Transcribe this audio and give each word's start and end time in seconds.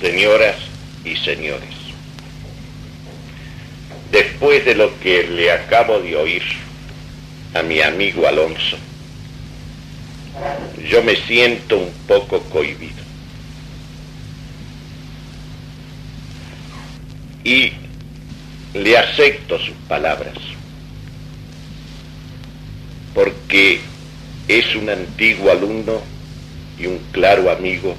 señoras 0.00 0.56
y 1.04 1.16
señores, 1.16 1.74
después 4.10 4.64
de 4.64 4.74
lo 4.74 4.98
que 5.00 5.24
le 5.24 5.50
acabo 5.50 5.98
de 6.00 6.16
oír 6.16 6.42
a 7.54 7.62
mi 7.62 7.80
amigo 7.80 8.26
Alonso, 8.26 8.76
yo 10.88 11.02
me 11.02 11.16
siento 11.16 11.78
un 11.78 11.92
poco 12.06 12.40
cohibido. 12.44 13.08
Y 17.44 17.72
le 18.74 18.98
acepto 18.98 19.58
sus 19.58 19.74
palabras, 19.88 20.34
porque 23.14 23.80
es 24.46 24.74
un 24.76 24.90
antiguo 24.90 25.50
alumno 25.50 26.02
y 26.78 26.86
un 26.86 26.98
claro 27.10 27.50
amigo 27.50 27.96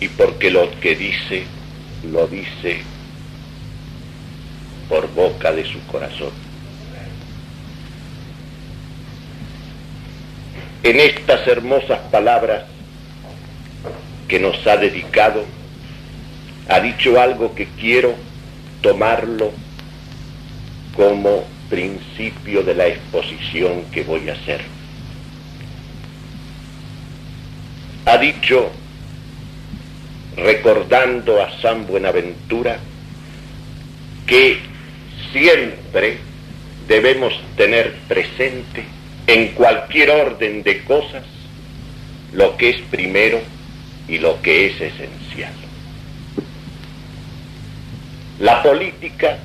y 0.00 0.08
porque 0.08 0.50
lo 0.50 0.70
que 0.80 0.94
dice 0.94 1.44
lo 2.10 2.26
dice 2.26 2.82
por 4.88 5.12
boca 5.14 5.52
de 5.52 5.64
su 5.64 5.80
corazón. 5.86 6.30
En 10.82 11.00
estas 11.00 11.46
hermosas 11.48 11.98
palabras 12.12 12.64
que 14.28 14.38
nos 14.38 14.64
ha 14.66 14.76
dedicado, 14.76 15.44
ha 16.68 16.80
dicho 16.80 17.20
algo 17.20 17.54
que 17.54 17.66
quiero 17.66 18.14
tomarlo 18.82 19.50
como 20.94 21.44
principio 21.68 22.62
de 22.62 22.74
la 22.74 22.86
exposición 22.86 23.84
que 23.92 24.04
voy 24.04 24.28
a 24.28 24.34
hacer. 24.34 24.60
Ha 28.04 28.18
dicho 28.18 28.70
recordando 30.36 31.42
a 31.42 31.50
San 31.60 31.86
Buenaventura 31.86 32.78
que 34.26 34.58
siempre 35.32 36.18
debemos 36.88 37.32
tener 37.56 37.94
presente 38.08 38.84
en 39.26 39.48
cualquier 39.48 40.10
orden 40.10 40.62
de 40.62 40.84
cosas 40.84 41.24
lo 42.32 42.56
que 42.56 42.70
es 42.70 42.80
primero 42.90 43.40
y 44.08 44.18
lo 44.18 44.40
que 44.42 44.66
es 44.66 44.80
esencial. 44.80 45.52
La 48.38 48.62
política 48.62 49.38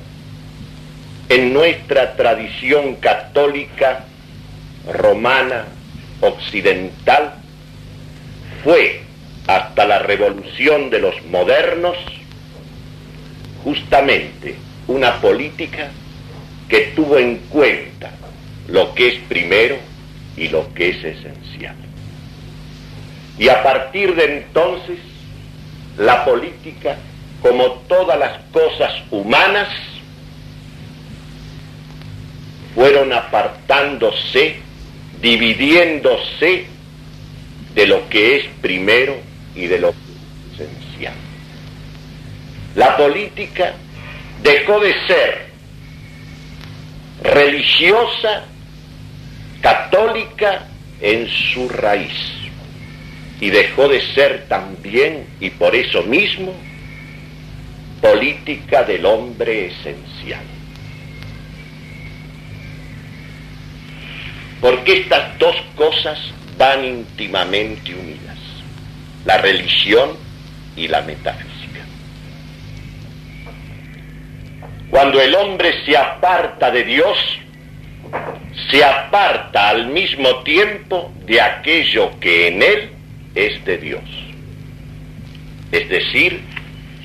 en 1.30 1.54
nuestra 1.54 2.18
tradición 2.18 2.96
católica, 2.96 4.04
romana, 4.92 5.66
occidental, 6.20 7.36
fue 8.64 9.02
hasta 9.48 9.86
la 9.86 10.00
revolución 10.00 10.90
de 10.90 11.00
los 11.00 11.24
modernos, 11.26 11.98
justamente 13.64 14.56
una 14.88 15.20
política 15.22 15.92
que 16.68 16.92
tuvo 16.96 17.18
en 17.18 17.38
cuenta 17.50 18.12
lo 18.68 18.94
que 18.94 19.10
es 19.10 19.16
primero 19.28 19.78
y 20.38 20.48
lo 20.48 20.74
que 20.74 20.90
es 20.90 21.04
esencial. 21.04 21.76
Y 23.38 23.50
a 23.50 23.64
partir 23.64 24.16
de 24.16 24.38
entonces, 24.38 25.00
la 25.98 26.24
política, 26.24 26.98
como 27.42 27.72
todas 27.88 28.18
las 28.18 28.40
cosas 28.52 28.92
humanas, 29.10 29.68
fueron 32.74 33.12
apartándose, 33.12 34.58
dividiéndose 35.22 36.68
de 37.76 37.88
lo 37.88 38.08
que 38.10 38.38
es 38.38 38.46
primero 38.62 39.31
y 39.56 39.68
de 39.68 39.80
lo 39.80 39.94
esencial. 40.54 41.14
La 42.76 42.96
política 42.98 43.74
dejó 44.42 44.80
de 44.80 44.94
ser 45.08 45.52
religiosa, 47.24 48.46
católica 49.62 50.68
en 51.02 51.28
su 51.30 51.68
raíz 51.70 52.14
y 53.40 53.50
dejó 53.50 53.88
de 53.88 54.02
ser 54.14 54.46
también, 54.48 55.26
y 55.40 55.50
por 55.50 55.76
eso 55.76 56.04
mismo, 56.04 56.54
política 58.00 58.84
del 58.84 59.06
hombre 59.06 59.68
esencial. 59.68 60.44
Porque 64.62 65.02
estas 65.02 65.38
dos 65.40 65.56
cosas 65.76 66.20
van 66.58 66.86
íntimamente 66.86 67.96
unidas 67.96 68.31
la 69.26 69.38
religión 69.38 70.18
y 70.76 70.88
la 70.88 71.02
metafísica. 71.02 71.52
Cuando 74.90 75.22
el 75.22 75.34
hombre 75.36 75.74
se 75.86 75.96
aparta 75.96 76.72
de 76.72 76.84
Dios, 76.84 77.18
se 78.70 78.84
aparta 78.84 79.70
al 79.70 79.88
mismo 79.88 80.44
tiempo 80.44 81.14
de 81.26 81.40
aquello 81.40 82.20
que 82.20 82.48
en 82.48 82.62
él 82.62 82.90
es 83.36 83.64
de 83.64 83.78
Dios. 83.78 84.04
Es 85.72 85.88
decir, 85.88 86.42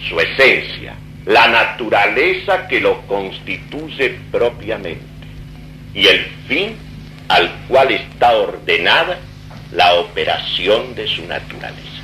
su 0.08 0.18
esencia, 0.18 0.94
la 1.26 1.46
naturaleza 1.48 2.66
que 2.66 2.80
lo 2.80 3.02
constituye 3.02 4.18
propiamente 4.32 5.04
y 5.94 6.06
el 6.06 6.24
fin 6.48 6.76
al 7.28 7.50
cual 7.68 7.92
está 7.92 8.36
ordenada 8.36 9.18
la 9.72 9.94
operación 9.94 10.94
de 10.94 11.06
su 11.06 11.24
naturaleza 11.26 11.95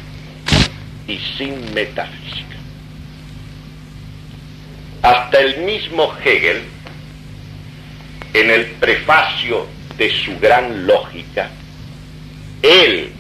y 1.07 1.19
sin 1.37 1.73
metafísica. 1.75 2.57
Hasta 5.03 5.41
el 5.41 5.59
mismo 5.63 6.13
Hegel, 6.25 6.63
en 8.35 8.51
el 8.51 8.67
prefacio 8.73 9.67
de 9.97 10.11
su 10.25 10.39
gran 10.39 10.87
lógica, 10.87 11.51
él, 12.63 13.13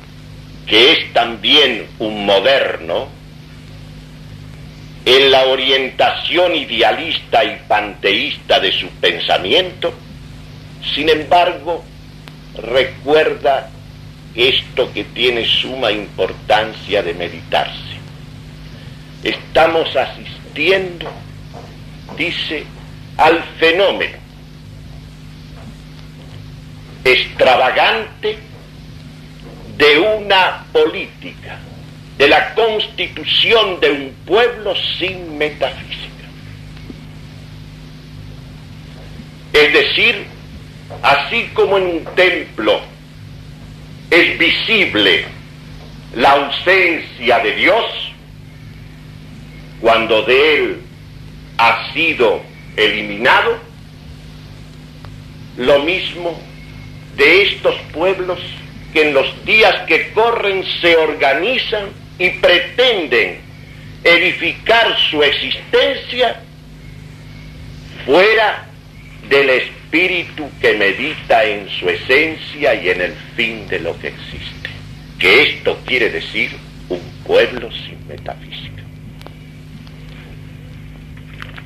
que 0.66 0.92
es 0.92 1.12
también 1.12 1.86
un 1.98 2.24
moderno, 2.24 3.08
en 5.04 5.30
la 5.32 5.46
orientación 5.46 6.54
idealista 6.54 7.44
y 7.44 7.60
panteísta 7.66 8.60
de 8.60 8.70
su 8.70 8.86
pensamiento, 8.88 9.92
sin 10.94 11.08
embargo, 11.08 11.84
recuerda 12.54 13.70
esto 14.34 14.92
que 14.92 15.04
tiene 15.04 15.44
suma 15.44 15.92
importancia 15.92 17.02
de 17.02 17.14
meditarse. 17.14 17.92
Estamos 19.22 19.94
asistiendo, 19.94 21.10
dice, 22.16 22.64
al 23.16 23.42
fenómeno 23.58 24.22
extravagante 27.04 28.38
de 29.76 29.98
una 29.98 30.64
política, 30.72 31.58
de 32.16 32.28
la 32.28 32.54
constitución 32.54 33.80
de 33.80 33.90
un 33.90 34.14
pueblo 34.24 34.74
sin 34.98 35.36
metafísica. 35.36 35.98
Es 39.52 39.72
decir, 39.72 40.26
así 41.02 41.50
como 41.54 41.78
en 41.78 41.84
un 41.84 42.04
templo 42.14 42.91
es 44.12 44.36
visible 44.36 45.24
la 46.14 46.32
ausencia 46.32 47.38
de 47.38 47.52
Dios 47.52 47.84
cuando 49.80 50.20
de 50.22 50.54
Él 50.54 50.82
ha 51.56 51.90
sido 51.94 52.42
eliminado, 52.76 53.58
lo 55.56 55.78
mismo 55.78 56.38
de 57.16 57.42
estos 57.42 57.74
pueblos 57.94 58.38
que 58.92 59.08
en 59.08 59.14
los 59.14 59.44
días 59.46 59.86
que 59.86 60.10
corren 60.10 60.62
se 60.82 60.94
organizan 60.94 61.86
y 62.18 62.28
pretenden 62.32 63.40
edificar 64.04 64.94
su 65.10 65.22
existencia 65.22 66.38
fuera 68.04 68.66
del 69.30 69.48
espíritu 69.48 69.81
que 69.92 70.72
medita 70.78 71.44
en 71.44 71.68
su 71.68 71.86
esencia 71.86 72.74
y 72.74 72.88
en 72.88 73.02
el 73.02 73.12
fin 73.36 73.68
de 73.68 73.78
lo 73.78 73.98
que 73.98 74.08
existe. 74.08 74.70
Que 75.18 75.42
esto 75.42 75.78
quiere 75.84 76.08
decir 76.08 76.50
un 76.88 77.00
pueblo 77.24 77.70
sin 77.70 78.08
metafísica. 78.08 78.82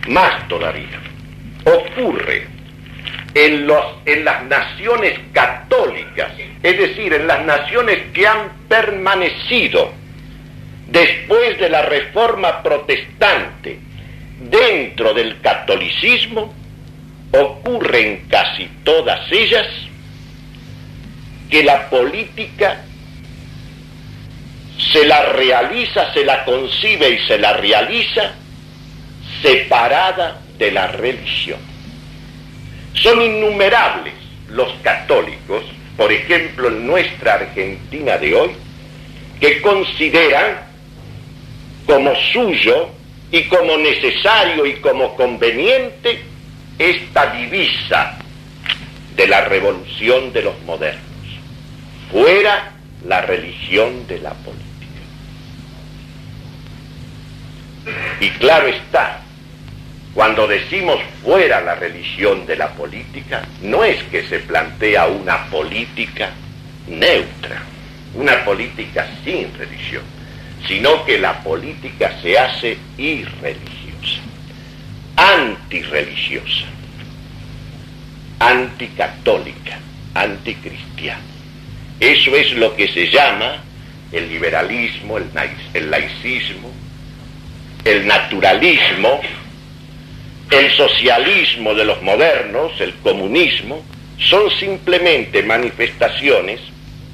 Más 0.08 0.49
todavía, 0.49 1.00
ocurre 1.64 2.49
en, 3.34 3.69
en 4.06 4.25
las 4.25 4.44
naciones 4.44 5.20
católicas, 5.32 6.32
es 6.62 6.78
decir, 6.78 7.12
en 7.14 7.28
las 7.28 7.44
naciones 7.44 8.11
que 8.12 8.26
han 8.26 8.50
permanecido 8.69 9.93
después 10.88 11.58
de 11.61 11.70
la 11.70 11.82
reforma 11.82 12.61
protestante 12.62 13.78
dentro 14.40 15.14
del 15.14 15.40
catolicismo, 15.40 16.52
ocurre 17.32 18.06
en 18.06 18.28
casi 18.28 18.69
todas 18.84 19.20
ellas 19.31 19.67
que 21.50 21.62
la 21.62 21.88
política 21.88 22.82
se 24.93 25.06
la 25.06 25.32
realiza, 25.32 26.12
se 26.12 26.25
la 26.25 26.44
concibe 26.44 27.11
y 27.11 27.26
se 27.26 27.38
la 27.38 27.55
realiza 27.55 28.34
separada 29.43 30.40
de 30.58 30.70
la 30.73 30.88
religión. 30.88 31.58
Son 32.94 33.20
innumerables 33.20 34.14
los 34.49 34.73
católicos, 34.82 35.64
por 35.96 36.12
ejemplo 36.12 36.69
en 36.69 36.87
nuestra 36.87 37.34
Argentina 37.34 38.17
de 38.19 38.34
hoy, 38.34 38.50
que 39.40 39.61
consideran 39.61 40.67
como 41.87 42.14
suyo 42.32 42.90
y 43.31 43.43
como 43.44 43.76
necesario 43.76 44.67
y 44.67 44.75
como 44.75 45.14
conveniente 45.14 46.23
esta 46.78 47.32
divisa 47.32 48.19
de 49.17 49.26
la 49.26 49.43
revolución 49.43 50.32
de 50.32 50.43
los 50.43 50.61
modernos. 50.62 51.02
Fuera 52.11 52.73
la 53.06 53.20
religión 53.23 54.06
de 54.06 54.19
la 54.20 54.32
política. 54.34 54.67
Y 58.20 58.31
claro 58.31 58.69
está, 58.69 59.20
cuando 60.14 60.46
decimos 60.46 60.99
fuera 61.23 61.61
la 61.61 61.75
religión 61.75 62.46
de 62.46 62.56
la 62.56 62.69
política, 62.70 63.43
no 63.62 63.84
es 63.84 64.02
que 64.05 64.26
se 64.26 64.38
plantea 64.40 65.06
una 65.06 65.44
política 65.50 66.31
neutra, 66.88 67.62
una 68.14 68.44
política 68.44 69.06
sin 69.25 69.52
religión, 69.58 70.02
sino 70.67 71.05
que 71.05 71.19
la 71.19 71.43
política 71.43 72.12
se 72.23 72.38
hace 72.38 72.78
irreligiosa, 72.96 74.23
antirreligiosa, 75.17 76.67
anticatólica, 78.39 79.79
anticristiana. 80.15 81.21
Eso 81.99 82.37
es 82.37 82.53
lo 82.53 82.77
que 82.77 82.89
se 82.89 83.11
llama 83.11 83.63
el 84.13 84.29
liberalismo, 84.29 85.19
el, 85.19 85.91
laicismo, 85.91 86.71
el 87.85 88.07
naturalismo, 88.07 89.21
el 90.51 90.71
socialismo 90.73 91.75
de 91.75 91.85
los 91.85 92.03
modernos, 92.03 92.73
el 92.81 92.95
comunismo, 92.97 93.83
son 94.19 94.51
simplemente 94.51 95.43
manifestaciones 95.43 96.61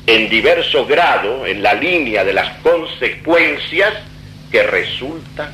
en 0.06 0.28
diverso 0.28 0.84
grado, 0.86 1.46
en 1.46 1.62
la 1.62 1.74
línea 1.74 2.24
de 2.24 2.32
las 2.32 2.58
consecuencias 2.58 3.94
que 4.50 4.62
resultan 4.64 5.50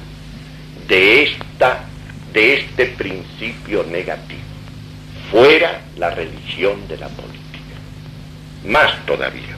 de, 0.89 1.23
esta, 1.25 1.85
de 2.33 2.55
este 2.55 2.87
principio 2.87 3.85
negativo. 3.85 4.41
Fuera 5.31 5.81
la 5.97 6.11
religión 6.11 6.87
de 6.89 6.97
la 6.97 7.09
política. 7.09 7.39
Más 8.65 9.05
todavía. 9.07 9.57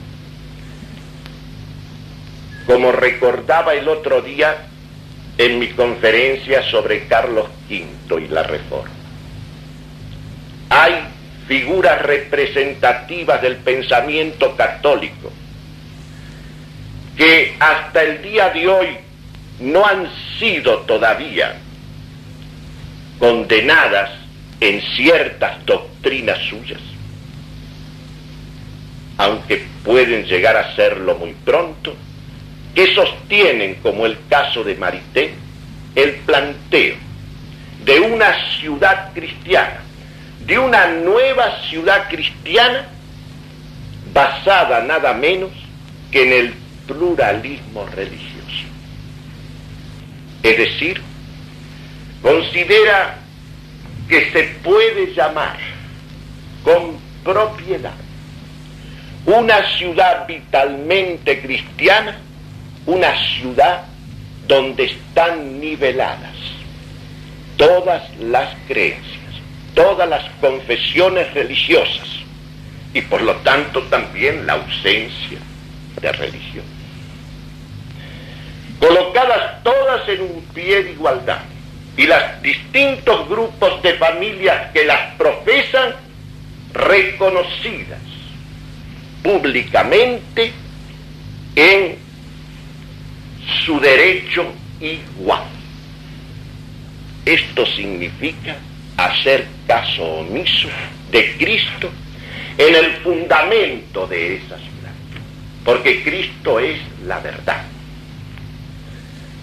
Como 2.65 2.91
recordaba 2.91 3.73
el 3.73 3.87
otro 3.87 4.21
día 4.21 4.67
en 5.37 5.59
mi 5.59 5.69
conferencia 5.69 6.61
sobre 6.69 7.07
Carlos 7.07 7.47
V 7.69 8.21
y 8.21 8.27
la 8.27 8.43
reforma. 8.43 8.93
Hay 10.69 10.93
figuras 11.47 12.01
representativas 12.01 13.41
del 13.41 13.57
pensamiento 13.57 14.55
católico 14.55 15.31
que 17.17 17.55
hasta 17.59 18.03
el 18.03 18.21
día 18.21 18.49
de 18.49 18.67
hoy 18.67 18.87
no 19.59 19.85
han 19.85 20.09
sido 20.39 20.79
todavía 20.79 21.60
condenadas 23.21 24.09
en 24.59 24.81
ciertas 24.95 25.63
doctrinas 25.67 26.39
suyas, 26.49 26.81
aunque 29.19 29.63
pueden 29.83 30.25
llegar 30.25 30.57
a 30.57 30.75
serlo 30.75 31.13
muy 31.19 31.35
pronto, 31.45 31.95
que 32.73 32.95
sostienen, 32.95 33.75
como 33.75 34.07
el 34.07 34.17
caso 34.27 34.63
de 34.63 34.73
Marité, 34.73 35.35
el 35.93 36.13
planteo 36.25 36.95
de 37.85 37.99
una 37.99 38.33
ciudad 38.59 39.13
cristiana, 39.13 39.81
de 40.39 40.57
una 40.57 40.87
nueva 40.87 41.61
ciudad 41.69 42.09
cristiana 42.09 42.87
basada 44.11 44.81
nada 44.81 45.13
menos 45.13 45.51
que 46.09 46.23
en 46.23 46.33
el 46.33 46.53
pluralismo 46.87 47.85
religioso. 47.85 48.65
Es 50.41 50.57
decir, 50.57 51.10
considera 52.21 53.17
que 54.07 54.31
se 54.31 54.43
puede 54.63 55.13
llamar 55.13 55.57
con 56.63 56.97
propiedad 57.23 57.93
una 59.25 59.77
ciudad 59.77 60.27
vitalmente 60.27 61.41
cristiana 61.41 62.17
una 62.85 63.13
ciudad 63.37 63.83
donde 64.47 64.85
están 64.85 65.59
niveladas 65.59 66.35
todas 67.57 68.03
las 68.19 68.55
creencias, 68.67 69.35
todas 69.75 70.09
las 70.09 70.23
confesiones 70.41 71.31
religiosas 71.33 72.07
y 72.93 73.01
por 73.01 73.21
lo 73.21 73.35
tanto 73.37 73.83
también 73.83 74.47
la 74.47 74.53
ausencia 74.53 75.37
de 76.01 76.11
religión. 76.11 76.65
Colocadas 78.79 79.61
todas 79.63 80.09
en 80.09 80.21
un 80.21 80.41
pie 80.55 80.83
de 80.83 80.91
igualdad 80.93 81.41
y 81.97 82.07
los 82.07 82.41
distintos 82.41 83.27
grupos 83.27 83.81
de 83.81 83.93
familias 83.95 84.71
que 84.71 84.85
las 84.85 85.15
profesan 85.15 85.93
reconocidas 86.73 87.99
públicamente 89.21 90.51
en 91.55 91.95
su 93.65 93.79
derecho 93.79 94.53
igual. 94.79 95.43
Esto 97.25 97.65
significa 97.65 98.55
hacer 98.97 99.47
caso 99.67 100.03
omiso 100.03 100.69
de 101.11 101.37
Cristo 101.37 101.89
en 102.57 102.75
el 102.75 102.91
fundamento 102.97 104.07
de 104.07 104.35
esa 104.35 104.57
ciudad, 104.57 104.93
porque 105.63 106.03
Cristo 106.03 106.59
es 106.59 106.79
la 107.05 107.19
verdad. 107.19 107.63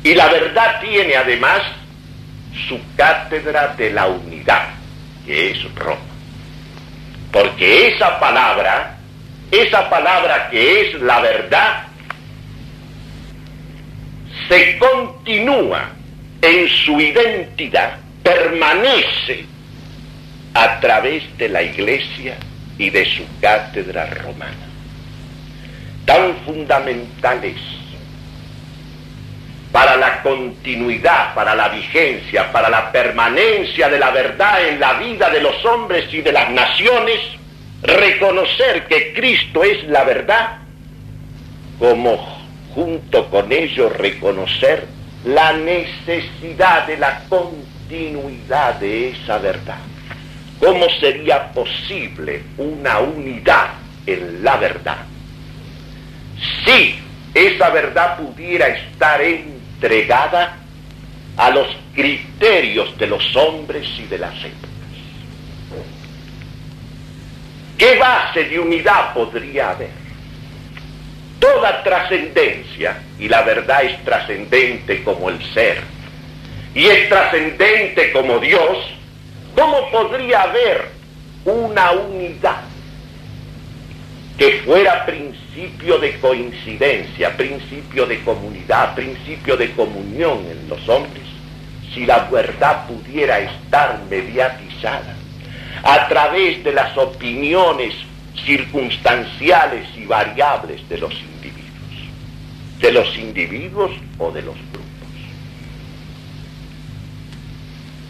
Y 0.03 0.15
la 0.15 0.29
verdad 0.29 0.81
tiene 0.81 1.17
además 1.17 1.63
su 2.67 2.79
cátedra 2.97 3.75
de 3.77 3.91
la 3.91 4.07
unidad, 4.07 4.69
que 5.25 5.51
es 5.51 5.75
Roma. 5.75 6.01
Porque 7.31 7.89
esa 7.89 8.19
palabra, 8.19 8.97
esa 9.51 9.89
palabra 9.89 10.49
que 10.51 10.81
es 10.81 11.01
la 11.01 11.21
verdad, 11.21 11.85
se 14.49 14.79
continúa 14.79 15.91
en 16.41 16.69
su 16.69 16.99
identidad, 17.01 17.99
permanece 18.23 19.45
a 20.55 20.81
través 20.81 21.23
de 21.37 21.49
la 21.49 21.63
iglesia 21.63 22.37
y 22.79 22.91
de 22.91 23.05
su 23.05 23.23
cátedra 23.41 24.07
romana. 24.07 24.55
Tan 26.05 26.35
fundamental 26.47 27.45
es 27.45 27.61
para 29.73 29.97
la 29.97 30.23
continuidad, 30.23 31.35
para 31.35 31.55
la 31.55 31.69
vigencia, 31.69 32.51
para 32.51 32.69
la 32.69 32.91
permanencia 32.91 33.89
de 33.89 33.99
la 33.99 34.11
verdad 34.11 34.67
en 34.67 34.81
la 34.81 34.95
vida 34.95 35.29
de 35.31 35.41
los 35.41 35.65
hombres 35.65 36.13
y 36.13 36.23
de 36.23 36.33
las 36.33 36.51
naciones, 36.51 37.21
reconocer 37.83 38.87
que 38.87 39.13
Cristo 39.13 39.63
es 39.63 39.85
la 39.85 40.05
verdad 40.05 40.59
como 41.79 42.39
junto 42.75 43.29
con 43.31 43.53
ello 43.53 43.89
reconocer 43.89 44.87
la 45.25 45.53
necesidad 45.53 46.87
de 46.87 46.97
la 46.97 47.21
continuidad 47.29 48.75
de 48.77 49.11
esa 49.11 49.39
verdad. 49.39 49.79
¿Cómo 50.59 50.87
sería 51.01 51.53
posible 51.53 52.43
una 52.57 52.99
unidad 52.99 53.69
en 54.07 54.43
la 54.43 54.57
verdad 54.57 54.99
si 56.65 56.99
esa 57.35 57.71
verdad 57.71 58.19
pudiera 58.19 58.69
estar 58.69 59.21
entregada 59.79 60.57
a 61.37 61.51
los 61.51 61.69
criterios 61.95 62.97
de 62.99 63.07
los 63.07 63.37
hombres 63.37 63.87
y 63.99 64.07
de 64.07 64.19
las 64.19 64.35
épocas? 64.35 64.69
¿Qué 67.77 67.97
base 67.97 68.45
de 68.45 68.59
unidad 68.59 69.15
podría 69.15 69.71
haber? 69.71 70.09
toda 71.39 71.83
trascendencia, 71.83 72.99
y 73.19 73.29
la 73.29 73.43
verdad 73.43 73.85
es 73.85 74.05
trascendente 74.05 75.03
como 75.03 75.29
el 75.29 75.43
ser, 75.53 75.83
y 76.75 76.87
es 76.87 77.09
trascendente 77.09 78.13
como 78.13 78.39
Dios, 78.39 78.77
¿cómo 79.55 79.91
podría 79.91 80.43
haber 80.43 80.89
una 81.45 81.93
unidad 81.93 82.61
que 84.39 84.63
fuera 84.65 85.05
principio 85.05 85.99
de 85.99 86.17
coincidencia, 86.21 87.37
principio 87.37 88.07
de 88.07 88.21
comunidad, 88.21 88.95
principio 88.95 89.57
de 89.57 89.73
comunión 89.73 90.47
en 90.49 90.69
los 90.69 90.89
hombres, 90.89 91.25
si 91.93 92.07
la 92.07 92.21
verdad 92.31 92.87
pudiera 92.87 93.41
estar 93.41 94.01
mediatizada 94.09 95.17
a 95.83 96.07
través 96.09 96.63
de 96.63 96.73
las 96.73 96.97
opiniones 96.97 97.95
circunstanciales 98.47 99.89
y 99.97 100.05
variables 100.07 100.89
de 100.89 100.99
los 100.99 101.13
individuos. 101.13 101.59
de 102.79 102.93
los 102.93 103.19
individuos 103.19 103.91
o 104.19 104.31
de 104.31 104.43
los 104.43 104.55
grupos. 104.55 105.19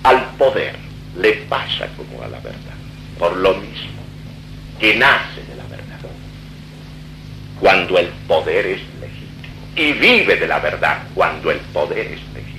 Al 0.03 0.23
poder 0.37 0.77
le 1.17 1.33
pasa 1.49 1.89
como 1.97 2.23
a 2.23 2.29
la 2.29 2.39
verdad, 2.41 2.77
por 3.19 3.35
lo 3.35 3.55
mismo 3.55 4.03
que 4.79 4.95
nace. 4.95 5.49
Cuando 7.61 7.99
el 7.99 8.09
poder 8.27 8.67
es 8.67 8.81
legítimo 9.01 9.67
y 9.77 9.93
vive 9.93 10.37
de 10.37 10.47
la 10.47 10.59
verdad 10.59 11.03
cuando 11.15 11.51
el 11.51 11.59
poder 11.59 12.07
es 12.07 12.21
legítimo. 12.35 12.59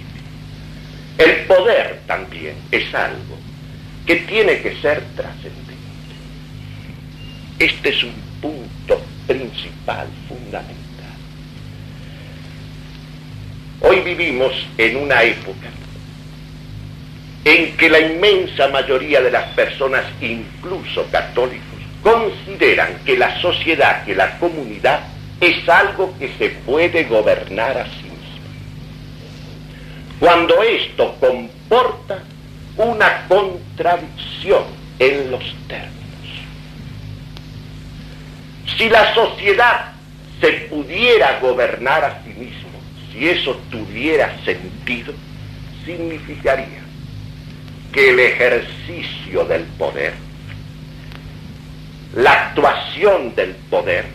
El 1.17 1.45
poder 1.45 2.01
también 2.07 2.55
es 2.71 2.93
algo 2.93 3.37
que 4.05 4.15
tiene 4.15 4.61
que 4.61 4.75
ser 4.77 5.03
trascendente. 5.15 5.73
Este 7.59 7.89
es 7.89 8.03
un 8.03 8.13
punto 8.41 9.01
principal, 9.27 10.07
fundamental. 10.27 10.79
Hoy 13.81 13.99
vivimos 13.99 14.53
en 14.77 14.97
una 14.97 15.23
época 15.23 15.67
en 17.45 17.77
que 17.77 17.89
la 17.89 17.99
inmensa 17.99 18.67
mayoría 18.69 19.21
de 19.21 19.31
las 19.31 19.45
personas, 19.53 20.03
incluso 20.21 21.05
católicos, 21.11 21.68
consideran 22.03 22.99
que 23.05 23.17
la 23.17 23.39
sociedad, 23.41 24.03
que 24.05 24.15
la 24.15 24.37
comunidad 24.39 25.01
es 25.41 25.67
algo 25.67 26.13
que 26.17 26.29
se 26.37 26.49
puede 26.49 27.03
gobernar 27.05 27.77
a 27.77 27.85
sí 27.85 28.03
mismo. 28.03 28.19
Cuando 30.19 30.61
esto 30.63 31.15
comporta 31.19 32.19
una 32.77 33.25
contradicción 33.27 34.63
en 34.99 35.31
los 35.31 35.43
términos. 35.67 35.93
Si 38.77 38.89
la 38.89 39.13
sociedad 39.13 39.93
se 40.39 40.51
pudiera 40.69 41.39
gobernar 41.39 42.05
a 42.05 42.23
sí 42.23 42.29
mismo, 42.29 42.69
si 43.11 43.27
eso 43.27 43.59
tuviera 43.69 44.33
sentido, 44.45 45.13
significaría 45.85 46.83
que 47.91 48.11
el 48.11 48.19
ejercicio 48.19 49.43
del 49.45 49.63
poder, 49.77 50.13
la 52.15 52.31
actuación 52.31 53.35
del 53.35 53.55
poder, 53.69 54.05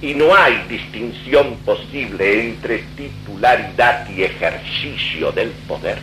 y 0.00 0.14
no 0.14 0.34
hay 0.34 0.64
distinción 0.68 1.56
posible 1.64 2.50
entre 2.50 2.78
titularidad 2.96 4.08
y 4.10 4.22
ejercicio 4.22 5.32
del 5.32 5.48
poder, 5.66 5.98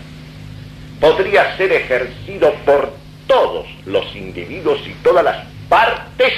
podría 0.99 1.55
ser 1.57 1.71
ejercido 1.71 2.53
por 2.65 2.93
todos 3.27 3.65
los 3.85 4.15
individuos 4.15 4.79
y 4.85 4.93
todas 5.03 5.23
las 5.23 5.45
partes 5.69 6.33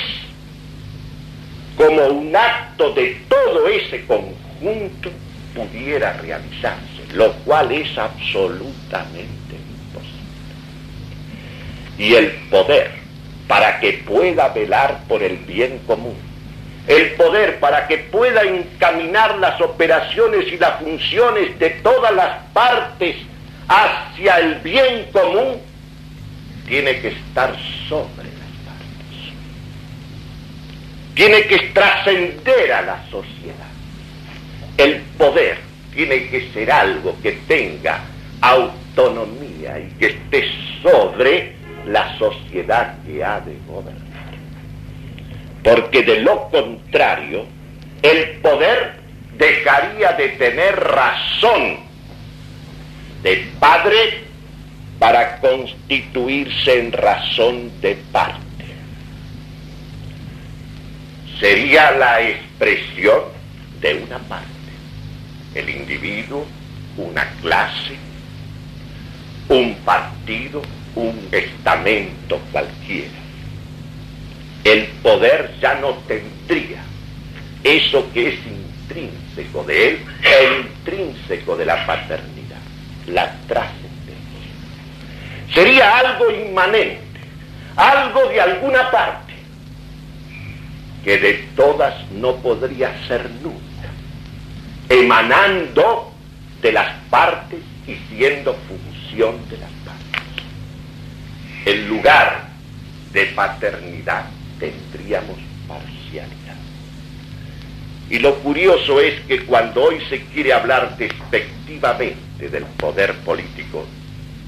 como 1.76 2.06
un 2.08 2.36
acto 2.36 2.92
de 2.94 3.22
todo 3.30 3.68
ese 3.68 4.06
conjunto 4.06 5.12
pudiera 5.54 6.14
realizarse, 6.14 7.04
lo 7.14 7.32
cual 7.44 7.72
es 7.72 7.98
absolutamente 7.98 9.56
imposible. 9.56 10.16
Y 11.98 12.14
el 12.16 12.32
poder, 12.50 12.92
para 13.48 13.80
que 13.80 13.94
pueda 14.06 14.50
velar 14.50 15.04
por 15.08 15.24
el 15.24 15.38
bien 15.38 15.80
común, 15.88 16.16
el 16.88 17.14
poder 17.14 17.60
para 17.60 17.88
que 17.88 17.98
pueda 17.98 18.42
encaminar 18.44 19.38
las 19.38 19.60
operaciones 19.62 20.48
y 20.52 20.58
las 20.58 20.80
funciones 20.82 21.58
de 21.60 21.70
todas 21.70 22.14
las 22.14 22.44
partes 22.54 23.16
hacia 23.68 24.40
el 24.40 24.56
bien 24.56 25.08
común, 25.12 25.62
tiene 26.68 27.00
que 27.00 27.10
estar 27.10 27.56
sobre 27.88 28.28
tiene 31.18 31.42
que 31.48 31.58
trascender 31.74 32.72
a 32.72 32.84
la 32.84 33.04
sociedad. 33.10 33.66
El 34.78 35.02
poder 35.18 35.58
tiene 35.92 36.28
que 36.28 36.52
ser 36.54 36.72
algo 36.72 37.18
que 37.24 37.32
tenga 37.48 38.02
autonomía 38.40 39.80
y 39.80 39.90
que 39.98 40.06
esté 40.06 40.48
sobre 40.84 41.57
la 41.88 42.18
sociedad 42.18 42.96
que 43.06 43.24
ha 43.24 43.40
de 43.40 43.58
gobernar. 43.68 44.04
Porque 45.64 46.04
de 46.04 46.22
lo 46.22 46.50
contrario, 46.50 47.46
el 48.02 48.30
poder 48.42 48.94
dejaría 49.38 50.14
de 50.14 50.30
tener 50.30 50.76
razón 50.80 51.78
de 53.24 53.48
padre 53.60 54.24
para 55.00 55.40
constituirse 55.40 56.80
en 56.80 56.92
razón 56.92 57.72
de 57.82 57.96
parte 58.12 58.48
sería 61.40 61.92
la 61.92 62.22
expresión 62.22 63.22
de 63.82 63.96
una 63.96 64.18
parte. 64.20 64.48
El 65.54 65.70
individuo, 65.70 66.46
una 66.98 67.26
clase, 67.42 67.96
un 69.50 69.76
partido, 69.86 70.62
un 70.98 71.30
estamento 71.32 72.40
cualquiera. 72.52 73.12
El 74.64 74.88
poder 75.04 75.54
ya 75.62 75.76
no 75.76 75.94
tendría 76.08 76.82
eso 77.64 78.12
que 78.14 78.30
es 78.30 78.40
intrínseco 78.46 79.64
de 79.64 79.90
él 79.90 80.06
e 80.24 80.62
intrínseco 80.62 81.56
de 81.56 81.66
la 81.66 81.86
paternidad, 81.86 82.58
la 83.08 83.32
trascendencia. 83.48 83.94
Sería 85.54 85.98
algo 85.98 86.32
inmanente, 86.32 87.20
algo 87.76 88.28
de 88.30 88.42
alguna 88.42 88.90
parte 88.90 89.34
que 91.04 91.18
de 91.20 91.34
todas 91.56 91.94
no 92.12 92.36
podría 92.38 92.92
ser 93.08 93.30
nunca, 93.42 93.90
emanando 94.90 96.12
de 96.62 96.72
las 96.72 96.92
partes 97.10 97.60
y 97.86 97.96
siendo 98.10 98.56
función 98.68 99.48
de 99.50 99.58
las. 99.60 99.77
En 101.68 101.90
lugar 101.90 102.48
de 103.12 103.26
paternidad 103.26 104.24
tendríamos 104.58 105.38
parcialidad. 105.68 106.56
Y 108.10 108.20
lo 108.20 108.36
curioso 108.40 109.02
es 109.02 109.20
que 109.28 109.46
cuando 109.46 109.84
hoy 109.84 110.02
se 110.10 110.22
quiere 110.28 110.54
hablar 110.54 110.96
despectivamente 110.98 112.50
del 112.50 112.64
poder 112.64 113.14
político, 113.18 113.86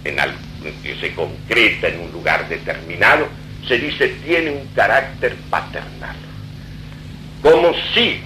en 0.05 0.15
que 0.81 0.95
se 0.95 1.13
concreta 1.13 1.89
en 1.89 1.99
un 1.99 2.11
lugar 2.13 2.47
determinado, 2.47 3.27
se 3.67 3.77
dice 3.77 4.07
tiene 4.25 4.51
un 4.51 4.67
carácter 4.73 5.35
paternal 5.49 6.15
como 7.41 7.73
si 7.93 8.21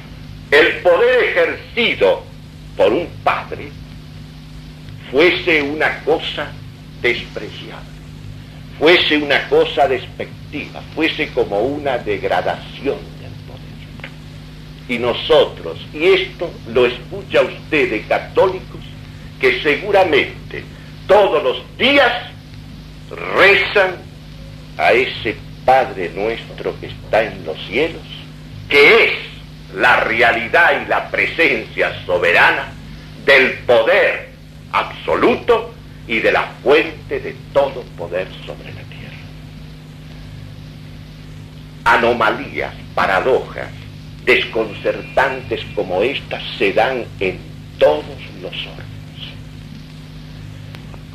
el 0.51 0.81
poder 0.81 1.23
ejercido 1.23 2.23
por 2.75 2.91
un 2.91 3.07
padre 3.23 3.69
fuese 5.11 5.61
una 5.61 5.99
cosa 5.99 6.51
despreciable, 7.01 7.92
fuese 8.79 9.17
una 9.17 9.47
cosa 9.49 9.87
despectiva, 9.87 10.81
fuese 10.95 11.29
como 11.29 11.59
una 11.59 11.97
degradación 11.97 12.97
del 13.19 13.31
poder. 13.47 14.11
Y 14.89 14.97
nosotros, 14.97 15.79
y 15.93 16.05
esto 16.05 16.51
lo 16.67 16.85
escucha 16.85 17.41
usted 17.41 17.89
de 17.91 18.01
católicos, 18.03 18.81
que 19.39 19.61
seguramente 19.61 20.63
todos 21.07 21.43
los 21.43 21.77
días 21.77 22.13
rezan 23.35 23.97
a 24.77 24.93
ese 24.93 25.35
Padre 25.65 26.11
nuestro 26.13 26.77
que 26.79 26.87
está 26.87 27.23
en 27.23 27.45
los 27.45 27.57
cielos, 27.67 28.01
que 28.67 29.05
es 29.05 29.13
la 29.75 30.01
realidad 30.01 30.83
y 30.83 30.89
la 30.89 31.09
presencia 31.09 32.03
soberana 32.05 32.73
del 33.25 33.53
poder 33.59 34.29
absoluto 34.71 35.72
y 36.07 36.19
de 36.19 36.31
la 36.31 36.43
fuente 36.63 37.19
de 37.19 37.35
todo 37.53 37.81
poder 37.97 38.27
sobre 38.45 38.73
la 38.73 38.81
tierra. 38.81 39.17
Anomalías, 41.85 42.73
paradojas, 42.93 43.69
desconcertantes 44.25 45.61
como 45.75 46.01
estas 46.01 46.43
se 46.57 46.73
dan 46.73 47.05
en 47.19 47.39
todos 47.77 48.03
los 48.41 48.53
órdenes. 48.53 48.93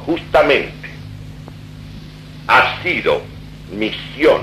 Justamente 0.04 0.88
ha 2.46 2.82
sido 2.82 3.22
misión 3.72 4.42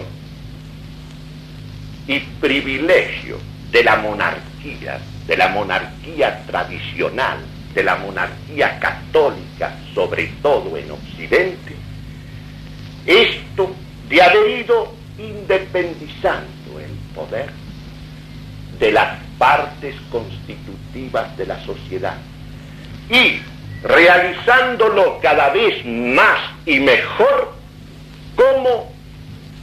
y 2.08 2.20
privilegio 2.20 3.40
de 3.72 3.84
la 3.84 3.98
monarquía, 3.98 5.00
de 5.26 5.38
la 5.38 5.50
monarquía 5.50 6.44
tradicional, 6.46 7.40
de 7.76 7.84
la 7.84 7.98
monarquía 7.98 8.80
católica, 8.80 9.78
sobre 9.94 10.28
todo 10.42 10.76
en 10.78 10.90
Occidente, 10.90 11.76
esto 13.06 13.76
de 14.10 14.22
haber 14.22 14.60
ido 14.62 14.94
independizando 15.20 16.80
el 16.80 16.92
poder 17.14 17.52
de 18.80 18.92
las 18.92 19.20
partes 19.38 19.96
constitutivas 20.10 21.38
de 21.38 21.46
la 21.46 21.64
sociedad 21.66 22.16
y 23.10 23.40
realizándolo 23.84 25.20
cada 25.22 25.50
vez 25.50 25.86
más 25.86 26.40
y 26.66 26.80
mejor 26.80 27.54
como 28.36 28.92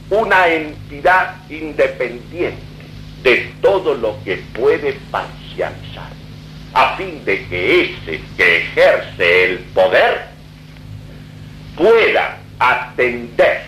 una 0.09 0.47
entidad 0.47 1.35
independiente 1.49 2.61
de 3.23 3.51
todo 3.61 3.95
lo 3.95 4.17
que 4.23 4.37
puede 4.53 4.93
pasar 5.11 5.43
socializar, 5.53 6.12
a 6.73 6.95
fin 6.97 7.23
de 7.23 7.45
que 7.45 7.81
ese 7.81 8.21
que 8.35 8.57
ejerce 8.57 9.45
el 9.45 9.59
poder 9.75 10.25
pueda 11.75 12.37
atender 12.59 13.63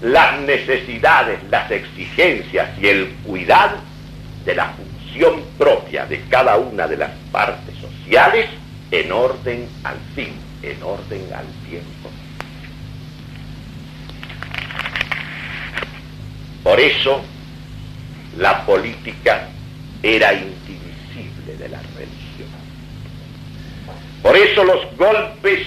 las 0.00 0.40
necesidades, 0.40 1.38
las 1.50 1.70
exigencias 1.70 2.70
y 2.80 2.88
el 2.88 3.08
cuidado 3.24 3.76
de 4.44 4.54
la 4.54 4.70
función 4.70 5.42
propia 5.56 6.06
de 6.06 6.20
cada 6.28 6.56
una 6.56 6.86
de 6.86 6.96
las 6.96 7.10
partes 7.32 7.74
sociales 7.76 8.48
en 8.90 9.12
orden 9.12 9.68
al 9.82 9.96
fin, 10.14 10.34
en 10.62 10.82
orden 10.82 11.22
al 11.32 11.46
tiempo. 11.68 12.10
Por 16.62 16.80
eso 16.80 17.22
la 18.38 18.64
política 18.64 19.48
era 20.02 20.32
de 21.52 21.68
la 21.68 21.80
religión. 21.96 22.48
Por 24.22 24.36
eso 24.36 24.64
los 24.64 24.96
golpes 24.96 25.60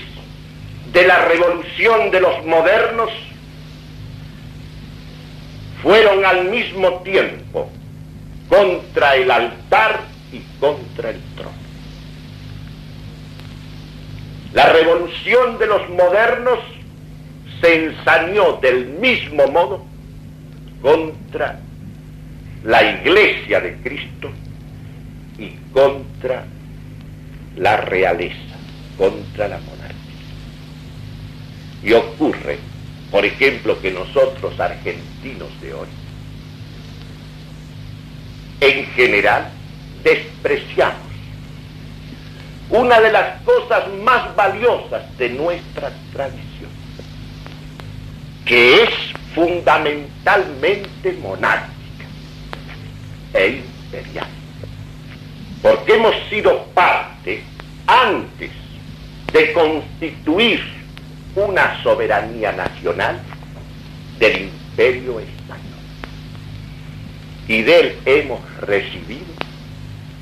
de 0.91 1.05
la 1.05 1.25
revolución 1.25 2.09
de 2.09 2.21
los 2.21 2.45
modernos 2.45 3.11
fueron 5.83 6.25
al 6.25 6.49
mismo 6.49 7.01
tiempo 7.03 7.69
contra 8.49 9.15
el 9.15 9.29
altar 9.29 10.01
y 10.31 10.39
contra 10.59 11.11
el 11.11 11.21
trono. 11.35 11.51
La 14.53 14.73
revolución 14.73 15.59
de 15.59 15.67
los 15.67 15.87
modernos 15.89 16.59
se 17.61 17.85
ensañó 17.85 18.53
del 18.53 18.85
mismo 18.85 19.45
modo 19.47 19.85
contra 20.81 21.59
la 22.63 22.83
iglesia 22.83 23.61
de 23.61 23.75
Cristo 23.77 24.31
contra 25.77 26.43
la 27.55 27.77
realeza, 27.77 28.57
contra 28.97 29.47
la 29.47 29.59
monarquía. 29.59 29.93
Y 31.83 31.93
ocurre, 31.93 32.57
por 33.11 33.23
ejemplo, 33.23 33.79
que 33.79 33.91
nosotros 33.91 34.59
argentinos 34.59 35.49
de 35.61 35.75
hoy, 35.75 35.87
en 38.59 38.87
general, 38.87 39.51
despreciamos 40.03 40.97
una 42.71 42.99
de 42.99 43.11
las 43.11 43.39
cosas 43.43 43.83
más 44.03 44.35
valiosas 44.35 45.15
de 45.19 45.29
nuestra 45.29 45.91
tradición, 46.11 46.71
que 48.45 48.81
es 48.81 48.89
fundamentalmente 49.35 51.13
monárquica 51.21 52.05
e 53.35 53.61
imperial. 53.93 54.36
Porque 55.61 55.95
hemos 55.95 56.15
sido 56.29 56.65
parte, 56.73 57.41
antes 57.87 58.51
de 59.33 59.53
constituir 59.53 60.61
una 61.35 61.81
soberanía 61.83 62.51
nacional, 62.51 63.19
del 64.19 64.41
imperio 64.41 65.19
español. 65.19 65.63
Y 67.47 67.61
de 67.61 67.79
él 67.79 67.95
hemos 68.05 68.39
recibido 68.61 69.25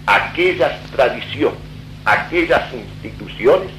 aquellas 0.05 0.79
tradiciones, 0.91 1.59
aquellas 2.03 2.73
instituciones 2.73 3.69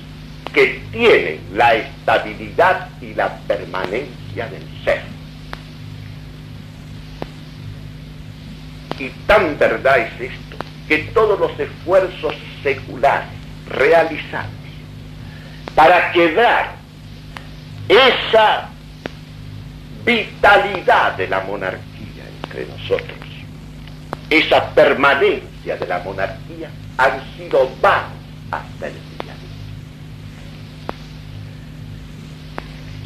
que 0.53 0.81
tienen 0.91 1.41
la 1.55 1.75
estabilidad 1.75 2.89
y 3.01 3.15
la 3.15 3.37
permanencia 3.47 4.49
del 4.49 4.63
ser. 4.85 5.03
Y 8.99 9.11
tan 9.27 9.59
verdad 9.59 9.99
es 9.99 10.33
esto, 10.33 10.46
que 10.89 10.99
todos 11.15 11.39
los 11.39 11.59
esfuerzos 11.59 12.35
seculares 12.63 13.29
realizados 13.69 14.51
para 15.75 16.13
quedar 16.13 16.77
esa 17.89 18.69
vitalidad 20.05 21.17
de 21.17 21.29
la 21.29 21.41
monarquía 21.41 22.25
entre 22.43 22.67
nosotros, 22.67 23.19
esa 24.31 24.71
permanencia 24.71 25.77
de 25.77 25.87
la 25.87 25.99
monarquía, 26.01 26.71
han 26.97 27.23
sido 27.37 27.69
vanos 27.81 28.13
hasta 28.51 28.87
el 28.87 28.95
día 28.95 29.35
de 29.35 29.45
hoy. 29.45 29.57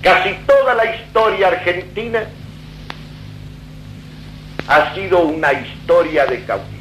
Casi 0.02 0.34
toda 0.46 0.74
la 0.74 0.94
historia 0.94 1.48
argentina 1.48 2.22
ha 4.68 4.94
sido 4.94 5.20
una 5.20 5.52
historia 5.52 6.26
de 6.26 6.44
caudillos, 6.44 6.79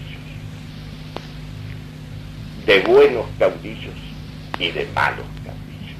de 2.65 2.79
buenos 2.81 3.25
caudillos 3.37 3.95
y 4.59 4.71
de 4.71 4.87
malos 4.93 5.25
caudillos, 5.43 5.97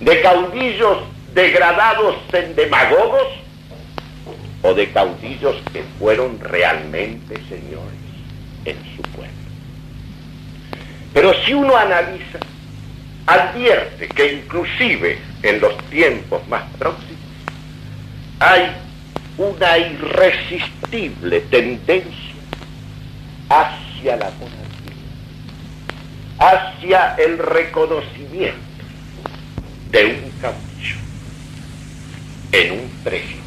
de 0.00 0.22
caudillos 0.22 0.98
degradados 1.34 2.16
en 2.32 2.54
demagogos 2.56 3.28
o 4.62 4.74
de 4.74 4.90
caudillos 4.90 5.56
que 5.72 5.84
fueron 5.98 6.38
realmente 6.40 7.34
señores 7.48 7.98
en 8.64 8.76
su 8.96 9.02
pueblo. 9.02 9.32
Pero 11.14 11.32
si 11.44 11.54
uno 11.54 11.76
analiza, 11.76 12.38
advierte 13.26 14.08
que 14.08 14.32
inclusive 14.34 15.18
en 15.42 15.60
los 15.60 15.76
tiempos 15.90 16.46
más 16.48 16.64
próximos 16.78 17.18
hay 18.40 18.70
una 19.36 19.78
irresistible 19.78 21.40
tendencia 21.42 22.34
hacia 23.48 24.16
la 24.16 24.30
monarquía, 24.30 24.57
hacia 26.38 27.14
el 27.16 27.38
reconocimiento 27.38 28.58
de 29.90 30.04
un 30.04 30.30
caudillo 30.40 30.96
en 32.52 32.72
un 32.72 32.90
presidente. 33.02 33.38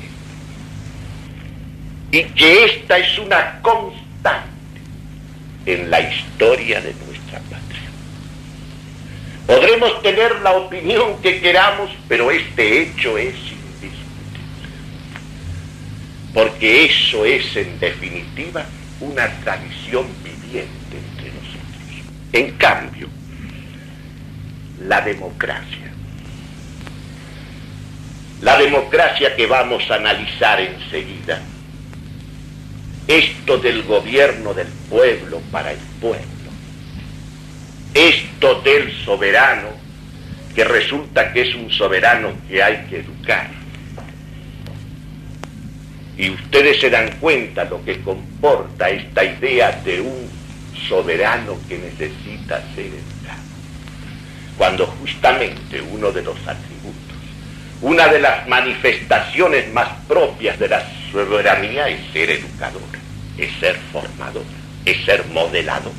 Y 2.11 2.23
que 2.23 2.65
esta 2.65 2.97
es 2.97 3.17
una 3.19 3.61
constante 3.61 4.49
en 5.65 5.89
la 5.89 6.01
historia 6.01 6.81
de 6.81 6.93
nuestra 7.05 7.39
patria. 7.39 7.81
Podremos 9.47 10.01
tener 10.01 10.41
la 10.41 10.53
opinión 10.53 11.21
que 11.21 11.39
queramos, 11.39 11.89
pero 12.07 12.31
este 12.31 12.81
hecho 12.81 13.17
es 13.17 13.35
porque 16.33 16.85
eso 16.85 17.25
es 17.25 17.55
en 17.55 17.79
definitiva 17.79 18.65
una 18.99 19.27
tradición 19.43 20.05
viviente. 20.23 20.80
En 22.33 22.51
cambio, 22.51 23.09
la 24.87 25.01
democracia, 25.01 25.91
la 28.41 28.57
democracia 28.57 29.35
que 29.35 29.45
vamos 29.47 29.83
a 29.91 29.95
analizar 29.95 30.61
enseguida, 30.61 31.41
esto 33.07 33.57
del 33.57 33.83
gobierno 33.83 34.53
del 34.53 34.67
pueblo 34.89 35.41
para 35.51 35.71
el 35.73 35.79
pueblo, 35.99 36.25
esto 37.93 38.61
del 38.61 38.93
soberano, 39.03 39.67
que 40.55 40.63
resulta 40.63 41.33
que 41.33 41.41
es 41.41 41.55
un 41.55 41.69
soberano 41.69 42.31
que 42.47 42.63
hay 42.63 42.85
que 42.89 42.99
educar, 42.99 43.49
y 46.17 46.29
ustedes 46.29 46.79
se 46.79 46.89
dan 46.89 47.11
cuenta 47.19 47.65
lo 47.65 47.83
que 47.83 47.99
comporta 48.01 48.89
esta 48.89 49.23
idea 49.23 49.71
de 49.83 49.99
un 49.99 50.40
soberano 50.87 51.57
que 51.67 51.77
necesita 51.77 52.61
ser 52.75 52.85
educado. 52.85 53.41
Cuando 54.57 54.85
justamente 54.85 55.81
uno 55.81 56.11
de 56.11 56.21
los 56.21 56.37
atributos, 56.47 57.17
una 57.81 58.07
de 58.07 58.19
las 58.19 58.47
manifestaciones 58.47 59.71
más 59.73 59.89
propias 60.07 60.59
de 60.59 60.67
la 60.67 60.83
soberanía 61.11 61.87
es 61.89 61.99
ser 62.13 62.29
educador, 62.29 62.81
es 63.37 63.51
ser 63.59 63.75
formador, 63.91 64.43
es 64.85 65.03
ser 65.05 65.25
modelador. 65.27 65.93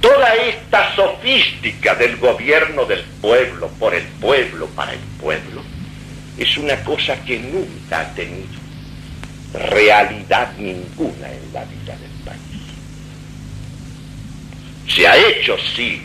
Toda 0.00 0.34
esta 0.34 0.94
sofística 0.94 1.94
del 1.94 2.16
gobierno 2.18 2.84
del 2.84 3.02
pueblo, 3.20 3.68
por 3.78 3.94
el 3.94 4.04
pueblo, 4.04 4.66
para 4.68 4.92
el 4.92 5.00
pueblo, 5.20 5.62
es 6.36 6.56
una 6.56 6.76
cosa 6.84 7.16
que 7.24 7.38
nunca 7.38 8.00
ha 8.00 8.14
tenido 8.14 8.58
realidad 9.52 10.52
ninguna 10.58 11.30
en 11.30 11.52
la 11.52 11.64
vida 11.64 11.94
país. 11.94 12.07
Se 14.88 15.06
ha 15.06 15.16
hecho, 15.16 15.56
sí, 15.76 16.02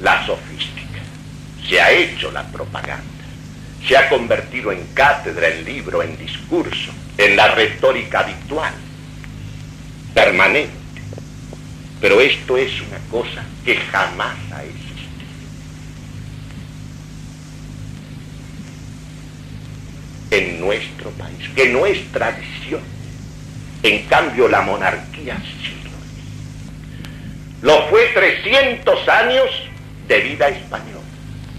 la 0.00 0.24
sofística, 0.24 1.00
se 1.68 1.80
ha 1.80 1.90
hecho 1.90 2.30
la 2.30 2.46
propaganda, 2.46 3.04
se 3.86 3.96
ha 3.96 4.08
convertido 4.08 4.70
en 4.70 4.86
cátedra, 4.94 5.48
en 5.48 5.64
libro, 5.64 6.02
en 6.02 6.16
discurso, 6.16 6.92
en 7.18 7.36
la 7.36 7.48
retórica 7.54 8.20
habitual, 8.20 8.72
permanente. 10.14 10.72
Pero 12.00 12.20
esto 12.20 12.56
es 12.56 12.80
una 12.82 12.98
cosa 13.10 13.44
que 13.64 13.76
jamás 13.76 14.36
ha 14.52 14.62
hecho 14.62 14.76
en 20.30 20.60
nuestro 20.60 21.10
país, 21.10 21.48
que 21.54 21.68
no 21.68 21.86
es 21.86 22.04
tradición. 22.12 22.80
En 23.82 24.04
cambio, 24.06 24.48
la 24.48 24.62
monarquía 24.62 25.36
sí 25.36 25.85
lo 27.66 27.82
fue 27.88 28.06
300 28.14 29.08
años 29.08 29.50
de 30.06 30.20
vida 30.20 30.46
española. 30.46 31.02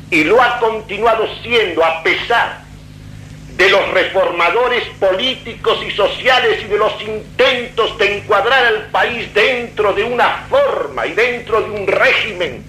Y 0.09 0.23
lo 0.23 0.41
ha 0.41 0.57
continuado 0.57 1.27
siendo 1.43 1.83
a 1.83 2.01
pesar 2.01 2.59
de 3.57 3.69
los 3.69 3.89
reformadores 3.89 4.85
políticos 5.01 5.79
y 5.85 5.91
sociales 5.91 6.63
y 6.63 6.67
de 6.69 6.77
los 6.77 6.93
intentos 7.01 7.97
de 7.97 8.19
encuadrar 8.19 8.67
al 8.67 8.85
país 8.85 9.33
dentro 9.33 9.91
de 9.91 10.05
una 10.05 10.45
forma 10.49 11.05
y 11.07 11.13
dentro 11.13 11.61
de 11.61 11.71
un 11.71 11.85
régimen 11.85 12.63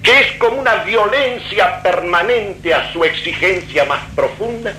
que 0.00 0.20
es 0.20 0.32
como 0.38 0.60
una 0.60 0.76
violencia 0.84 1.82
permanente 1.82 2.72
a 2.72 2.92
su 2.92 3.02
exigencia 3.02 3.84
más 3.86 4.04
profunda, 4.14 4.72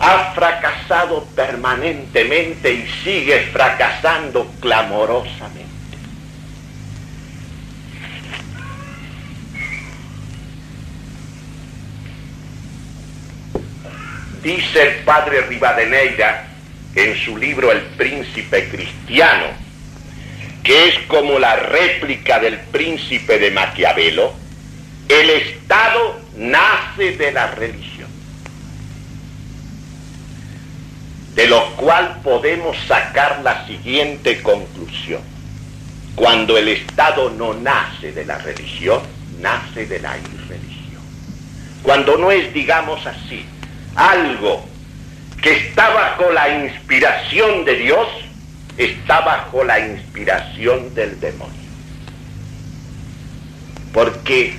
ha 0.00 0.32
fracasado 0.34 1.24
permanentemente 1.34 2.70
y 2.74 2.86
sigue 3.02 3.40
fracasando 3.52 4.46
clamorosamente. 4.60 5.69
Dice 14.42 14.82
el 14.82 14.94
padre 15.04 15.42
Rivadeneira 15.42 16.46
en 16.94 17.16
su 17.16 17.36
libro 17.36 17.70
El 17.70 17.80
príncipe 17.80 18.68
cristiano, 18.70 19.46
que 20.62 20.88
es 20.88 20.98
como 21.08 21.38
la 21.38 21.56
réplica 21.56 22.38
del 22.38 22.58
príncipe 22.58 23.38
de 23.38 23.50
Maquiavelo, 23.50 24.32
el 25.08 25.30
Estado 25.30 26.20
nace 26.36 27.16
de 27.16 27.32
la 27.32 27.48
religión, 27.48 28.08
de 31.34 31.46
lo 31.46 31.76
cual 31.76 32.20
podemos 32.22 32.76
sacar 32.88 33.40
la 33.42 33.66
siguiente 33.66 34.40
conclusión. 34.40 35.20
Cuando 36.14 36.56
el 36.56 36.68
Estado 36.68 37.30
no 37.30 37.54
nace 37.54 38.12
de 38.12 38.24
la 38.24 38.38
religión, 38.38 39.00
nace 39.38 39.86
de 39.86 40.00
la 40.00 40.16
irreligión. 40.16 41.02
Cuando 41.82 42.16
no 42.16 42.30
es, 42.30 42.52
digamos 42.52 43.06
así, 43.06 43.44
algo 43.94 44.62
que 45.42 45.52
está 45.52 45.90
bajo 45.90 46.30
la 46.32 46.64
inspiración 46.64 47.64
de 47.64 47.76
Dios, 47.76 48.06
está 48.76 49.20
bajo 49.20 49.64
la 49.64 49.80
inspiración 49.80 50.94
del 50.94 51.18
demonio. 51.18 51.54
Porque, 53.92 54.54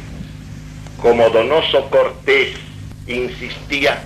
como 1.02 1.30
Donoso 1.30 1.90
Cortés 1.90 2.56
insistía, 3.08 4.02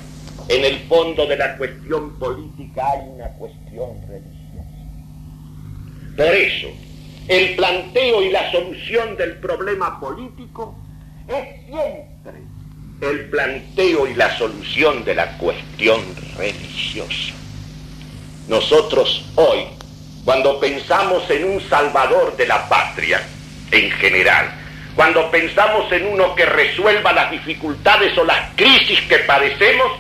en 0.48 0.64
el 0.64 0.80
fondo 0.88 1.26
de 1.26 1.38
la 1.38 1.58
cuestión 1.58 2.20
política 2.20 2.86
hay 2.92 3.10
una 3.10 3.28
cuestión 3.30 3.90
religiosa. 4.08 4.36
Por 6.16 6.28
eso, 6.28 6.68
el 7.28 7.56
planteo 7.56 8.22
y 8.22 8.30
la 8.30 8.52
solución 8.52 9.18
del 9.18 9.38
problema 9.38 10.00
político 10.00 10.76
es 11.28 11.66
siempre 11.66 12.55
el 13.02 13.26
planteo 13.30 14.08
y 14.08 14.14
la 14.14 14.38
solución 14.38 15.04
de 15.04 15.16
la 15.16 15.38
cuestión 15.38 16.02
religiosa. 16.38 17.34
Nosotros 18.48 19.26
hoy, 19.36 19.66
cuando 20.24 20.60
pensamos 20.60 21.30
en 21.30 21.44
un 21.46 21.62
salvador 21.70 22.36
de 22.38 22.48
la 22.48 22.68
patria 22.70 23.22
en 23.72 23.92
general, 23.92 24.52
cuando 24.96 25.30
pensamos 25.30 25.92
en 25.92 26.06
uno 26.08 26.36
que 26.36 26.46
resuelva 26.46 27.12
las 27.12 27.32
dificultades 27.32 28.18
o 28.18 28.24
las 28.24 28.56
crisis 28.56 29.02
que 29.10 29.20
padecemos, 29.20 29.92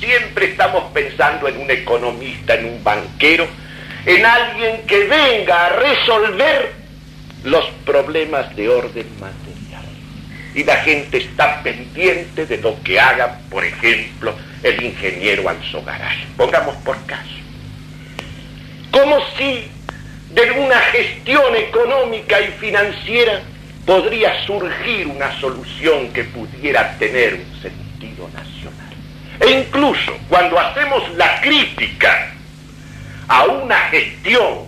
siempre 0.00 0.46
estamos 0.46 0.90
pensando 0.92 1.46
en 1.46 1.58
un 1.58 1.70
economista, 1.70 2.54
en 2.54 2.64
un 2.64 2.82
banquero, 2.82 3.46
en 4.06 4.26
alguien 4.26 4.82
que 4.86 5.04
venga 5.04 5.66
a 5.66 5.68
resolver 5.68 6.72
los 7.44 7.64
problemas 7.84 8.54
de 8.56 8.68
orden 8.68 9.06
material 9.20 9.69
y 10.54 10.64
la 10.64 10.76
gente 10.76 11.18
está 11.18 11.62
pendiente 11.62 12.46
de 12.46 12.58
lo 12.58 12.80
que 12.82 12.98
haga, 12.98 13.38
por 13.50 13.64
ejemplo, 13.64 14.34
el 14.62 14.82
ingeniero 14.82 15.48
Alzogaray. 15.48 16.26
Pongamos 16.36 16.76
por 16.76 16.96
caso. 17.06 17.28
Como 18.90 19.18
si 19.36 19.68
de 20.30 20.50
una 20.52 20.78
gestión 20.92 21.56
económica 21.56 22.40
y 22.40 22.48
financiera 22.58 23.42
podría 23.86 24.44
surgir 24.46 25.06
una 25.06 25.38
solución 25.40 26.12
que 26.12 26.24
pudiera 26.24 26.96
tener 26.98 27.34
un 27.34 27.62
sentido 27.62 28.28
nacional. 28.28 28.94
E 29.40 29.50
incluso 29.50 30.16
cuando 30.28 30.58
hacemos 30.58 31.08
la 31.16 31.40
crítica 31.40 32.32
a 33.28 33.44
una 33.44 33.78
gestión 33.90 34.66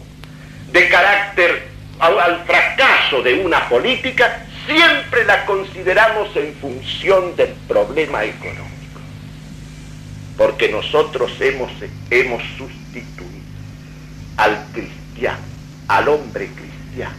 de 0.71 0.89
carácter 0.89 1.69
al 1.99 2.45
fracaso 2.45 3.23
de 3.23 3.35
una 3.35 3.69
política, 3.69 4.47
siempre 4.67 5.25
la 5.25 5.45
consideramos 5.45 6.35
en 6.37 6.55
función 6.55 7.37
del 7.37 7.53
problema 7.69 8.25
económico. 8.25 9.01
Porque 10.37 10.69
nosotros 10.69 11.33
hemos, 11.41 11.71
hemos 12.11 12.43
sustituido 12.57 13.33
al 14.37 14.65
cristiano, 14.73 15.45
al 15.89 16.09
hombre 16.09 16.49
cristiano, 16.49 17.15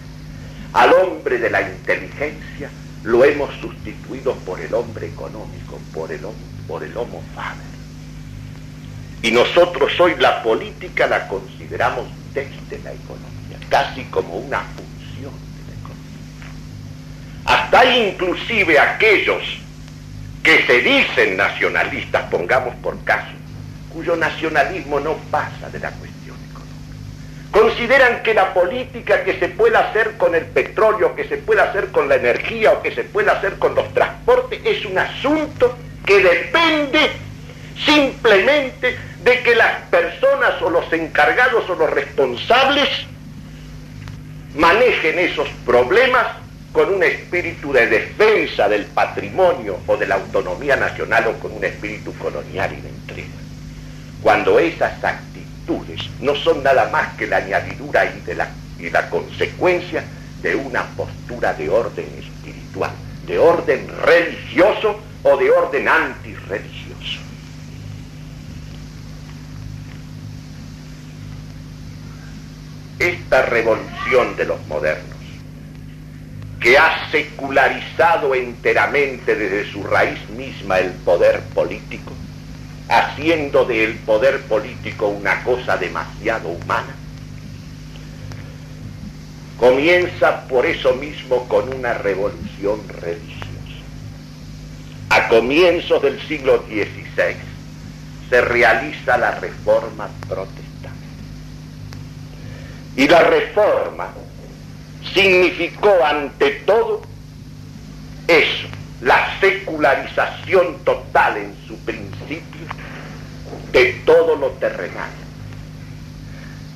al 0.73 0.93
hombre 0.93 1.37
de 1.37 1.49
la 1.49 1.61
inteligencia, 1.61 2.69
lo 3.03 3.23
hemos 3.23 3.53
sustituido 3.59 4.33
por 4.45 4.59
el 4.59 4.73
hombre 4.73 5.07
económico, 5.07 5.79
por 5.93 6.11
el, 6.11 6.21
por 6.67 6.83
el 6.83 6.95
homo 6.97 7.21
faber. 7.35 7.73
Y 9.21 9.31
nosotros 9.31 9.97
hoy 9.99 10.15
la 10.17 10.41
política 10.43 11.07
la 11.07 11.27
consideramos 11.27 12.07
desde 12.33 12.79
la 12.83 12.93
economía, 12.93 13.57
casi 13.69 14.03
como 14.05 14.35
una 14.35 14.63
hasta 17.45 17.85
inclusive 17.85 18.79
aquellos 18.79 19.41
que 20.43 20.65
se 20.65 20.81
dicen 20.81 21.37
nacionalistas, 21.37 22.23
pongamos 22.29 22.75
por 22.75 23.01
caso, 23.03 23.31
cuyo 23.89 24.15
nacionalismo 24.15 24.99
no 24.99 25.15
pasa 25.31 25.69
de 25.71 25.79
la 25.79 25.91
cuestión 25.91 26.35
económica. 26.49 27.51
Consideran 27.51 28.23
que 28.23 28.33
la 28.33 28.53
política 28.53 29.23
que 29.23 29.39
se 29.39 29.47
pueda 29.49 29.79
hacer 29.79 30.17
con 30.17 30.35
el 30.35 30.45
petróleo, 30.45 31.15
que 31.15 31.25
se 31.25 31.37
pueda 31.37 31.63
hacer 31.63 31.91
con 31.91 32.09
la 32.09 32.15
energía 32.15 32.73
o 32.73 32.81
que 32.81 32.93
se 32.93 33.03
pueda 33.03 33.33
hacer 33.33 33.57
con 33.57 33.75
los 33.75 33.93
transportes 33.93 34.59
es 34.65 34.85
un 34.85 34.97
asunto 34.97 35.77
que 36.05 36.19
depende 36.19 37.11
simplemente 37.85 38.97
de 39.23 39.39
que 39.41 39.55
las 39.55 39.81
personas 39.83 40.61
o 40.61 40.69
los 40.69 40.91
encargados 40.91 41.69
o 41.69 41.75
los 41.75 41.89
responsables 41.89 42.89
manejen 44.55 45.19
esos 45.19 45.47
problemas 45.65 46.42
con 46.73 46.91
un 46.91 47.03
espíritu 47.03 47.71
de 47.71 47.85
defensa 47.85 48.67
del 48.67 48.85
patrimonio 48.85 49.77
o 49.85 49.95
de 49.95 50.07
la 50.07 50.15
autonomía 50.15 50.75
nacional 50.75 51.27
o 51.27 51.33
con 51.39 51.53
un 51.53 51.63
espíritu 51.63 52.11
colonial 52.15 52.73
y 52.73 52.81
de 52.81 52.89
entrega. 52.89 53.27
Cuando 54.23 54.57
esas 54.57 55.01
actitudes 55.03 56.01
no 56.19 56.35
son 56.35 56.63
nada 56.63 56.89
más 56.89 57.13
que 57.13 57.27
la 57.27 57.37
añadidura 57.37 58.05
y, 58.05 58.33
la, 58.33 58.49
y 58.79 58.89
la 58.89 59.07
consecuencia 59.09 60.03
de 60.41 60.55
una 60.55 60.83
postura 60.97 61.53
de 61.53 61.69
orden 61.69 62.07
espiritual, 62.17 62.91
de 63.27 63.37
orden 63.37 63.87
religioso 64.01 64.99
o 65.21 65.37
de 65.37 65.51
orden 65.51 65.87
antirreligioso. 65.87 67.19
Esta 72.97 73.43
revolución 73.43 74.35
de 74.37 74.45
los 74.45 74.65
modernos 74.67 75.12
que 76.63 76.77
ha 76.77 77.11
secularizado 77.11 78.33
enteramente 78.33 79.35
desde 79.35 79.69
su 79.69 79.83
raíz 79.83 80.29
misma 80.29 80.79
el 80.79 80.91
poder 80.91 81.41
político, 81.53 82.13
haciendo 82.87 83.65
del 83.65 83.95
poder 83.95 84.41
político 84.43 85.09
una 85.09 85.43
cosa 85.43 85.75
demasiado 85.75 86.47
humana, 86.47 86.95
comienza 89.59 90.47
por 90.47 90.65
eso 90.65 90.95
mismo 90.95 91.45
con 91.49 91.73
una 91.73 91.95
revolución 91.95 92.79
religiosa. 92.87 93.43
A 95.09 95.27
comienzos 95.27 96.01
del 96.01 96.19
siglo 96.29 96.63
XVI 96.69 97.35
se 98.29 98.41
realiza 98.41 99.17
la 99.17 99.31
reforma 99.31 100.07
protestante. 100.29 100.63
Y 102.95 103.07
la 103.07 103.21
reforma 103.21 104.13
significó 105.13 105.91
ante 106.05 106.51
todo 106.65 107.01
eso, 108.27 108.67
la 109.01 109.39
secularización 109.39 110.79
total 110.83 111.37
en 111.37 111.55
su 111.67 111.77
principio 111.79 112.61
de 113.71 113.93
todo 114.05 114.35
lo 114.35 114.51
terrenal 114.51 115.09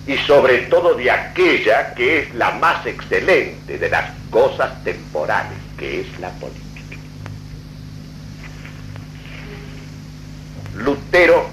y 0.08 0.18
sobre 0.20 0.60
todo 0.60 0.96
de 0.96 1.12
aquella 1.12 1.94
que 1.94 2.20
es 2.20 2.34
la 2.34 2.52
más 2.52 2.86
excelente 2.86 3.78
de 3.78 3.90
las 3.90 4.12
cosas 4.30 4.84
temporales, 4.84 5.58
que 5.78 6.02
es 6.02 6.20
la 6.20 6.30
política. 6.32 6.64
Lutero 10.76 11.50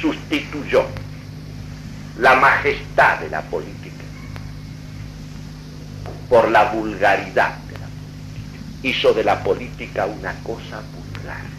sustituyó 0.00 0.84
la 2.18 2.34
majestad 2.34 3.20
de 3.20 3.30
la 3.30 3.42
política, 3.42 3.77
por 6.28 6.50
la 6.50 6.64
vulgaridad 6.72 7.56
de 7.56 7.78
la 7.78 7.86
política. 7.86 8.82
Hizo 8.82 9.12
de 9.14 9.24
la 9.24 9.42
política 9.42 10.06
una 10.06 10.34
cosa 10.42 10.80
vulgar. 10.80 11.58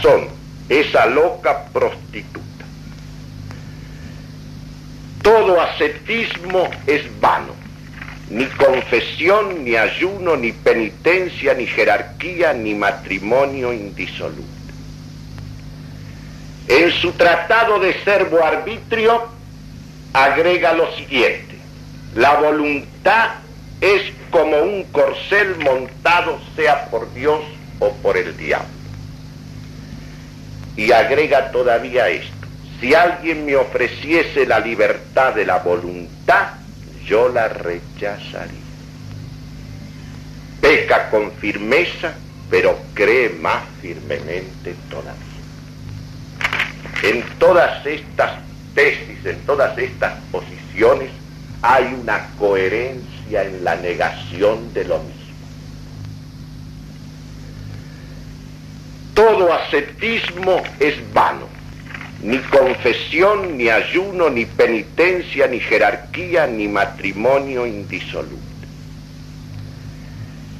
Son 0.00 0.28
esa 0.68 1.06
loca 1.06 1.64
prostituta. 1.72 2.57
Todo 5.28 5.60
ascetismo 5.60 6.70
es 6.86 7.02
vano. 7.20 7.54
Ni 8.30 8.46
confesión, 8.46 9.62
ni 9.62 9.76
ayuno, 9.76 10.38
ni 10.38 10.52
penitencia, 10.52 11.52
ni 11.52 11.66
jerarquía, 11.66 12.54
ni 12.54 12.74
matrimonio 12.74 13.74
indisoluble. 13.74 14.46
En 16.68 16.90
su 16.92 17.12
tratado 17.12 17.78
de 17.78 17.92
servo 18.04 18.42
arbitrio 18.42 19.28
agrega 20.14 20.72
lo 20.72 20.90
siguiente. 20.96 21.58
La 22.14 22.40
voluntad 22.40 23.32
es 23.82 24.00
como 24.30 24.56
un 24.62 24.84
corcel 24.84 25.56
montado 25.58 26.40
sea 26.56 26.86
por 26.86 27.12
Dios 27.12 27.40
o 27.80 27.92
por 27.96 28.16
el 28.16 28.34
diablo. 28.34 28.66
Y 30.74 30.90
agrega 30.90 31.50
todavía 31.50 32.08
esto, 32.08 32.37
si 32.80 32.94
alguien 32.94 33.44
me 33.44 33.56
ofreciese 33.56 34.46
la 34.46 34.60
libertad 34.60 35.34
de 35.34 35.44
la 35.44 35.58
voluntad, 35.58 36.50
yo 37.04 37.28
la 37.28 37.48
rechazaría. 37.48 38.58
Peca 40.60 41.10
con 41.10 41.32
firmeza, 41.32 42.14
pero 42.50 42.78
cree 42.94 43.30
más 43.30 43.62
firmemente 43.80 44.74
todavía. 44.90 45.14
En 47.02 47.22
todas 47.38 47.84
estas 47.84 48.38
tesis, 48.74 49.24
en 49.24 49.40
todas 49.40 49.76
estas 49.78 50.14
posiciones, 50.30 51.10
hay 51.62 51.84
una 52.00 52.28
coherencia 52.38 53.42
en 53.42 53.64
la 53.64 53.74
negación 53.76 54.72
de 54.72 54.84
lo 54.84 54.98
mismo. 54.98 55.18
Todo 59.14 59.52
ascetismo 59.52 60.62
es 60.78 60.94
vano. 61.12 61.47
Ni 62.22 62.38
confesión, 62.38 63.56
ni 63.56 63.68
ayuno, 63.68 64.28
ni 64.28 64.44
penitencia, 64.44 65.46
ni 65.46 65.60
jerarquía, 65.60 66.46
ni 66.46 66.66
matrimonio 66.66 67.66
indisoluble. 67.66 68.48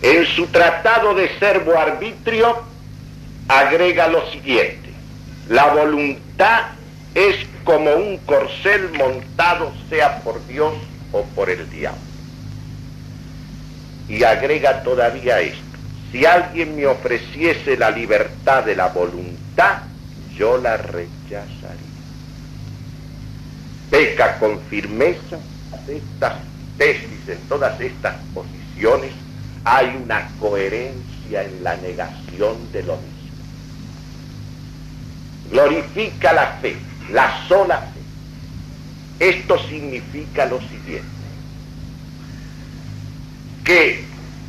En 0.02 0.24
su 0.26 0.46
tratado 0.46 1.14
de 1.14 1.28
servo 1.38 1.76
arbitrio 1.76 2.62
agrega 3.48 4.06
lo 4.06 4.30
siguiente. 4.30 4.90
La 5.48 5.66
voluntad 5.74 6.66
es 7.14 7.34
como 7.64 7.92
un 7.94 8.18
corcel 8.18 8.90
montado 8.96 9.72
sea 9.88 10.20
por 10.20 10.46
Dios 10.46 10.74
o 11.12 11.22
por 11.34 11.50
el 11.50 11.68
diablo. 11.70 12.00
Y 14.08 14.22
agrega 14.22 14.82
todavía 14.84 15.40
esto. 15.40 15.62
Si 16.12 16.24
alguien 16.24 16.76
me 16.76 16.86
ofreciese 16.86 17.76
la 17.76 17.90
libertad 17.90 18.64
de 18.64 18.76
la 18.76 18.88
voluntad, 18.88 19.82
yo 20.36 20.56
la 20.56 20.76
rechazaría. 21.28 21.98
Peca 23.90 24.38
con 24.38 24.60
firmeza 24.68 25.38
estas 25.88 26.34
tesis, 26.76 27.28
en 27.28 27.38
todas 27.48 27.80
estas 27.80 28.16
posiciones, 28.34 29.12
hay 29.64 30.00
una 30.02 30.28
coherencia 30.40 31.44
en 31.44 31.64
la 31.64 31.76
negación 31.76 32.70
de 32.72 32.82
lo 32.82 32.96
mismo. 32.96 33.08
Glorifica 35.50 36.32
la 36.32 36.46
fe, 36.60 36.76
la 37.10 37.46
sola 37.48 37.80
fe. 37.80 39.28
Esto 39.30 39.58
significa 39.68 40.46
lo 40.46 40.60
siguiente, 40.60 41.08
que 43.64 44.04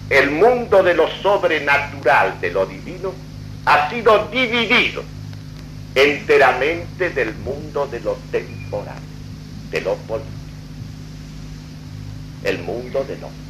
el 0.09 0.31
mundo 0.31 0.83
de 0.83 0.93
lo 0.93 1.07
sobrenatural, 1.21 2.39
de 2.39 2.51
lo 2.51 2.65
divino, 2.65 3.13
ha 3.65 3.89
sido 3.89 4.27
dividido 4.27 5.03
enteramente 5.95 7.09
del 7.09 7.33
mundo 7.35 7.87
de 7.87 7.99
lo 7.99 8.17
temporal, 8.31 8.99
de 9.71 9.81
lo 9.81 9.95
político, 9.95 10.33
el 12.43 12.59
mundo 12.59 13.03
del 13.03 13.23
hombre. 13.23 13.49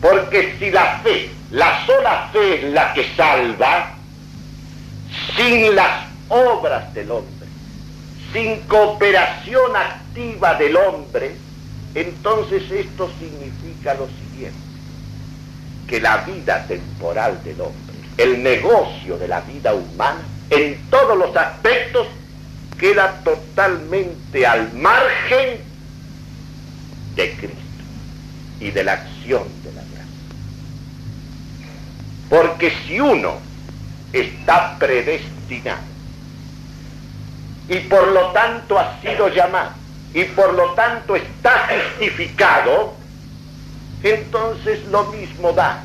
Porque 0.00 0.56
si 0.58 0.70
la 0.70 0.98
fe, 0.98 1.30
la 1.50 1.86
sola 1.86 2.28
fe 2.32 2.66
es 2.66 2.72
la 2.72 2.92
que 2.92 3.06
salva, 3.14 3.94
sin 5.36 5.74
las 5.74 6.06
obras 6.28 6.92
del 6.94 7.10
hombre, 7.10 7.46
sin 8.32 8.60
cooperación 8.62 9.76
activa 9.76 10.54
del 10.54 10.76
hombre, 10.76 11.36
entonces 11.94 12.70
esto 12.70 13.10
significa 13.18 13.94
lo 13.94 14.08
siguiente, 14.08 14.58
que 15.86 16.00
la 16.00 16.18
vida 16.18 16.66
temporal 16.66 17.42
del 17.44 17.60
hombre, 17.60 17.96
el 18.16 18.42
negocio 18.42 19.18
de 19.18 19.28
la 19.28 19.40
vida 19.42 19.74
humana, 19.74 20.22
en 20.50 20.78
todos 20.90 21.16
los 21.16 21.36
aspectos, 21.36 22.06
queda 22.78 23.20
totalmente 23.24 24.46
al 24.46 24.72
margen 24.72 25.60
de 27.14 27.32
Cristo 27.36 27.56
y 28.60 28.70
de 28.70 28.84
la 28.84 28.92
acción 28.94 29.44
de 29.62 29.72
la 29.72 29.82
gracia. 29.82 30.04
Porque 32.28 32.72
si 32.86 33.00
uno 33.00 33.38
está 34.12 34.78
predestinado 34.78 35.82
y 37.68 37.78
por 37.80 38.08
lo 38.08 38.32
tanto 38.32 38.78
ha 38.78 39.00
sido 39.00 39.28
llamado 39.28 39.72
y 40.14 40.24
por 40.24 40.52
lo 40.54 40.72
tanto 40.74 41.16
está 41.16 41.68
justificado, 41.68 42.94
entonces 44.02 44.84
lo 44.90 45.04
mismo 45.04 45.52
da 45.52 45.82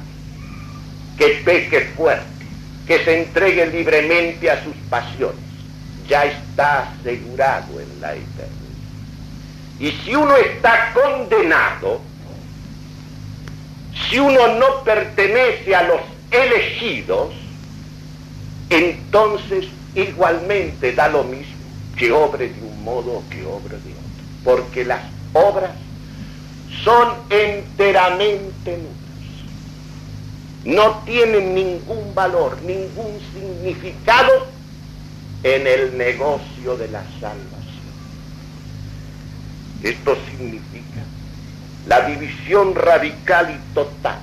que 1.18 1.42
peque 1.46 1.82
fuerte, 1.96 2.37
que 2.88 3.04
se 3.04 3.24
entregue 3.24 3.68
libremente 3.68 4.50
a 4.50 4.64
sus 4.64 4.76
pasiones. 4.90 5.40
Ya 6.08 6.26
está 6.26 6.90
asegurado 6.90 7.80
en 7.80 8.02
la 8.02 8.14
eternidad. 8.14 8.52
Y 9.80 9.92
si 9.92 10.16
uno 10.16 10.36
está 10.38 10.94
condenado, 10.94 12.02
si 14.10 14.20
uno 14.20 14.56
no 14.56 14.84
pertenece 14.84 15.76
a 15.76 15.84
los 15.84 16.02
elegidos, 16.32 17.34
entonces 18.70 19.66
igualmente 19.96 20.94
da 20.94 21.10
lo 21.10 21.24
mismo 21.24 21.56
que 21.98 22.12
obre 22.12 22.50
de 22.50 22.62
un 22.62 22.84
modo 22.84 23.12
o 23.18 23.24
que 23.30 23.46
obre 23.46 23.78
de 23.78 23.92
otro 23.92 24.08
porque 24.48 24.86
las 24.86 25.02
obras 25.34 25.72
son 26.84 27.16
enteramente 27.30 28.78
nulas. 28.78 28.97
No 30.66 31.00
tienen 31.06 31.56
ningún 31.56 32.14
valor, 32.14 32.62
ningún 32.62 33.20
significado 33.34 34.48
en 35.44 35.68
el 35.68 35.98
negocio 35.98 36.76
de 36.78 36.88
la 36.90 37.04
salvación. 37.20 37.48
Esto 39.84 40.18
significa 40.30 41.04
la 41.88 42.02
división 42.02 42.76
radical 42.76 43.50
y 43.52 43.74
total 43.74 44.20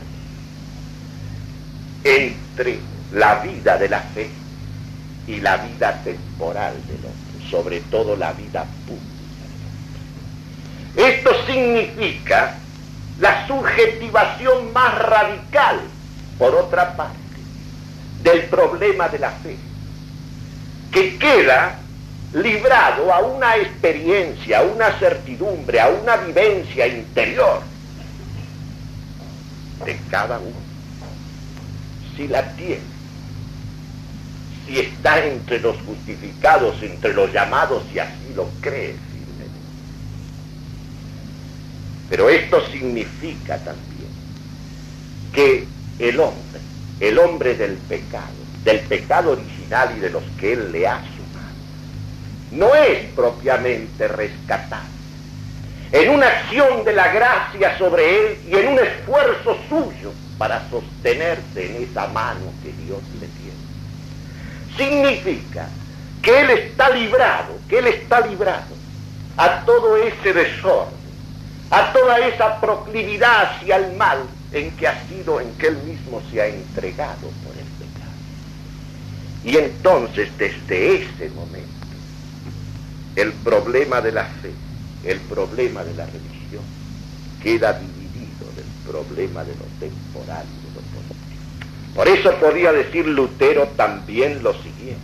entre 2.03 2.79
la 3.13 3.37
vida 3.37 3.79
de 3.79 3.89
la 3.89 4.01
fe 4.01 4.29
y 5.27 5.41
la 5.41 5.57
vida 5.57 6.03
temporal 6.03 6.75
del 6.87 6.97
hombre, 6.97 7.51
sobre 7.51 7.81
todo 7.83 8.17
la 8.17 8.33
vida 8.33 8.67
pública. 8.87 9.15
Esto 10.97 11.31
significa 11.47 12.57
la 13.19 13.47
subjetivación 13.47 14.73
más 14.73 14.99
radical, 14.99 15.81
por 16.39 16.55
otra 16.55 16.97
parte, 16.97 17.19
del 18.23 18.45
problema 18.45 19.09
de 19.09 19.19
la 19.19 19.31
fe, 19.31 19.57
que 20.91 21.19
queda 21.19 21.79
librado 22.33 23.13
a 23.13 23.21
una 23.21 23.57
experiencia, 23.57 24.61
a 24.61 24.63
una 24.63 24.93
certidumbre, 24.99 25.81
a 25.81 25.89
una 25.89 26.17
vivencia 26.17 26.87
interior 26.87 27.61
de 29.85 29.99
cada 30.11 30.39
uno. 30.39 30.65
Si 32.17 32.29
la 32.29 32.43
tiene, 32.53 32.81
si 34.67 34.81
está 34.81 35.25
entre 35.25 35.61
los 35.61 35.77
justificados, 35.83 36.83
entre 36.83 37.13
los 37.13 37.33
llamados 37.33 37.83
y 37.93 37.99
así 37.99 38.33
lo 38.35 38.49
cree 38.61 38.97
pero 42.15 42.29
esto 42.29 42.65
significa 42.71 43.59
también 43.59 44.09
que 45.33 45.67
el 45.99 46.21
hombre, 46.21 46.61
el 47.01 47.19
hombre 47.19 47.55
del 47.55 47.75
pecado, 47.75 48.33
del 48.65 48.81
pecado 48.81 49.33
original 49.33 49.95
y 49.97 50.01
de 50.01 50.11
los 50.11 50.23
que 50.39 50.55
él 50.55 50.73
le 50.73 50.87
ha 50.87 50.99
sumado, 50.99 51.55
no 52.53 52.75
es 52.75 53.05
propiamente 53.15 54.09
rescatar. 54.09 54.83
En 55.93 56.11
una 56.11 56.27
acción 56.27 56.85
de 56.85 56.93
la 56.93 57.13
gracia 57.13 57.79
sobre 57.79 58.17
él 58.17 58.39
y 58.49 58.57
en 58.57 58.69
un 58.69 58.79
esfuerzo 58.81 59.57
suyo 59.69 60.13
para 60.39 60.69
sostenerse 60.69 61.67
en 61.67 61.85
esa 61.85 62.09
mano 62.09 62.53
que 62.63 62.73
Dios 62.85 63.01
le 63.21 63.29
tiene. 63.29 63.55
Significa 64.77 65.69
que 66.21 66.41
él 66.41 66.51
está 66.51 66.91
librado, 66.91 67.59
que 67.69 67.79
él 67.79 67.87
está 67.87 68.27
librado 68.27 68.75
a 69.37 69.65
todo 69.65 69.97
ese 69.97 70.33
desorden, 70.33 70.99
a 71.71 71.93
toda 71.93 72.19
esa 72.27 72.61
proclividad 72.61 73.57
hacia 73.57 73.77
el 73.77 73.97
mal 73.97 74.19
en 74.55 74.71
que 74.77 74.87
ha 74.87 75.07
sido, 75.09 75.41
en 75.41 75.53
que 75.55 75.67
él 75.67 75.77
mismo 75.85 76.23
se 76.31 76.41
ha 76.41 76.47
entregado 76.47 77.29
por 77.45 77.53
el 77.53 77.67
pecado. 77.79 78.13
Y 79.45 79.57
entonces 79.57 80.31
desde 80.39 81.03
ese 81.03 81.29
momento, 81.31 81.69
el 83.17 83.33
problema 83.33 84.01
de 84.01 84.13
la 84.13 84.25
fe, 84.25 84.53
el 85.05 85.21
problema 85.21 85.85
de 85.85 85.95
la 85.95 86.07
religión, 86.07 86.63
queda 87.43 87.73
dividido 87.75 88.47
del 88.57 88.65
problema 88.91 89.45
de 89.45 89.55
lo 89.55 89.65
temporal 89.81 90.47
y 90.47 90.67
de 90.67 90.75
lo 90.75 90.81
político. 90.81 91.95
Por 91.95 92.09
eso 92.09 92.35
podía 92.41 92.73
decir 92.73 93.07
Lutero 93.07 93.69
también 93.77 94.43
lo 94.43 94.53
siguiente, 94.55 95.01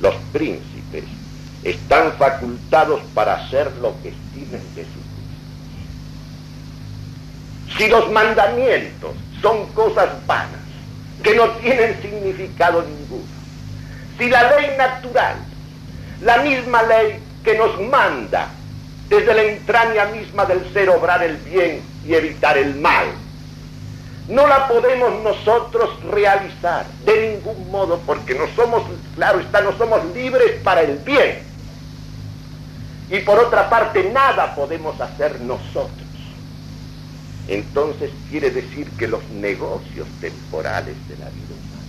los 0.00 0.14
príncipes 0.32 1.04
están 1.64 2.12
facultados 2.14 3.00
para 3.14 3.34
hacer 3.34 3.70
lo 3.80 3.94
que 4.02 4.08
estimen 4.08 4.62
de 4.74 4.84
su 4.84 5.01
si 7.76 7.88
los 7.88 8.10
mandamientos 8.10 9.12
son 9.40 9.66
cosas 9.68 10.08
vanas, 10.26 10.60
que 11.22 11.34
no 11.34 11.48
tienen 11.52 12.00
significado 12.02 12.82
ninguno, 12.82 13.24
si 14.18 14.28
la 14.28 14.56
ley 14.56 14.76
natural, 14.76 15.36
la 16.20 16.38
misma 16.38 16.82
ley 16.82 17.18
que 17.44 17.56
nos 17.56 17.80
manda 17.80 18.48
desde 19.08 19.34
la 19.34 19.42
entraña 19.42 20.04
misma 20.06 20.44
del 20.44 20.72
ser 20.72 20.90
obrar 20.90 21.22
el 21.22 21.36
bien 21.36 21.82
y 22.06 22.14
evitar 22.14 22.56
el 22.58 22.74
mal, 22.76 23.06
no 24.28 24.46
la 24.46 24.68
podemos 24.68 25.22
nosotros 25.22 26.02
realizar 26.04 26.86
de 27.04 27.34
ningún 27.34 27.70
modo 27.70 28.00
porque 28.06 28.34
no 28.34 28.46
somos, 28.54 28.82
claro 29.14 29.40
está, 29.40 29.60
no 29.60 29.76
somos 29.76 30.04
libres 30.14 30.60
para 30.62 30.82
el 30.82 30.98
bien. 30.98 31.42
Y 33.10 33.18
por 33.20 33.38
otra 33.38 33.68
parte, 33.68 34.10
nada 34.10 34.54
podemos 34.54 34.98
hacer 35.00 35.40
nosotros 35.40 36.01
entonces 37.48 38.10
quiere 38.30 38.50
decir 38.50 38.88
que 38.90 39.08
los 39.08 39.22
negocios 39.30 40.06
temporales 40.20 40.94
de 41.08 41.16
la 41.16 41.28
vida 41.30 41.48
humana 41.50 41.82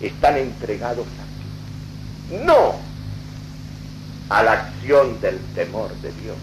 están 0.00 0.36
entregados 0.36 1.06
a 1.06 2.34
ti, 2.34 2.44
no 2.44 2.74
a 4.28 4.42
la 4.42 4.52
acción 4.52 5.20
del 5.20 5.38
temor 5.54 5.94
de 5.96 6.10
Dios, 6.22 6.36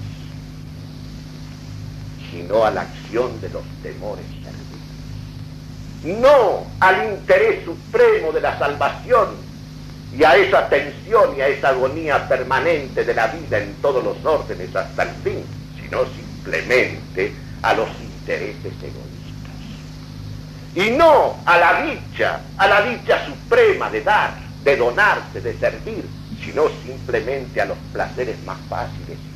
sino 2.31 2.65
a 2.65 2.71
la 2.71 2.81
acción 2.81 3.41
de 3.41 3.49
los 3.49 3.63
temores 3.83 4.25
serviles, 4.43 6.21
no 6.21 6.65
al 6.79 7.11
interés 7.11 7.65
supremo 7.65 8.31
de 8.31 8.41
la 8.41 8.57
salvación 8.57 9.51
y 10.17 10.23
a 10.23 10.35
esa 10.35 10.69
tensión 10.69 11.35
y 11.37 11.41
a 11.41 11.47
esa 11.47 11.69
agonía 11.69 12.27
permanente 12.27 13.03
de 13.03 13.13
la 13.13 13.27
vida 13.27 13.59
en 13.59 13.73
todos 13.75 14.03
los 14.03 14.23
órdenes 14.25 14.73
hasta 14.75 15.03
el 15.03 15.09
fin, 15.23 15.43
sino 15.81 16.05
simplemente 16.05 17.33
a 17.61 17.73
los 17.73 17.87
intereses 18.21 18.73
egoístas. 18.81 19.21
Y 20.75 20.91
no 20.91 21.37
a 21.45 21.57
la 21.57 21.83
dicha, 21.83 22.41
a 22.57 22.67
la 22.67 22.81
dicha 22.81 23.25
suprema 23.25 23.89
de 23.89 24.01
dar, 24.01 24.35
de 24.63 24.77
donarse, 24.77 25.41
de 25.41 25.57
servir, 25.57 26.05
sino 26.43 26.63
simplemente 26.85 27.61
a 27.61 27.65
los 27.65 27.77
placeres 27.91 28.41
más 28.45 28.57
fáciles 28.69 29.17
y 29.17 29.31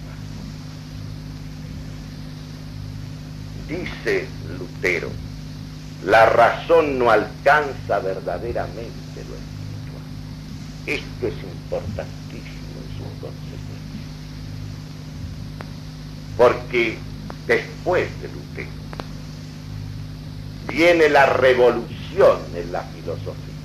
más. 3.73 3.79
Dice 3.79 4.27
Lutero, 4.57 5.09
la 6.05 6.25
razón 6.27 6.97
no 6.99 7.09
alcanza 7.09 7.99
verdaderamente 7.99 9.23
lo 9.27 9.35
espiritual. 9.35 10.05
Esto 10.85 11.27
es 11.27 11.33
importantísimo 11.43 12.75
en 12.81 12.89
sus 12.97 13.07
consecuencias. 13.19 13.65
Porque 16.37 16.97
después 17.47 18.07
de 18.21 18.27
Lutero, 18.27 18.69
viene 20.67 21.09
la 21.09 21.25
revolución 21.25 22.39
en 22.55 22.71
la 22.71 22.81
filosofía. 22.81 23.55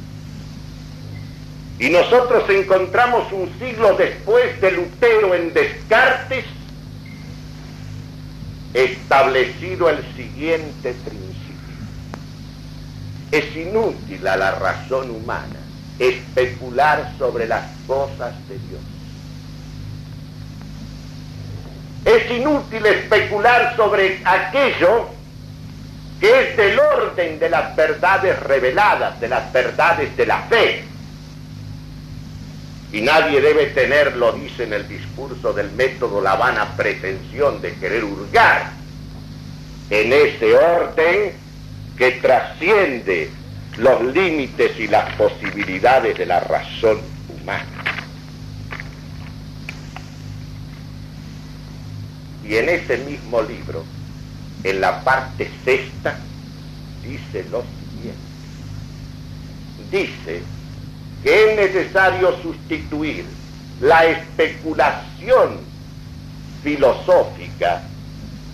Y 1.79 1.88
nosotros 1.88 2.49
encontramos 2.51 3.33
un 3.33 3.51
siglo 3.59 3.97
después 3.97 4.61
de 4.61 4.73
Lutero 4.73 5.35
en 5.35 5.55
Descartes 5.55 6.45
establecido 8.75 9.88
el 9.88 10.05
siguiente 10.14 10.93
principio. 10.93 11.31
Es 13.33 13.57
inútil 13.57 14.27
a 14.27 14.37
la 14.37 14.53
razón 14.53 15.11
humana 15.11 15.57
especular 15.99 17.14
sobre 17.19 17.47
las 17.47 17.64
cosas 17.87 18.35
de 18.49 18.59
Dios 18.59 18.81
es 22.16 22.31
inútil 22.31 22.85
especular 22.87 23.77
sobre 23.77 24.20
aquello 24.25 25.09
que 26.20 26.40
es 26.40 26.57
del 26.57 26.79
orden 26.79 27.38
de 27.38 27.49
las 27.49 27.75
verdades 27.75 28.38
reveladas, 28.40 29.18
de 29.20 29.29
las 29.29 29.53
verdades 29.53 30.14
de 30.16 30.27
la 30.27 30.38
fe. 30.42 30.85
Y 32.92 33.01
nadie 33.01 33.40
debe 33.40 33.66
tener, 33.66 34.16
lo 34.16 34.33
dice 34.33 34.64
en 34.64 34.73
el 34.73 34.87
discurso 34.87 35.53
del 35.53 35.70
método, 35.73 36.20
la 36.20 36.35
vana 36.35 36.77
pretensión 36.77 37.62
de 37.62 37.75
querer 37.75 38.05
hurgar 38.05 38.73
en 39.88 40.12
ese 40.12 40.55
orden 40.55 41.33
que 41.96 42.12
trasciende 42.12 43.31
los 43.79 44.03
límites 44.03 44.79
y 44.79 44.88
las 44.88 45.14
posibilidades 45.14 46.18
de 46.18 46.27
la 46.27 46.40
razón 46.40 47.01
humana. 47.29 47.80
Y 52.51 52.57
en 52.57 52.69
ese 52.69 52.99
mismo 52.99 53.43
libro, 53.43 53.85
en 54.65 54.81
la 54.81 55.05
parte 55.05 55.49
sexta, 55.65 56.17
dice 57.01 57.47
lo 57.49 57.63
siguiente. 57.63 58.19
Dice 59.93 60.43
que 61.23 61.53
es 61.53 61.57
necesario 61.57 62.37
sustituir 62.43 63.25
la 63.81 64.05
especulación 64.05 65.61
filosófica, 66.65 67.83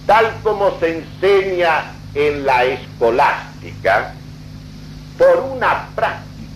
tal 0.05 0.31
como 0.43 0.79
se 0.79 0.99
enseña 0.99 1.95
en 2.15 2.45
la 2.45 2.67
escolástica, 2.67 4.13
por 5.17 5.39
una 5.39 5.89
práctica, 5.97 6.51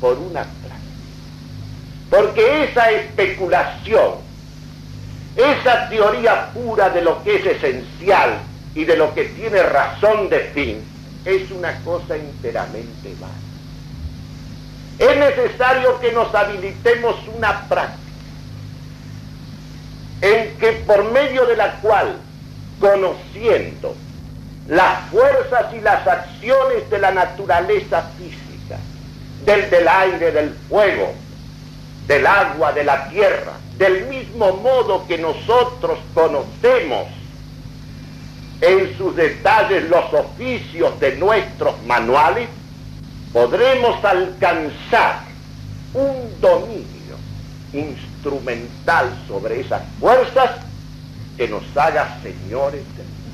por 0.00 0.18
una 0.18 0.42
práctica. 0.42 0.74
Porque 2.10 2.64
esa 2.64 2.90
especulación 2.90 4.25
esa 5.36 5.88
teoría 5.88 6.50
pura 6.52 6.88
de 6.90 7.02
lo 7.02 7.22
que 7.22 7.36
es 7.36 7.46
esencial 7.46 8.38
y 8.74 8.84
de 8.84 8.96
lo 8.96 9.14
que 9.14 9.24
tiene 9.24 9.62
razón 9.62 10.28
de 10.28 10.40
fin 10.54 10.82
es 11.24 11.50
una 11.50 11.78
cosa 11.80 12.16
enteramente 12.16 13.14
vana. 13.20 13.34
Es 14.98 15.18
necesario 15.18 16.00
que 16.00 16.12
nos 16.12 16.34
habilitemos 16.34 17.16
una 17.36 17.68
práctica 17.68 18.06
en 20.22 20.56
que 20.56 20.72
por 20.86 21.04
medio 21.12 21.44
de 21.44 21.56
la 21.56 21.72
cual, 21.80 22.16
conociendo 22.80 23.94
las 24.68 25.10
fuerzas 25.10 25.72
y 25.74 25.80
las 25.80 26.06
acciones 26.06 26.88
de 26.88 26.98
la 26.98 27.10
naturaleza 27.10 28.02
física, 28.16 28.78
del, 29.44 29.68
del 29.68 29.86
aire, 29.86 30.32
del 30.32 30.54
fuego, 30.68 31.12
del 32.06 32.26
agua, 32.26 32.72
de 32.72 32.84
la 32.84 33.08
tierra, 33.10 33.52
del 33.78 34.06
mismo 34.06 34.52
modo 34.56 35.06
que 35.06 35.18
nosotros 35.18 35.98
conocemos 36.14 37.06
en 38.60 38.96
sus 38.96 39.14
detalles 39.14 39.88
los 39.90 40.12
oficios 40.14 40.98
de 40.98 41.16
nuestros 41.16 41.74
manuales, 41.84 42.48
podremos 43.32 44.02
alcanzar 44.02 45.20
un 45.92 46.40
dominio 46.40 46.86
instrumental 47.72 49.12
sobre 49.28 49.60
esas 49.60 49.82
fuerzas 50.00 50.52
que 51.36 51.48
nos 51.48 51.62
haga 51.76 52.18
señores 52.22 52.82
del 52.96 53.06
mundo. 53.06 53.26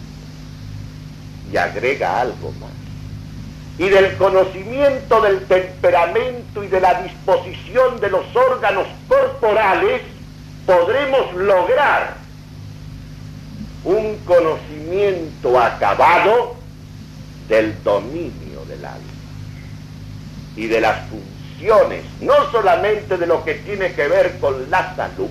Y 1.53 1.57
agrega 1.57 2.21
algo 2.21 2.53
más. 2.61 2.71
Y 3.79 3.89
del 3.89 4.17
conocimiento 4.17 5.21
del 5.21 5.45
temperamento 5.47 6.63
y 6.63 6.69
de 6.69 6.81
la 6.81 7.03
disposición 7.03 8.01
de 8.01 8.11
los 8.11 8.25
órganos 8.35 8.87
corporales, 9.09 10.03
podremos 10.67 11.35
lograr 11.35 12.17
un 13.85 14.17
conocimiento 14.25 15.59
acabado 15.59 16.57
del 17.49 17.83
dominio 17.83 18.65
del 18.69 18.85
alma 18.85 19.13
y 20.57 20.67
de 20.67 20.81
las 20.81 21.09
funciones 21.09 22.05
no 22.21 22.51
solamente 22.51 23.17
de 23.17 23.27
lo 23.27 23.45
que 23.45 23.55
tiene 23.55 23.93
que 23.93 24.09
ver 24.09 24.39
con 24.41 24.71
la 24.71 24.95
salud, 24.97 25.29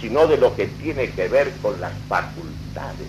sino 0.00 0.26
de 0.26 0.36
lo 0.36 0.54
que 0.54 0.66
tiene 0.66 1.10
que 1.10 1.28
ver 1.28 1.52
con 1.62 1.80
las 1.80 1.92
facultades 2.08 3.06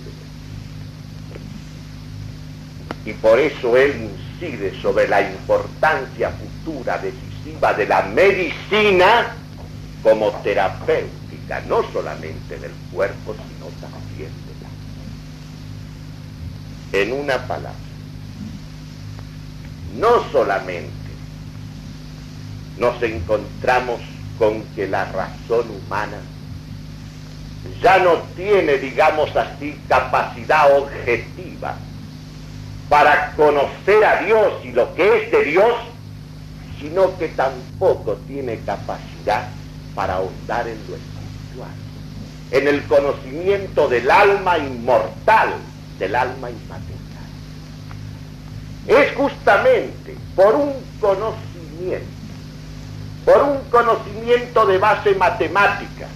Y 3.06 3.14
por 3.14 3.40
eso 3.40 3.78
él 3.78 4.12
incide 4.12 4.80
sobre 4.82 5.08
la 5.08 5.22
importancia 5.22 6.32
futura 6.32 7.00
decisiva 7.00 7.74
de 7.74 7.88
la 7.88 8.04
medicina 8.04 9.36
como 10.04 10.32
no 11.60 11.84
solamente 11.92 12.58
del 12.58 12.72
cuerpo, 12.94 13.34
sino 13.34 13.66
también 13.82 14.32
del 14.48 14.66
alma. 14.66 14.80
En 16.94 17.12
una 17.12 17.48
palabra, 17.48 17.76
no 19.98 20.32
solamente 20.32 20.90
nos 22.78 23.04
encontramos 23.04 24.00
con 24.40 24.64
que 24.76 24.88
la 24.88 25.06
razón 25.12 25.70
humana 25.70 26.20
ya 27.82 28.00
no 28.00 28.14
tiene, 28.36 28.78
digamos 28.78 29.36
así, 29.36 29.80
capacidad 29.88 30.78
objetiva 30.78 31.76
para 32.90 33.34
conocer 33.36 34.04
a 34.04 34.24
Dios 34.24 34.54
y 34.64 34.72
lo 34.72 34.94
que 34.96 35.24
es 35.26 35.32
de 35.32 35.44
Dios, 35.46 35.74
sino 36.80 37.16
que 37.18 37.28
tampoco 37.30 38.16
tiene 38.28 38.60
capacidad 38.62 39.50
para 39.94 40.16
ahondar 40.16 40.68
en 40.68 40.78
lo 40.90 41.11
en 42.52 42.68
el 42.68 42.84
conocimiento 42.84 43.88
del 43.88 44.12
alma 44.12 44.58
inmortal, 44.58 45.54
del 45.98 46.16
alma 46.16 46.50
inmaterial. 46.50 47.00
Es 48.88 49.16
justamente 49.16 50.16
por 50.36 50.56
un 50.56 50.74
conocimiento, 51.00 52.06
por 53.24 53.42
un 53.44 53.58
conocimiento 53.70 54.66
de 54.66 54.78
base 54.78 55.16
matemática 55.16 56.08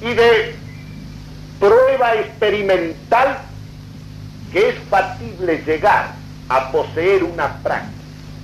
y 0.00 0.14
de 0.14 0.54
prueba 1.58 2.14
experimental 2.14 3.38
que 4.52 4.68
es 4.68 4.78
factible 4.88 5.62
llegar 5.66 6.12
a 6.48 6.70
poseer 6.70 7.24
una 7.24 7.56
práctica, 7.62 7.92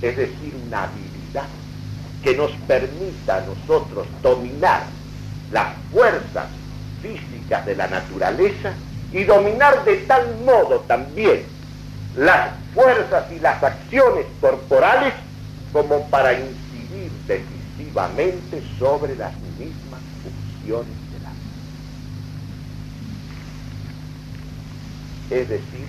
es 0.01 0.17
decir, 0.17 0.53
una 0.67 0.83
habilidad 0.83 1.45
que 2.21 2.35
nos 2.35 2.51
permita 2.67 3.37
a 3.37 3.41
nosotros 3.41 4.07
dominar 4.21 4.83
las 5.51 5.75
fuerzas 5.91 6.45
físicas 7.01 7.65
de 7.65 7.75
la 7.75 7.87
naturaleza 7.87 8.73
y 9.11 9.23
dominar 9.23 9.83
de 9.83 9.97
tal 9.97 10.37
modo 10.45 10.79
también 10.87 11.43
las 12.15 12.51
fuerzas 12.73 13.25
y 13.31 13.39
las 13.39 13.61
acciones 13.63 14.25
corporales 14.39 15.13
como 15.73 16.05
para 16.07 16.33
incidir 16.33 17.11
decisivamente 17.27 18.61
sobre 18.77 19.15
las 19.15 19.33
mismas 19.57 20.01
funciones 20.23 21.11
del 21.11 21.25
alma. 21.25 21.39
Es 25.29 25.49
decir, 25.49 25.87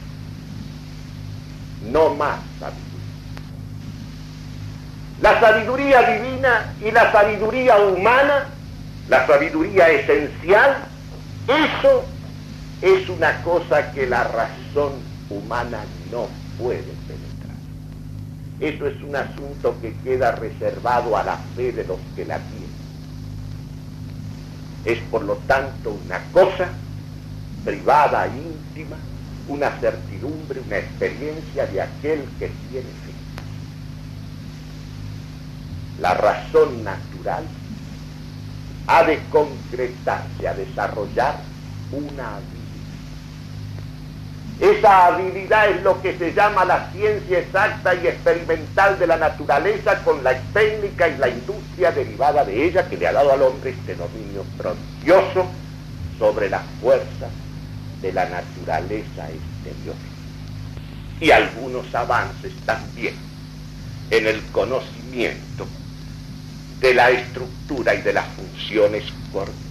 no 1.90 2.14
más 2.14 2.38
sabiduría. 2.60 2.92
La 5.20 5.40
sabiduría 5.40 6.02
divina 6.02 6.74
y 6.80 6.90
la 6.90 7.12
sabiduría 7.12 7.76
humana, 7.76 8.46
la 9.09 9.26
sabiduría 9.26 9.88
esencial, 9.90 10.76
eso 11.48 12.05
es 12.80 13.09
una 13.09 13.42
cosa 13.42 13.92
que 13.92 14.07
la 14.07 14.24
razón 14.24 14.92
humana 15.28 15.80
no 16.11 16.28
puede 16.59 16.82
penetrar. 17.07 17.57
Eso 18.61 18.86
es 18.86 19.03
un 19.03 19.16
asunto 19.16 19.76
que 19.80 19.94
queda 20.05 20.32
reservado 20.32 21.16
a 21.16 21.24
la 21.24 21.36
fe 21.57 21.72
de 21.72 21.84
los 21.84 21.98
que 22.14 22.24
la 22.24 22.38
tienen. 22.38 22.70
Es 24.84 24.98
por 25.11 25.22
lo 25.22 25.36
tanto 25.46 25.98
una 26.05 26.20
cosa 26.32 26.68
privada, 27.64 28.26
íntima, 28.26 28.96
una 29.48 29.70
certidumbre, 29.80 30.61
una 30.61 30.78
experiencia 30.78 31.66
de 31.66 31.82
aquel 31.82 32.24
que 32.38 32.50
tiene 32.70 32.86
fe. 32.86 33.12
La 36.00 36.14
razón 36.14 36.82
natural 36.82 37.44
ha 38.86 39.04
de 39.04 39.18
concretarse, 39.30 40.48
a 40.48 40.54
desarrollar 40.54 41.36
una 41.92 42.36
habilidad. 42.36 42.62
Esa 44.60 45.06
habilidad 45.06 45.70
es 45.70 45.82
lo 45.82 46.00
que 46.00 46.16
se 46.16 46.32
llama 46.32 46.64
la 46.64 46.90
ciencia 46.92 47.40
exacta 47.40 47.94
y 47.94 48.06
experimental 48.06 48.98
de 48.98 49.06
la 49.06 49.16
naturaleza 49.16 50.02
con 50.04 50.22
la 50.22 50.38
técnica 50.52 51.08
y 51.08 51.18
la 51.18 51.28
industria 51.28 51.90
derivada 51.90 52.44
de 52.44 52.66
ella 52.66 52.88
que 52.88 52.96
le 52.96 53.08
ha 53.08 53.12
dado 53.12 53.32
al 53.32 53.42
hombre 53.42 53.70
este 53.70 53.96
dominio 53.96 54.44
prodigioso 54.56 55.46
sobre 56.18 56.48
las 56.48 56.62
fuerzas 56.80 57.30
de 58.00 58.12
la 58.12 58.28
naturaleza 58.28 59.28
exterior. 59.30 59.96
Y 61.20 61.30
algunos 61.30 61.92
avances 61.94 62.52
también 62.64 63.14
en 64.10 64.26
el 64.26 64.42
conocimiento 64.52 65.66
de 66.82 66.94
la 66.94 67.10
estructura 67.10 67.94
y 67.94 68.02
de 68.02 68.12
las 68.12 68.26
funciones 68.34 69.04
corporales. 69.32 69.62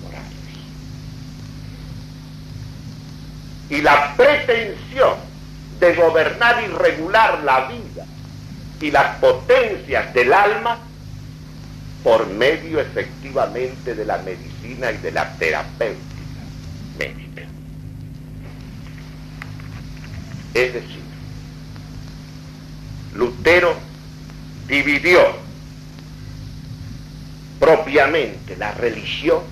Y 3.69 3.81
la 3.81 4.15
pretensión 4.15 5.15
de 5.79 5.93
gobernar 5.95 6.63
y 6.63 6.67
regular 6.67 7.43
la 7.43 7.67
vida 7.67 8.05
y 8.79 8.91
las 8.91 9.17
potencias 9.17 10.13
del 10.13 10.31
alma 10.31 10.79
por 12.03 12.27
medio 12.27 12.79
efectivamente 12.79 13.93
de 13.93 14.05
la 14.05 14.17
medicina 14.19 14.91
y 14.91 14.97
de 14.97 15.11
la 15.11 15.33
terapéutica 15.33 16.01
médica. 16.97 17.41
Es 20.53 20.73
decir, 20.73 21.01
Lutero 23.13 23.75
dividió 24.67 25.50
propiamente 27.61 28.57
la 28.57 28.71
religión 28.71 29.43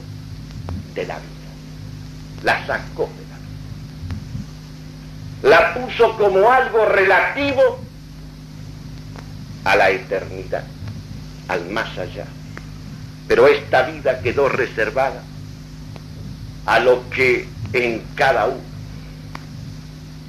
de 0.96 1.06
la 1.06 1.20
vida, 1.20 1.30
la 2.42 2.66
sacó 2.66 3.08
de 3.08 3.24
la 3.30 3.38
vida, 5.52 5.58
la 5.58 5.74
puso 5.76 6.18
como 6.18 6.52
algo 6.52 6.86
relativo 6.88 7.80
a 9.64 9.76
la 9.76 9.92
eternidad, 9.92 10.64
al 11.50 11.70
más 11.70 11.96
allá. 12.00 12.26
Pero 13.28 13.48
esta 13.48 13.84
vida 13.84 14.20
quedó 14.22 14.50
reservada 14.50 15.22
a 16.66 16.80
lo 16.80 17.08
que 17.12 17.48
en 17.74 18.04
cada 18.16 18.48
uno 18.48 18.64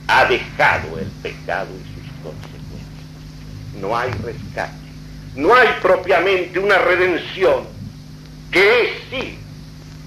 ha 0.06 0.26
dejado 0.26 0.98
el 0.98 1.06
pecado 1.22 1.70
y 1.70 1.94
sus 1.94 2.12
consecuencias. 2.22 3.80
No 3.80 3.96
hay 3.96 4.10
rescate. 4.22 4.79
No 5.40 5.54
hay 5.54 5.68
propiamente 5.80 6.58
una 6.58 6.76
redención 6.76 7.66
que 8.50 8.82
es 8.82 8.90
sí 9.08 9.38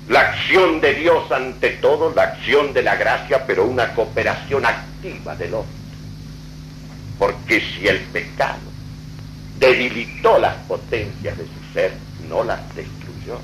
la 0.07 0.19
acción 0.19 0.79
de 0.79 0.93
Dios 0.93 1.31
ante 1.31 1.71
todo, 1.71 2.13
la 2.15 2.21
acción 2.21 2.71
de 2.71 2.83
la 2.83 2.95
gracia, 2.97 3.43
pero 3.47 3.65
una 3.65 3.95
cooperación 3.95 4.63
activa 4.63 5.35
del 5.35 5.55
hombre. 5.55 5.73
Porque 7.17 7.61
si 7.61 7.87
el 7.87 7.99
pecado 8.01 8.59
debilitó 9.57 10.37
las 10.37 10.53
potencias 10.67 11.35
de 11.35 11.45
su 11.45 11.73
ser, 11.73 11.93
no 12.29 12.43
las 12.43 12.59
destruyó, 12.75 13.39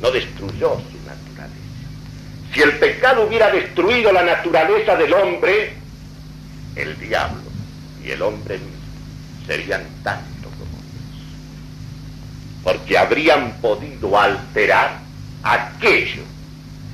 no 0.00 0.12
destruyó 0.12 0.76
su 0.76 0.98
naturaleza. 1.08 1.58
Si 2.54 2.62
el 2.62 2.78
pecado 2.78 3.26
hubiera 3.26 3.50
destruido 3.50 4.12
la 4.12 4.22
naturaleza 4.22 4.94
del 4.94 5.12
hombre, 5.12 5.72
el 6.76 6.96
diablo 7.00 7.50
y 8.04 8.12
el 8.12 8.22
hombre 8.22 8.58
mismo 8.58 8.76
serían 9.48 9.82
Dios. 10.04 10.31
Porque 12.62 12.96
habrían 12.96 13.52
podido 13.60 14.18
alterar 14.18 15.00
aquello 15.42 16.22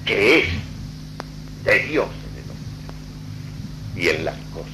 que 0.04 0.38
es 0.40 0.48
de 1.64 1.78
Dios 1.80 2.08
en 2.08 2.44
el 2.44 2.50
hombre 2.50 4.02
y 4.02 4.08
en 4.08 4.24
las 4.24 4.36
cosas. 4.54 4.72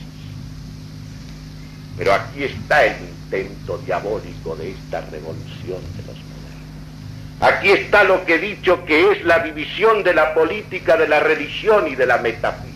Pero 1.96 2.14
aquí 2.14 2.44
está 2.44 2.84
el 2.84 2.96
intento 3.02 3.78
diabólico 3.78 4.56
de 4.56 4.70
esta 4.70 5.00
revolución 5.02 5.80
de 5.96 6.02
los 6.06 6.16
modernos. 6.16 7.40
Aquí 7.40 7.70
está 7.70 8.04
lo 8.04 8.24
que 8.24 8.36
he 8.36 8.38
dicho 8.38 8.84
que 8.84 9.12
es 9.12 9.24
la 9.24 9.40
división 9.40 10.02
de 10.04 10.14
la 10.14 10.34
política, 10.34 10.96
de 10.96 11.08
la 11.08 11.20
religión 11.20 11.88
y 11.88 11.96
de 11.96 12.06
la 12.06 12.18
metafísica. 12.18 12.74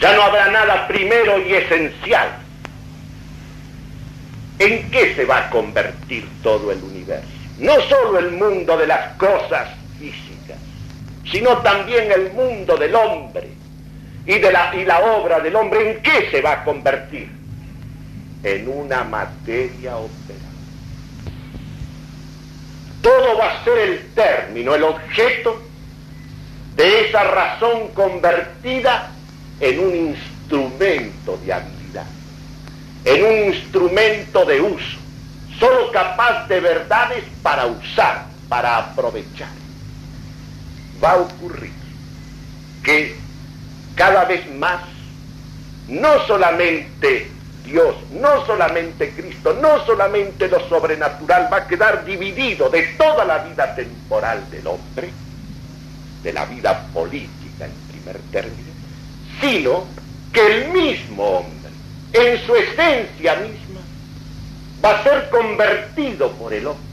Ya 0.00 0.14
no 0.14 0.22
habrá 0.22 0.50
nada 0.50 0.86
primero 0.86 1.38
y 1.46 1.54
esencial. 1.54 2.45
¿En 4.58 4.90
qué 4.90 5.14
se 5.14 5.24
va 5.24 5.46
a 5.46 5.50
convertir 5.50 6.28
todo 6.42 6.72
el 6.72 6.82
universo? 6.82 7.28
No 7.58 7.80
solo 7.82 8.18
el 8.18 8.32
mundo 8.32 8.76
de 8.76 8.86
las 8.86 9.14
cosas 9.16 9.68
físicas, 9.98 10.58
sino 11.30 11.58
también 11.58 12.10
el 12.12 12.32
mundo 12.32 12.76
del 12.76 12.94
hombre 12.94 13.48
y, 14.26 14.38
de 14.38 14.52
la, 14.52 14.74
y 14.74 14.84
la 14.84 15.00
obra 15.00 15.40
del 15.40 15.56
hombre. 15.56 15.90
¿En 15.90 16.02
qué 16.02 16.30
se 16.30 16.40
va 16.40 16.52
a 16.52 16.64
convertir? 16.64 17.36
en 18.46 18.68
una 18.68 19.02
materia 19.02 19.96
operada. 19.96 20.44
Todo 23.02 23.38
va 23.38 23.52
a 23.52 23.64
ser 23.64 23.78
el 23.78 24.06
término, 24.14 24.74
el 24.74 24.84
objeto 24.84 25.62
de 26.76 27.06
esa 27.06 27.24
razón 27.24 27.88
convertida 27.88 29.10
en 29.58 29.80
un 29.80 29.96
instrumento 29.96 31.38
de 31.44 31.52
habilidad, 31.52 32.06
en 33.06 33.24
un 33.24 33.54
instrumento 33.54 34.44
de 34.44 34.60
uso, 34.60 34.98
solo 35.58 35.90
capaz 35.92 36.46
de 36.48 36.60
verdades 36.60 37.24
para 37.42 37.66
usar, 37.66 38.26
para 38.48 38.78
aprovechar. 38.78 39.48
Va 41.02 41.12
a 41.12 41.16
ocurrir 41.16 41.72
que 42.82 43.16
cada 43.94 44.24
vez 44.24 44.50
más, 44.56 44.80
no 45.88 46.26
solamente 46.26 47.30
Dios, 47.64 47.94
no 48.10 48.44
solamente 48.44 49.12
Cristo, 49.12 49.56
no 49.60 49.84
solamente 49.86 50.48
lo 50.48 50.68
sobrenatural 50.68 51.48
va 51.52 51.58
a 51.58 51.66
quedar 51.66 52.04
dividido 52.04 52.68
de 52.68 52.82
toda 52.98 53.24
la 53.24 53.38
vida 53.38 53.74
temporal 53.74 54.50
del 54.50 54.66
hombre, 54.66 55.10
de 56.24 56.32
la 56.32 56.44
vida 56.44 56.86
política 56.92 57.66
en 57.66 57.72
primer 57.88 58.18
término, 58.32 58.72
sino 59.40 59.84
que 60.32 60.46
el 60.46 60.68
mismo 60.72 61.24
hombre, 61.24 61.65
en 62.16 62.46
su 62.46 62.54
esencia 62.56 63.36
misma, 63.36 63.80
va 64.82 64.98
a 64.98 65.02
ser 65.02 65.28
convertido 65.30 66.32
por 66.32 66.52
el 66.52 66.66
hombre 66.66 66.84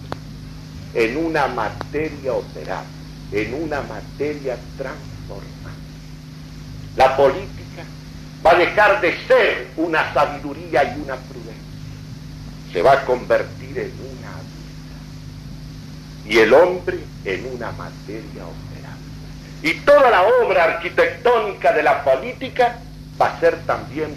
en 0.94 1.18
una 1.18 1.48
materia 1.48 2.34
operada, 2.34 2.86
en 3.32 3.54
una 3.54 3.82
materia 3.82 4.58
transformada. 4.78 5.78
La 6.96 7.16
política 7.16 7.84
va 8.46 8.52
a 8.52 8.56
dejar 8.56 9.02
de 9.02 9.18
ser 9.26 9.68
una 9.78 10.14
sabiduría 10.14 10.84
y 10.84 11.02
una 11.02 11.16
prudencia. 11.16 11.54
Se 12.72 12.82
va 12.82 12.94
a 12.94 13.06
convertir 13.06 13.78
en 13.78 13.92
una 14.00 14.32
vida. 14.42 15.00
Y 16.26 16.40
el 16.40 16.54
hombre 16.54 17.00
en 17.24 17.46
una 17.54 17.72
materia 17.72 18.44
operable. 18.44 18.74
Y 19.62 19.74
toda 19.86 20.10
la 20.12 20.24
obra 20.44 20.66
arquitectónica 20.66 21.72
de 21.72 21.84
la 21.84 22.04
política 22.04 22.80
va 23.20 23.28
a 23.28 23.40
ser 23.40 23.58
también 23.66 24.16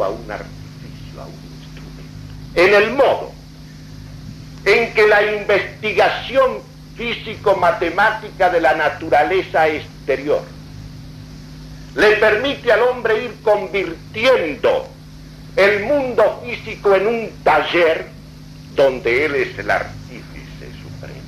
a 0.00 0.08
un 0.08 0.30
artificio, 0.30 1.20
a 1.20 1.26
un 1.26 1.40
instrumento. 1.60 2.54
En 2.54 2.74
el 2.74 2.90
modo 2.92 3.32
en 4.64 4.94
que 4.94 5.06
la 5.08 5.22
investigación 5.34 6.60
físico-matemática 6.96 8.50
de 8.50 8.60
la 8.60 8.74
naturaleza 8.74 9.68
exterior 9.68 10.42
le 11.94 12.12
permite 12.16 12.72
al 12.72 12.82
hombre 12.82 13.24
ir 13.24 13.34
convirtiendo 13.42 14.86
el 15.56 15.84
mundo 15.84 16.42
físico 16.44 16.94
en 16.94 17.06
un 17.06 17.30
taller 17.42 18.06
donde 18.74 19.26
él 19.26 19.34
es 19.34 19.58
el 19.58 19.70
artífice 19.70 20.70
supremo. 20.82 21.20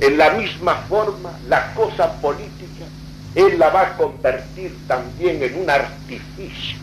En 0.00 0.16
la 0.16 0.30
misma 0.30 0.76
forma, 0.88 1.32
la 1.48 1.74
cosa 1.74 2.12
política, 2.20 2.86
él 3.34 3.58
la 3.58 3.68
va 3.68 3.82
a 3.82 3.96
convertir 3.96 4.74
también 4.86 5.42
en 5.42 5.62
un 5.62 5.68
artificio, 5.68 6.78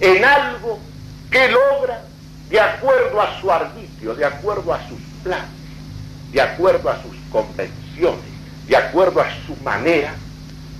en 0.00 0.24
algo 0.24 0.78
que 1.30 1.48
logra 1.48 2.02
de 2.48 2.60
acuerdo 2.60 3.20
a 3.20 3.40
su 3.40 3.50
arbitrio, 3.50 4.14
de 4.14 4.24
acuerdo 4.24 4.74
a 4.74 4.88
sus 4.88 5.00
planes, 5.22 5.48
de 6.32 6.40
acuerdo 6.40 6.90
a 6.90 7.00
sus 7.02 7.16
convenciones, 7.30 8.24
de 8.66 8.76
acuerdo 8.76 9.20
a 9.20 9.30
su 9.46 9.54
manera 9.62 10.14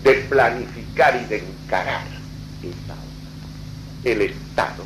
de 0.03 0.15
planificar 0.15 1.21
y 1.23 1.25
de 1.27 1.39
encarar 1.39 2.05
esa 2.63 2.93
obra. 2.93 4.11
El 4.11 4.23
Estado 4.23 4.85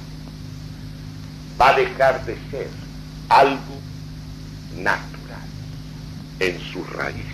va 1.61 1.71
a 1.71 1.77
dejar 1.77 2.25
de 2.25 2.37
ser 2.51 2.69
algo 3.29 3.79
natural 4.77 5.41
en 6.41 6.61
su 6.73 6.85
raíz. 6.85 7.25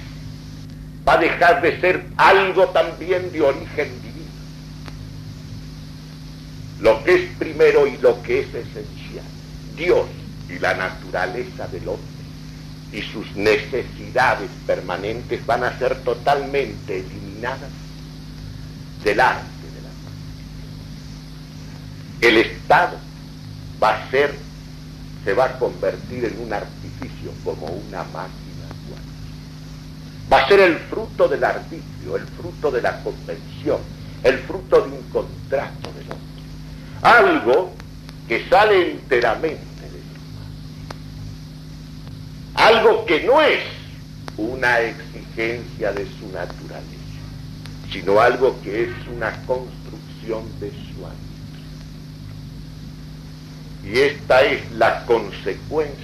Va 1.08 1.14
a 1.14 1.18
dejar 1.18 1.62
de 1.62 1.80
ser 1.80 2.06
algo 2.16 2.68
también 2.68 3.32
de 3.32 3.40
origen 3.40 3.88
divino. 4.02 4.09
Lo 6.80 7.02
que 7.04 7.14
es 7.14 7.36
primero 7.38 7.86
y 7.86 7.98
lo 7.98 8.22
que 8.22 8.40
es 8.40 8.48
esencial. 8.48 9.24
Dios 9.76 10.06
y 10.48 10.58
la 10.58 10.74
naturaleza 10.74 11.66
del 11.68 11.88
hombre 11.88 12.20
y 12.92 13.02
sus 13.02 13.36
necesidades 13.36 14.50
permanentes 14.66 15.44
van 15.46 15.64
a 15.64 15.78
ser 15.78 15.96
totalmente 16.02 17.00
eliminadas 17.00 17.70
del 19.04 19.20
arte 19.20 19.44
de 19.74 19.80
la 19.82 19.88
política. 20.02 20.18
El 22.20 22.36
Estado 22.38 22.96
va 23.82 23.90
a 23.90 24.10
ser, 24.10 24.34
se 25.24 25.34
va 25.34 25.44
a 25.44 25.58
convertir 25.58 26.24
en 26.24 26.40
un 26.40 26.52
artificio 26.52 27.32
como 27.44 27.66
una 27.66 28.02
máquina 28.04 28.66
actual. 28.68 29.02
Va 30.32 30.38
a 30.38 30.48
ser 30.48 30.60
el 30.60 30.76
fruto 30.78 31.28
del 31.28 31.44
arbitrio, 31.44 32.16
el 32.16 32.26
fruto 32.26 32.70
de 32.70 32.82
la 32.82 33.02
convención, 33.02 33.78
el 34.24 34.38
fruto 34.40 34.82
de 34.82 34.90
un 34.90 35.02
contrato 35.10 35.92
del 35.96 36.10
hombre. 36.10 36.29
Algo 37.02 37.72
que 38.28 38.48
sale 38.48 38.92
enteramente 38.92 39.70
algo 42.60 43.06
que 43.06 43.22
no 43.22 43.40
es 43.40 43.60
una 44.36 44.80
exigencia 44.80 45.92
de 45.92 46.06
su 46.18 46.26
naturaleza, 46.26 46.84
sino 47.90 48.20
algo 48.20 48.60
que 48.62 48.84
es 48.84 48.90
una 49.14 49.32
construcción 49.46 50.44
de 50.60 50.70
su 50.70 51.06
ámbito. 51.06 51.30
Y 53.82 53.98
esta 53.98 54.42
es 54.42 54.70
la 54.72 55.06
consecuencia 55.06 55.96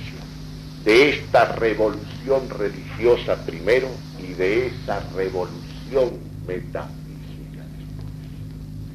de 0.85 1.11
esta 1.11 1.53
revolución 1.57 2.49
religiosa 2.49 3.37
primero 3.45 3.89
y 4.19 4.33
de 4.33 4.69
esa 4.69 5.01
revolución 5.15 6.19
metafísica 6.47 7.65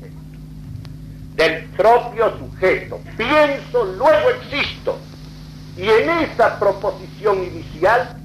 después. 0.01 0.11
Del 1.41 1.63
propio 1.75 2.37
sujeto. 2.37 2.99
Pienso, 3.17 3.83
luego 3.97 4.29
existo 4.29 4.99
y 5.75 5.89
en 5.89 6.07
esa 6.07 6.59
proposición 6.59 7.43
inicial, 7.43 8.15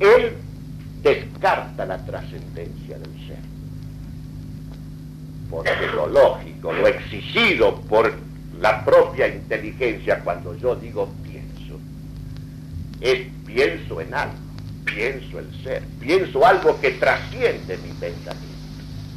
él 0.00 0.38
descarta 1.02 1.84
la 1.84 1.98
trascendencia 1.98 2.98
del 2.98 3.26
ser. 3.26 3.36
Porque 5.50 5.86
lo 5.94 6.06
lógico, 6.06 6.72
lo 6.72 6.86
exigido 6.86 7.78
por 7.82 8.14
la 8.58 8.82
propia 8.86 9.28
inteligencia 9.28 10.20
cuando 10.20 10.56
yo 10.56 10.76
digo 10.76 11.10
pienso, 11.24 11.78
es 13.02 13.26
pienso 13.44 14.00
en 14.00 14.14
algo, 14.14 14.34
pienso 14.86 15.40
el 15.40 15.62
ser, 15.62 15.82
pienso 16.00 16.46
algo 16.46 16.80
que 16.80 16.92
trasciende 16.92 17.76
mi 17.76 17.90
pensamiento 18.00 18.55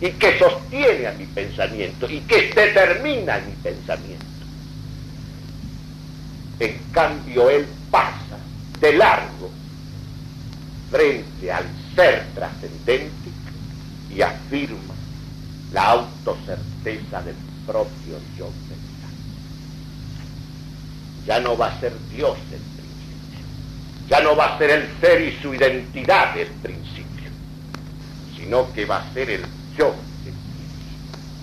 y 0.02 0.12
que 0.12 0.40
sostiene 0.40 1.08
a 1.08 1.14
mi 1.14 1.26
pensamiento 1.26 2.10
y 2.10 2.22
que 2.22 2.54
determina 2.54 3.40
mi 3.40 3.52
pensamiento. 3.62 4.26
En 6.60 6.78
cambio, 6.92 7.50
él 7.50 7.68
pasa 7.92 8.38
de 8.80 8.94
largo 8.94 9.50
frente 10.90 11.52
al 11.52 11.66
ser 11.96 12.26
trascendente 12.34 13.30
y 14.10 14.22
afirma 14.22 14.96
la 15.74 15.92
autocerteza 15.92 17.22
del 17.22 17.36
propio 17.66 18.20
yo 18.38 18.46
pensante. 18.46 18.80
Ya 21.26 21.40
no 21.40 21.58
va 21.58 21.68
a 21.68 21.80
ser 21.80 21.94
Dios 22.10 22.38
el 22.52 22.60
principio, 22.60 23.46
ya 24.10 24.22
no 24.22 24.36
va 24.36 24.56
a 24.56 24.58
ser 24.58 24.70
el 24.72 24.90
ser 25.02 25.22
y 25.22 25.38
su 25.42 25.54
identidad 25.54 26.38
el 26.38 26.48
principio, 26.48 27.30
sino 28.36 28.72
que 28.74 28.86
va 28.86 28.98
a 28.98 29.14
ser 29.14 29.30
el 29.30 29.59
yo 29.80 29.96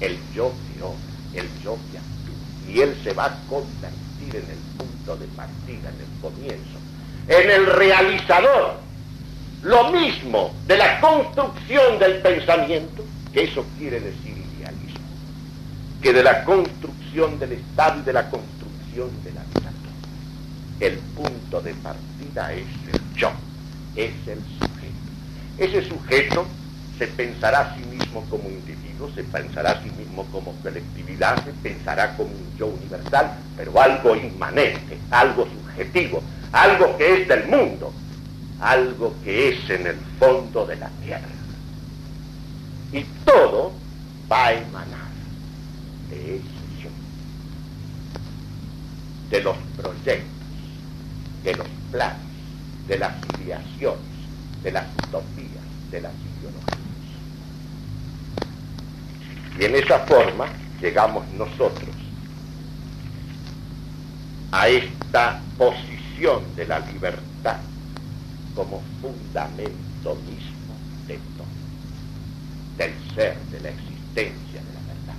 el 0.00 0.12
el 0.12 0.18
yo 0.34 0.52
que 0.52 0.82
obra, 0.82 0.98
el 1.32 1.48
yo 1.64 1.78
que 1.90 1.98
actúa, 1.98 2.70
y 2.70 2.80
él 2.80 2.94
se 3.02 3.14
va 3.14 3.24
a 3.26 3.38
convertir 3.48 4.36
en 4.36 4.50
el 4.50 4.58
punto 4.76 5.16
de 5.16 5.26
partida, 5.28 5.88
en 5.88 6.00
el 6.00 6.20
comienzo, 6.20 6.78
en 7.28 7.50
el 7.50 7.66
realizador. 7.66 8.76
Lo 9.62 9.90
mismo 9.90 10.54
de 10.66 10.76
la 10.76 11.00
construcción 11.00 11.98
del 11.98 12.20
pensamiento, 12.20 13.04
que 13.32 13.44
eso 13.44 13.64
quiere 13.78 14.00
decir 14.00 14.36
idealismo, 14.58 15.00
que 16.02 16.12
de 16.12 16.22
la 16.22 16.44
construcción 16.44 17.38
del 17.38 17.52
Estado 17.52 18.00
y 18.00 18.02
de 18.02 18.12
la 18.12 18.28
construcción 18.28 19.10
de 19.24 19.32
la 19.32 19.42
vida. 19.44 19.72
El 20.78 20.98
punto 20.98 21.62
de 21.62 21.72
partida 21.74 22.52
es 22.52 22.66
el 22.92 23.14
yo, 23.16 23.30
es 23.96 24.12
el 24.28 24.40
sujeto. 24.58 24.76
Ese 25.56 25.88
sujeto 25.88 26.46
se 26.98 27.06
pensará 27.08 27.60
a 27.60 27.76
sí 27.76 27.84
mismo 27.84 28.24
como 28.30 28.48
individuo, 28.48 29.10
se 29.14 29.24
pensará 29.24 29.72
a 29.72 29.82
sí 29.82 29.90
mismo 29.98 30.24
como 30.26 30.52
colectividad, 30.62 31.44
se 31.44 31.52
pensará 31.52 32.16
como 32.16 32.30
un 32.30 32.56
yo 32.58 32.66
universal, 32.68 33.36
pero 33.56 33.80
algo 33.80 34.16
inmanente, 34.16 34.98
algo 35.10 35.44
subjetivo, 35.44 36.22
algo 36.52 36.96
que 36.96 37.22
es 37.22 37.28
del 37.28 37.48
mundo, 37.48 37.92
algo 38.60 39.14
que 39.22 39.50
es 39.50 39.70
en 39.70 39.86
el 39.86 39.96
fondo 40.18 40.64
de 40.66 40.76
la 40.76 40.88
tierra. 41.02 41.28
Y 42.92 43.04
todo 43.24 43.72
va 44.30 44.46
a 44.46 44.52
emanar 44.54 45.10
de 46.08 46.36
ese 46.36 46.82
yo. 46.82 46.90
de 49.30 49.42
los 49.42 49.56
proyectos, 49.76 50.30
de 51.42 51.54
los 51.56 51.66
planes, 51.90 52.20
de 52.86 52.98
las 52.98 53.12
ideaciones, 53.42 54.00
de 54.62 54.70
las 54.72 54.86
utopías, 55.08 55.64
de 55.90 56.00
las 56.00 56.12
Y 59.58 59.64
en 59.64 59.74
esa 59.74 60.00
forma 60.00 60.46
llegamos 60.80 61.26
nosotros 61.32 61.94
a 64.52 64.68
esta 64.68 65.40
posición 65.56 66.42
de 66.56 66.66
la 66.66 66.80
libertad 66.80 67.56
como 68.54 68.82
fundamento 69.00 70.14
mismo 70.26 70.74
de 71.06 71.18
todo, 71.36 71.46
del 72.78 72.92
ser, 73.14 73.36
de 73.50 73.60
la 73.60 73.68
existencia, 73.70 74.60
de 74.60 74.72
la 74.74 74.80
verdad. 74.94 75.16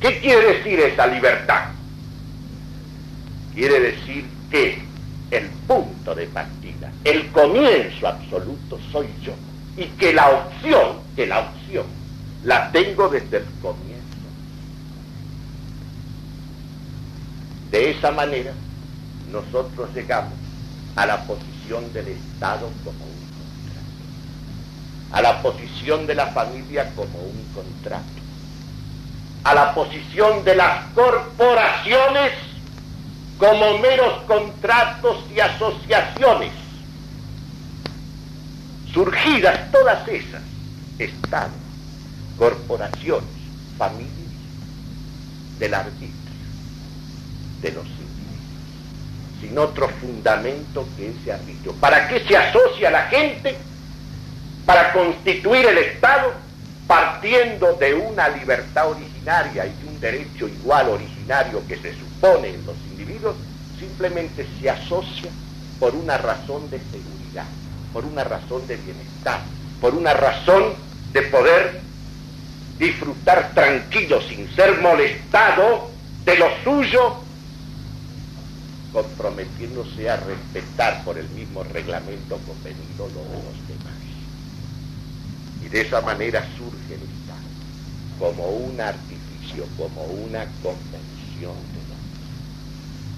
¿Qué 0.00 0.20
quiere 0.20 0.54
decir 0.54 0.80
esa 0.80 1.06
libertad? 1.06 1.70
Quiere 3.54 3.80
decir 3.80 4.26
que 4.50 4.82
el 5.30 5.46
punto 5.66 6.14
de 6.14 6.26
partida, 6.26 6.92
el 7.04 7.30
comienzo 7.30 8.08
absoluto 8.08 8.78
soy 8.92 9.08
yo. 9.22 9.32
Y 9.76 9.84
que 9.98 10.12
la 10.12 10.30
opción, 10.30 10.98
que 11.14 11.26
la 11.26 11.40
opción, 11.40 11.84
la 12.46 12.70
tengo 12.70 13.08
desde 13.08 13.38
el 13.38 13.44
comienzo. 13.60 14.04
De 17.72 17.90
esa 17.90 18.12
manera, 18.12 18.52
nosotros 19.32 19.90
llegamos 19.92 20.32
a 20.94 21.06
la 21.06 21.24
posición 21.24 21.92
del 21.92 22.06
Estado 22.06 22.70
como 22.84 23.04
un 23.04 23.26
contrato, 23.34 23.90
a 25.10 25.22
la 25.22 25.42
posición 25.42 26.06
de 26.06 26.14
la 26.14 26.26
familia 26.28 26.92
como 26.94 27.18
un 27.18 27.44
contrato, 27.52 28.04
a 29.42 29.52
la 29.52 29.74
posición 29.74 30.44
de 30.44 30.54
las 30.54 30.84
corporaciones 30.94 32.30
como 33.38 33.78
meros 33.78 34.22
contratos 34.28 35.24
y 35.34 35.40
asociaciones, 35.40 36.52
surgidas 38.94 39.72
todas 39.72 40.06
esas, 40.06 40.42
Estado, 41.00 41.65
corporaciones, 42.36 43.28
familias, 43.78 44.12
del 45.58 45.74
arbitrio, 45.74 46.10
de 47.62 47.72
los 47.72 47.86
individuos, 47.86 49.40
sin 49.40 49.58
otro 49.58 49.88
fundamento 50.00 50.86
que 50.96 51.10
ese 51.10 51.32
arbitrio. 51.32 51.72
¿Para 51.74 52.08
qué 52.08 52.20
se 52.20 52.36
asocia 52.36 52.90
la 52.90 53.04
gente? 53.04 53.56
Para 54.64 54.92
constituir 54.92 55.66
el 55.66 55.78
Estado 55.78 56.32
partiendo 56.86 57.72
de 57.74 57.94
una 57.94 58.28
libertad 58.28 58.90
originaria 58.90 59.66
y 59.66 59.82
de 59.82 59.88
un 59.88 60.00
derecho 60.00 60.48
igual 60.48 60.88
originario 60.90 61.62
que 61.66 61.76
se 61.76 61.94
supone 61.94 62.48
en 62.48 62.64
los 62.64 62.76
simplemente 63.78 64.46
se 64.60 64.70
asocia 64.70 65.30
por 65.78 65.94
una 65.94 66.18
razón 66.18 66.68
de 66.70 66.78
seguridad, 66.78 67.46
por 67.92 68.04
una 68.04 68.24
razón 68.24 68.66
de 68.66 68.76
bienestar, 68.76 69.40
por 69.80 69.94
una 69.94 70.14
razón 70.14 70.74
de 71.12 71.22
poder 71.22 71.80
disfrutar 72.78 73.52
tranquilo 73.54 74.20
sin 74.22 74.48
ser 74.54 74.80
molestado 74.80 75.90
de 76.24 76.38
lo 76.38 76.46
suyo, 76.64 77.16
comprometiéndose 78.92 80.10
a 80.10 80.16
respetar 80.16 81.04
por 81.04 81.18
el 81.18 81.28
mismo 81.30 81.62
reglamento 81.64 82.38
convenido 82.38 83.08
lo 83.08 83.22
de 83.24 83.42
los 83.44 83.68
demás. 83.68 83.94
Y 85.64 85.68
de 85.68 85.80
esa 85.80 86.00
manera 86.00 86.46
surge 86.56 86.94
el 86.94 87.02
Estado 87.02 87.46
como 88.18 88.48
un 88.48 88.80
artificio, 88.80 89.64
como 89.76 90.02
una 90.04 90.46
convención 90.62 91.76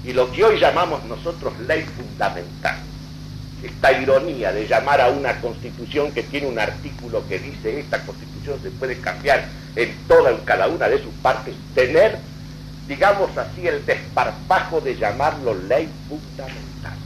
y 0.04 0.12
lo 0.12 0.30
que 0.32 0.44
hoy 0.44 0.58
llamamos 0.58 1.04
nosotros 1.04 1.52
ley 1.60 1.82
fundamental. 1.82 2.78
Esta 3.62 3.92
ironía 3.92 4.52
de 4.52 4.68
llamar 4.68 5.00
a 5.00 5.08
una 5.08 5.40
constitución 5.40 6.12
que 6.12 6.22
tiene 6.22 6.46
un 6.46 6.58
artículo 6.58 7.26
que 7.28 7.40
dice 7.40 7.80
esta 7.80 8.00
constitución 8.02 8.60
se 8.62 8.70
puede 8.70 8.98
cambiar 9.00 9.46
en 9.74 9.92
toda, 10.06 10.30
en 10.30 10.38
cada 10.38 10.68
una 10.68 10.88
de 10.88 11.02
sus 11.02 11.12
partes, 11.14 11.54
tener, 11.74 12.18
digamos 12.86 13.36
así, 13.36 13.66
el 13.66 13.84
desparpajo 13.84 14.80
de 14.80 14.96
llamarlo 14.96 15.54
ley 15.54 15.88
fundamental. 16.08 16.96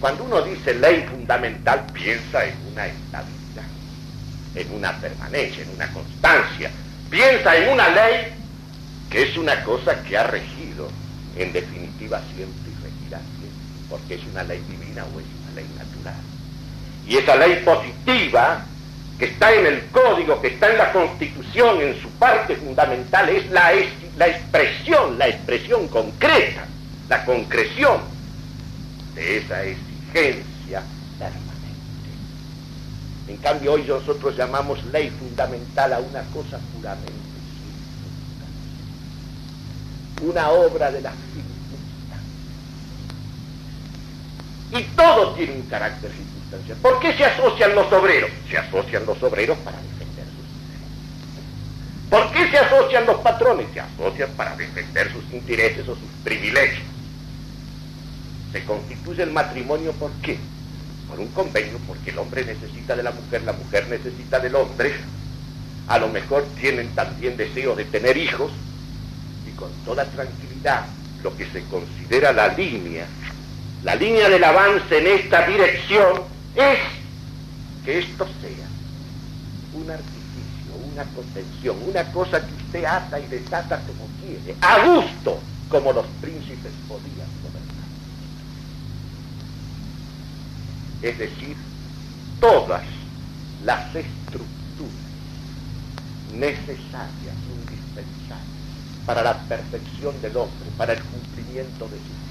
Cuando 0.00 0.24
uno 0.24 0.42
dice 0.42 0.74
ley 0.74 1.04
fundamental, 1.10 1.84
piensa 1.92 2.44
en 2.44 2.54
una 2.72 2.86
estabilidad, 2.86 3.64
en 4.54 4.74
una 4.74 4.92
permanencia, 5.00 5.64
en 5.64 5.70
una 5.70 5.88
constancia, 5.88 6.70
piensa 7.10 7.56
en 7.56 7.72
una 7.72 7.88
ley 7.88 8.32
que 9.10 9.22
es 9.24 9.36
una 9.36 9.62
cosa 9.64 10.02
que 10.04 10.16
ha 10.16 10.24
regido, 10.24 10.88
en 11.36 11.52
definitiva, 11.52 12.20
siempre 12.34 12.63
porque 13.88 14.14
es 14.14 14.20
una 14.30 14.42
ley 14.42 14.62
divina 14.68 15.04
o 15.04 15.20
es 15.20 15.26
una 15.42 15.54
ley 15.54 15.66
natural. 15.76 16.20
Y 17.06 17.16
esa 17.16 17.36
ley 17.36 17.62
positiva, 17.64 18.64
que 19.18 19.26
está 19.26 19.52
en 19.52 19.66
el 19.66 19.86
código, 19.86 20.40
que 20.40 20.48
está 20.48 20.70
en 20.70 20.78
la 20.78 20.92
constitución, 20.92 21.80
en 21.80 22.00
su 22.00 22.08
parte 22.10 22.56
fundamental, 22.56 23.28
es 23.28 23.50
la, 23.50 23.74
expresión, 23.74 25.18
la 25.18 25.28
expresión 25.28 25.88
concreta, 25.88 26.66
la 27.08 27.24
concreción 27.24 28.00
de 29.14 29.38
esa 29.38 29.62
exigencia 29.62 30.82
permanente. 31.18 31.44
En 33.28 33.36
cambio, 33.38 33.74
hoy 33.74 33.82
nosotros 33.82 34.36
llamamos 34.36 34.84
ley 34.86 35.10
fundamental 35.10 35.92
a 35.92 35.98
una 36.00 36.22
cosa 36.32 36.58
puramente 36.74 37.24
una 40.24 40.50
obra 40.50 40.90
de 40.90 41.00
la 41.00 41.10
circunstancia. 41.10 42.18
Y 44.74 44.82
todo 44.96 45.34
tiene 45.34 45.52
un 45.52 45.62
carácter 45.62 46.10
circunstancial. 46.10 46.76
¿Por 46.78 46.98
qué 47.00 47.12
se 47.16 47.24
asocian 47.24 47.74
los 47.74 47.92
obreros? 47.92 48.30
Se 48.50 48.58
asocian 48.58 49.06
los 49.06 49.22
obreros 49.22 49.56
para 49.58 49.76
defender 49.80 50.26
sus 50.26 50.44
intereses. 50.58 52.10
¿Por 52.10 52.32
qué 52.32 52.50
se 52.50 52.58
asocian 52.58 53.06
los 53.06 53.20
patrones? 53.20 53.66
Se 53.72 53.80
asocian 53.80 54.30
para 54.32 54.56
defender 54.56 55.12
sus 55.12 55.32
intereses 55.32 55.88
o 55.88 55.94
sus 55.94 56.08
privilegios. 56.24 56.82
Se 58.52 58.64
constituye 58.64 59.22
el 59.22 59.30
matrimonio 59.30 59.92
¿por 59.92 60.10
qué? 60.22 60.38
Por 61.08 61.20
un 61.20 61.28
convenio, 61.28 61.78
porque 61.86 62.10
el 62.10 62.18
hombre 62.18 62.44
necesita 62.44 62.96
de 62.96 63.02
la 63.04 63.12
mujer, 63.12 63.42
la 63.42 63.52
mujer 63.52 63.86
necesita 63.88 64.40
del 64.40 64.56
hombre. 64.56 64.92
A 65.86 65.98
lo 65.98 66.08
mejor 66.08 66.44
tienen 66.60 66.88
también 66.94 67.36
deseo 67.36 67.76
de 67.76 67.84
tener 67.84 68.16
hijos, 68.16 68.50
con 69.56 69.70
toda 69.84 70.04
tranquilidad 70.04 70.86
lo 71.22 71.36
que 71.36 71.46
se 71.46 71.62
considera 71.64 72.32
la 72.32 72.48
línea, 72.48 73.06
la 73.84 73.94
línea 73.94 74.30
del 74.30 74.42
avance 74.42 74.98
en 74.98 75.06
esta 75.06 75.46
dirección 75.46 76.22
es 76.56 76.78
que 77.84 77.98
esto 77.98 78.26
sea 78.40 78.66
un 79.74 79.90
artificio, 79.90 80.74
una 80.90 81.04
convención, 81.04 81.76
una 81.86 82.02
cosa 82.12 82.40
que 82.40 82.54
usted 82.54 82.84
ata 82.86 83.20
y 83.20 83.26
desata 83.26 83.80
como 83.80 84.08
quiere, 84.22 84.56
a 84.62 84.86
gusto, 84.86 85.38
como 85.68 85.92
los 85.92 86.06
príncipes 86.22 86.72
podían 86.88 87.28
gobernar. 87.42 87.84
Es 91.02 91.18
decir, 91.18 91.56
todas 92.40 92.82
las 93.64 93.94
estructuras 93.94 94.54
necesarias, 96.32 97.36
indispensables, 97.52 98.48
para 99.04 99.22
la 99.22 99.38
perfección 99.40 100.20
del 100.22 100.38
hombre, 100.38 100.70
para 100.78 100.94
el 100.94 101.02
cumplimiento 101.02 101.84
de 101.84 101.98
su 101.98 102.04
fin. 102.04 102.23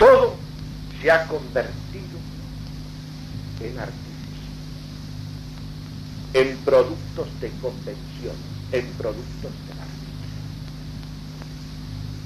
Todo 0.00 0.34
se 1.02 1.10
ha 1.10 1.26
convertido 1.26 2.18
en 3.60 3.78
artificio, 3.78 4.50
en 6.32 6.56
productos 6.64 7.28
de 7.42 7.50
convención, 7.60 8.34
en 8.72 8.86
productos 8.92 9.52
de 9.52 9.74
la 9.74 9.84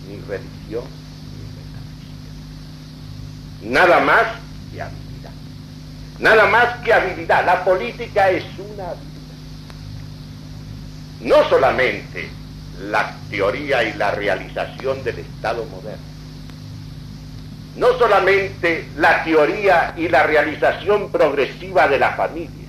Ni 0.09 0.21
religión, 0.21 0.85
ni 1.35 1.43
metafísica. 1.59 2.31
Nada 3.63 3.99
más 3.99 4.23
que 4.73 4.81
habilidad. 4.81 5.33
Nada 6.21 6.47
más 6.47 6.77
que 6.85 6.93
habilidad. 6.93 7.45
La 7.45 7.65
política 7.65 8.31
es 8.31 8.45
una 8.57 8.91
habilidad. 8.91 9.35
No 11.23 11.49
solamente 11.49 12.29
la 12.89 13.17
teoría 13.29 13.83
y 13.83 13.95
la 13.95 14.13
realización 14.13 15.03
del 15.03 15.19
Estado 15.19 15.65
moderno. 15.65 16.14
No 17.77 17.99
solamente 17.99 18.89
la 18.97 19.25
teoría 19.25 19.95
y 19.97 20.09
la 20.09 20.23
realización 20.23 21.11
progresiva 21.11 21.89
de 21.89 21.99
la 21.99 22.13
familia 22.13 22.69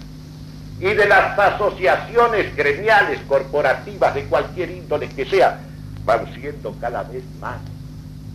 y 0.80 0.94
de 0.94 1.06
las 1.06 1.38
asociaciones 1.38 2.56
gremiales, 2.56 3.20
corporativas, 3.28 4.16
de 4.16 4.26
cualquier 4.26 4.72
índole 4.72 5.08
que 5.10 5.26
sea, 5.26 5.60
van 6.04 6.34
siendo 6.34 6.74
cada 6.80 7.04
vez 7.04 7.24
más 7.40 7.58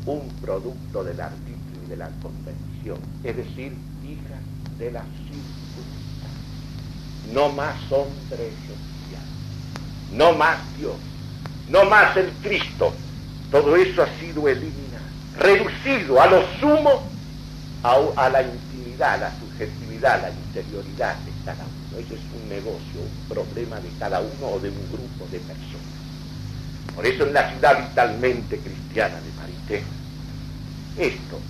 un 0.07 0.29
producto 0.41 1.05
del 1.05 1.21
arbitrio 1.21 1.83
y 1.85 1.89
de 1.91 1.97
la 1.97 2.09
convención, 2.23 2.99
es 3.23 3.37
decir, 3.37 3.75
hijas 4.05 4.79
de 4.79 4.91
la 4.91 5.03
circunstancia. 5.03 5.45
No 7.33 7.51
más 7.51 7.77
hombre 7.91 8.51
social, 8.67 9.27
no 10.13 10.33
más 10.33 10.59
Dios, 10.79 10.97
no 11.69 11.85
más 11.85 12.17
el 12.17 12.31
Cristo. 12.43 12.93
Todo 13.51 13.77
eso 13.77 14.03
ha 14.03 14.09
sido 14.19 14.49
eliminado, 14.49 14.80
reducido 15.41 16.21
a 16.21 16.27
lo 16.27 16.43
sumo 16.61 17.03
a, 17.83 18.29
la 18.29 18.43
intimidad, 18.43 19.15
a 19.15 19.17
la 19.17 19.33
subjetividad, 19.41 20.21
a 20.21 20.29
la 20.29 20.31
interioridad 20.31 21.17
de 21.17 21.33
cada 21.47 21.65
uno. 21.65 21.99
Eso 21.99 22.15
es 22.15 22.21
un 22.43 22.49
negocio, 22.49 23.01
un 23.01 23.35
problema 23.35 23.81
de 23.81 23.89
cada 23.99 24.21
uno 24.21 24.47
o 24.47 24.61
de 24.61 24.69
un 24.69 24.89
grupo 24.93 25.27
de 25.33 25.39
personas. 25.41 25.81
Por 26.95 27.07
eso 27.07 27.25
en 27.27 27.33
la 27.33 27.51
ciudad 27.51 27.89
vitalmente 27.89 28.59
cristiana 28.59 29.17
de 29.17 29.33
Marité, 29.33 29.83
esto 30.99 31.41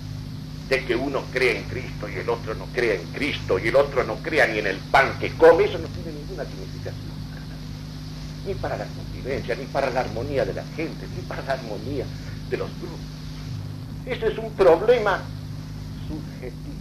de 0.69 0.85
que 0.85 0.95
uno 0.95 1.23
cree 1.33 1.57
en 1.57 1.63
Cristo 1.63 2.07
y 2.07 2.15
el 2.15 2.29
otro 2.29 2.55
no 2.55 2.65
crea 2.67 2.95
en 2.95 3.03
Cristo 3.11 3.59
y 3.59 3.67
el 3.67 3.75
otro 3.75 4.05
no 4.05 4.15
crea 4.17 4.47
ni 4.47 4.59
en 4.59 4.67
el 4.67 4.77
pan 4.77 5.19
que 5.19 5.31
come, 5.33 5.65
eso 5.65 5.77
no 5.77 5.87
tiene 5.87 6.17
ninguna 6.17 6.45
significación. 6.45 7.11
Ni 8.47 8.53
para 8.55 8.77
la 8.77 8.85
convivencia, 8.85 9.53
ni 9.55 9.65
para 9.65 9.89
la 9.89 9.99
armonía 9.99 10.45
de 10.45 10.53
la 10.53 10.63
gente, 10.77 11.05
ni 11.13 11.21
para 11.23 11.43
la 11.43 11.53
armonía 11.53 12.05
de 12.49 12.57
los 12.57 12.69
grupos. 12.79 13.20
Eso 14.05 14.27
es 14.27 14.37
un 14.37 14.51
problema 14.53 15.21
subjetivo. 16.07 16.71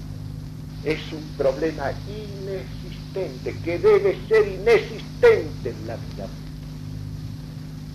Es 0.85 1.13
un 1.13 1.23
problema 1.37 1.93
inexistente, 2.09 3.55
que 3.63 3.79
debe 3.79 4.19
ser 4.29 4.49
inexistente 4.49 5.71
en 5.71 5.87
la 5.87 5.97
vida. 5.97 6.27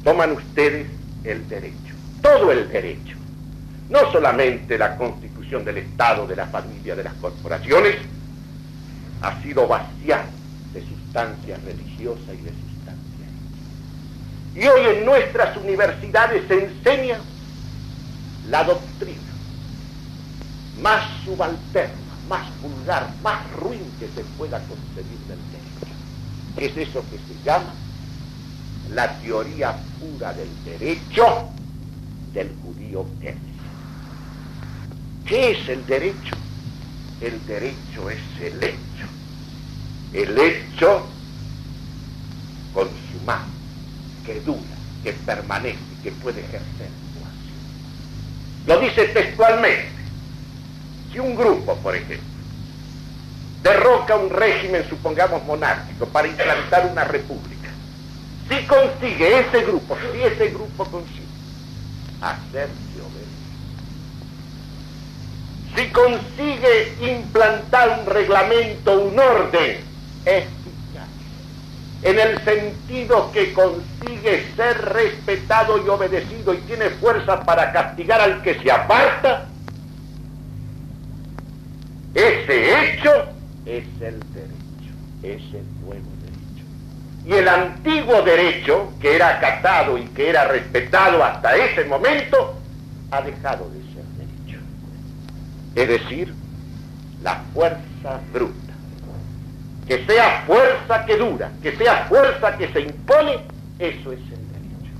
Toman 0.03 0.33
ustedes 0.33 0.87
el 1.23 1.47
derecho, 1.49 1.95
todo 2.21 2.51
el 2.51 2.69
derecho, 2.69 3.15
no 3.89 4.11
solamente 4.11 4.77
la 4.77 4.95
constitución 4.97 5.65
del 5.65 5.77
Estado, 5.77 6.27
de 6.27 6.35
la 6.35 6.45
familia, 6.45 6.95
de 6.95 7.03
las 7.03 7.13
corporaciones, 7.15 7.95
ha 9.21 9.41
sido 9.41 9.67
vaciado 9.67 10.29
de 10.73 10.81
sustancia 10.81 11.57
religiosa 11.65 12.33
y 12.33 12.37
de 12.37 12.51
sustancia. 12.51 13.25
Y 14.55 14.67
hoy 14.67 14.97
en 14.97 15.05
nuestras 15.05 15.57
universidades 15.57 16.43
se 16.47 16.65
enseña 16.65 17.19
la 18.49 18.63
doctrina 18.63 19.21
más 20.81 21.03
subalterna, 21.23 21.95
más 22.29 22.47
vulgar, 22.61 23.13
más 23.23 23.51
ruin 23.53 23.81
que 23.99 24.07
se 24.09 24.23
pueda 24.37 24.59
concebir 24.59 25.19
del 25.27 25.39
derecho. 25.51 25.87
Es 26.57 26.89
eso 26.89 27.03
que 27.09 27.17
se 27.17 27.43
llama 27.43 27.73
la 28.93 29.17
teoría 29.19 29.75
pura 29.99 30.33
del 30.33 30.49
derecho 30.63 31.49
del 32.33 32.51
judío 32.61 33.05
Kennedy. 33.21 33.39
¿Qué 35.25 35.51
es 35.51 35.69
el 35.69 35.85
derecho? 35.85 36.35
El 37.21 37.43
derecho 37.47 38.09
es 38.09 38.41
el 38.41 38.63
hecho. 38.63 39.07
El 40.13 40.37
hecho 40.37 41.07
consumado, 42.73 43.45
que 44.25 44.39
dura, 44.41 44.59
que 45.03 45.13
permanece, 45.13 45.79
que 46.03 46.11
puede 46.11 46.41
ejercer 46.41 47.04
Lo 48.67 48.79
dice 48.79 49.05
textualmente. 49.05 49.89
Si 51.11 51.19
un 51.19 51.35
grupo, 51.35 51.75
por 51.77 51.95
ejemplo, 51.95 52.27
derroca 53.63 54.15
un 54.15 54.29
régimen, 54.29 54.85
supongamos 54.89 55.43
monárquico, 55.45 56.05
para 56.07 56.27
implantar 56.27 56.87
una 56.91 57.03
república, 57.03 57.69
si 58.49 58.65
consigue 58.65 59.39
ese 59.39 59.61
grupo, 59.63 59.97
si 60.13 60.21
ese 60.21 60.49
grupo 60.49 60.85
consigue 60.85 61.25
hacerse 62.21 63.01
obedecer, 63.01 63.25
si 65.75 65.89
consigue 65.91 66.93
implantar 67.11 67.99
un 67.99 68.05
reglamento, 68.05 68.99
un 68.99 69.19
orden 69.19 69.77
en 72.05 72.19
el 72.19 72.39
sentido 72.45 73.31
que 73.31 73.51
consigue 73.51 74.45
ser 74.55 74.79
respetado 74.93 75.83
y 75.83 75.89
obedecido 75.89 76.53
y 76.53 76.57
tiene 76.59 76.91
fuerza 76.91 77.43
para 77.43 77.71
castigar 77.73 78.21
al 78.21 78.43
que 78.43 78.61
se 78.61 78.71
aparta, 78.71 79.47
ese 82.13 82.93
hecho 82.93 83.09
es 83.65 83.85
el 84.01 84.19
derecho, 84.33 84.93
es 85.23 85.41
el 85.55 85.65
nuevo 85.81 86.05
derecho. 86.21 86.65
Y 87.25 87.33
el 87.33 87.47
antiguo 87.47 88.21
derecho, 88.21 88.93
que 89.01 89.15
era 89.15 89.37
acatado 89.37 89.97
y 89.97 90.05
que 90.09 90.29
era 90.29 90.45
respetado 90.45 91.23
hasta 91.23 91.55
ese 91.55 91.85
momento, 91.85 92.53
ha 93.09 93.21
dejado 93.21 93.67
de 93.71 93.79
ser 93.95 94.05
derecho. 94.19 94.59
Es 95.73 95.87
decir, 95.87 96.35
la 97.23 97.41
fuerza 97.51 98.21
bruta. 98.31 98.64
Que 99.87 100.05
sea 100.05 100.43
fuerza 100.47 101.05
que 101.05 101.17
dura, 101.17 101.51
que 101.61 101.75
sea 101.77 102.05
fuerza 102.05 102.57
que 102.57 102.71
se 102.73 102.81
impone, 102.81 103.39
eso 103.77 104.11
es 104.11 104.19
el 104.19 104.29
derecho. 104.29 104.93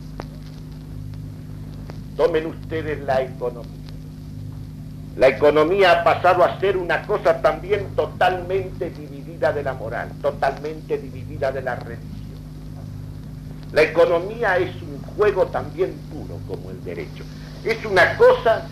Tomen 2.15 2.45
ustedes 2.47 3.01
la 3.03 3.21
economía. 3.21 3.71
La 5.17 5.29
economía 5.29 5.91
ha 5.91 6.03
pasado 6.03 6.43
a 6.43 6.59
ser 6.59 6.75
una 6.75 7.01
cosa 7.03 7.41
también 7.41 7.95
totalmente 7.95 8.89
dividida 8.89 9.53
de 9.53 9.63
la 9.63 9.73
moral, 9.73 10.11
totalmente 10.21 10.97
dividida 10.97 11.51
de 11.51 11.61
la 11.61 11.75
religión. 11.75 12.15
La 13.71 13.81
economía 13.81 14.57
es 14.57 14.75
un 14.81 15.01
juego 15.15 15.47
también 15.47 15.93
puro 16.11 16.38
como 16.47 16.69
el 16.69 16.83
derecho. 16.83 17.23
Es 17.63 17.83
una 17.86 18.15
cosa 18.17 18.67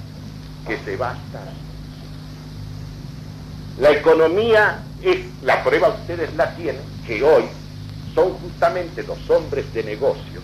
que 0.68 0.78
se 0.80 0.96
basta. 0.98 1.42
La 3.80 3.92
economía 3.92 4.80
es, 5.04 5.20
la 5.44 5.64
prueba 5.64 5.90
ustedes 5.90 6.34
la 6.36 6.56
tienen, 6.56 6.82
que 7.06 7.24
hoy 7.24 7.44
son 8.16 8.34
justamente 8.34 9.04
los 9.04 9.30
hombres 9.30 9.72
de 9.74 9.84
negocios 9.84 10.44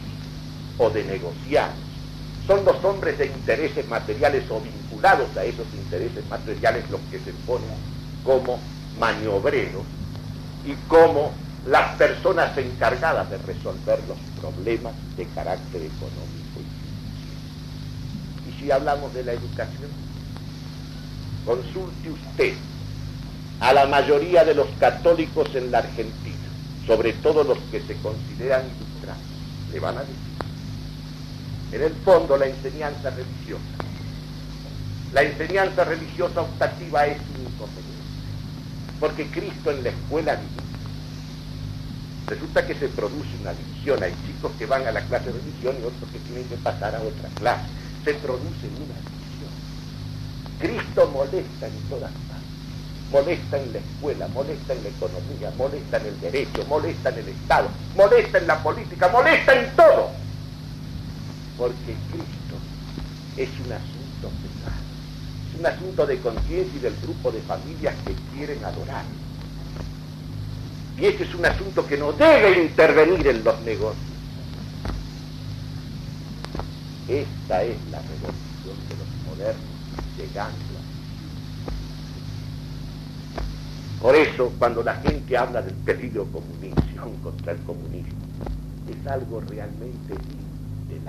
o 0.78 0.90
de 0.90 1.04
negociar 1.04 1.70
son 2.50 2.66
los 2.66 2.84
hombres 2.84 3.18
de 3.20 3.28
intereses 3.28 3.88
materiales 3.90 4.44
o 4.50 4.60
vinculados 4.60 5.38
a 5.38 5.44
esos 5.44 5.68
intereses 5.72 6.28
materiales 6.30 6.90
los 6.90 7.00
que 7.12 7.20
se 7.20 7.32
ponen 7.46 7.70
como 8.24 8.60
maniobreros 9.00 9.84
y 10.66 10.74
como 10.88 11.32
las 11.68 11.96
personas 11.96 12.58
encargadas 12.58 13.30
de 13.30 13.38
resolver 13.38 14.00
los 14.08 14.18
problemas 14.42 14.96
de 15.16 15.26
carácter 15.28 15.84
económico 15.84 16.60
y 18.48 18.50
Y 18.50 18.60
si 18.60 18.72
hablamos 18.72 19.14
de 19.14 19.24
la 19.26 19.34
educación, 19.34 19.92
consulte 21.46 22.10
usted 22.10 22.56
a 23.60 23.74
la 23.74 23.86
mayoría 23.86 24.46
de 24.46 24.56
los 24.56 24.68
católicos 24.80 25.54
en 25.56 25.72
la 25.72 25.80
Argentina, 25.80 26.36
sobre 26.88 27.14
todo 27.14 27.44
los 27.44 27.58
que 27.72 27.82
se 27.82 27.96
consideran 27.98 28.64
ilustrados, 28.66 29.24
le 29.72 29.80
van 29.80 29.98
a 29.98 30.02
decir 30.02 30.30
en 31.72 31.84
el 31.84 31.94
fondo 32.04 32.38
la 32.38 32.48
enseñanza 32.48 33.10
religiosa. 33.12 33.64
La 35.14 35.24
enseñanza 35.24 35.84
religiosa 35.84 36.42
optativa 36.42 37.06
es 37.08 37.18
un 37.36 37.46
inconveniente, 37.46 37.90
porque 39.00 39.28
Cristo 39.28 39.72
en 39.72 39.84
la 39.84 39.90
escuela 39.90 40.36
divina, 40.36 40.64
resulta 42.28 42.66
que 42.66 42.76
se 42.76 42.90
produce 42.90 43.30
una 43.42 43.54
división, 43.54 44.04
hay 44.04 44.14
chicos 44.26 44.52
que 44.58 44.66
van 44.66 44.86
a 44.88 44.92
la 44.92 45.02
clase 45.02 45.32
de 45.32 45.40
religión 45.40 45.76
y 45.80 45.86
otros 45.86 46.10
que 46.12 46.20
tienen 46.20 46.46
que 46.46 46.58
pasar 46.58 46.96
a 46.96 47.02
otra 47.02 47.30
clase, 47.36 47.66
se 48.06 48.14
produce 48.16 48.68
una 48.68 48.98
división. 49.02 49.54
Cristo 50.60 51.10
molesta 51.12 51.68
en 51.68 51.90
todas 51.90 52.12
molesta 53.12 53.58
en 53.58 53.74
la 53.74 53.80
escuela, 53.80 54.28
molesta 54.30 54.74
en 54.74 54.84
la 54.84 54.90
economía, 54.90 55.52
molesta 55.58 55.98
en 55.98 56.06
el 56.06 56.22
derecho, 56.22 56.66
molesta 56.68 57.10
en 57.10 57.20
el 57.20 57.28
Estado, 57.30 57.68
molesta 57.96 58.38
en 58.38 58.48
la 58.48 58.62
política, 58.62 59.08
molesta 59.10 59.54
en 59.54 59.76
todo 59.76 60.20
porque 61.60 61.94
Cristo 62.10 62.56
es 63.36 63.50
un 63.66 63.74
asunto 63.74 64.32
pesado, 64.42 64.82
es 65.52 65.60
un 65.60 65.66
asunto 65.66 66.08
de 66.08 66.18
conciencia 66.20 66.78
y 66.78 66.80
del 66.80 66.96
grupo 67.04 67.32
de 67.32 67.42
familias 67.42 67.94
que 68.06 68.14
quieren 68.34 68.64
adorar. 68.64 69.04
Y 70.98 71.06
este 71.06 71.26
es 71.26 71.36
un 71.36 71.46
asunto 71.46 71.86
que 71.86 71.98
no 71.98 72.14
debe 72.14 72.64
intervenir 72.64 73.28
en 73.28 73.44
los 73.44 73.60
negocios. 73.62 74.06
Esta 77.10 77.64
es 77.64 77.76
la 77.92 78.00
revolución 78.00 78.78
de 78.88 78.96
los 78.96 79.08
modernos 79.28 79.64
llegando 80.18 80.56
Por 84.02 84.16
eso, 84.16 84.52
cuando 84.58 84.82
la 84.82 84.96
gente 84.96 85.38
habla 85.38 85.62
del 85.62 85.76
peligro 85.76 86.26
comunista 86.26 86.82
contra 87.24 87.52
el 87.52 87.60
comunismo, 87.60 88.20
es 88.90 89.08
algo 89.08 89.42
realmente 89.42 90.14
de 90.14 91.00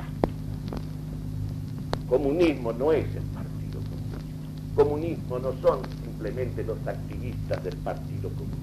Comunismo 2.08 2.72
no 2.72 2.92
es 2.92 3.06
el 3.14 3.22
Partido 3.22 3.80
Comunista. 3.88 4.74
Comunismo 4.74 5.38
no 5.38 5.52
son 5.62 5.80
simplemente 6.02 6.64
los 6.64 6.76
activistas 6.84 7.62
del 7.62 7.76
Partido 7.76 8.30
Comunista. 8.30 8.58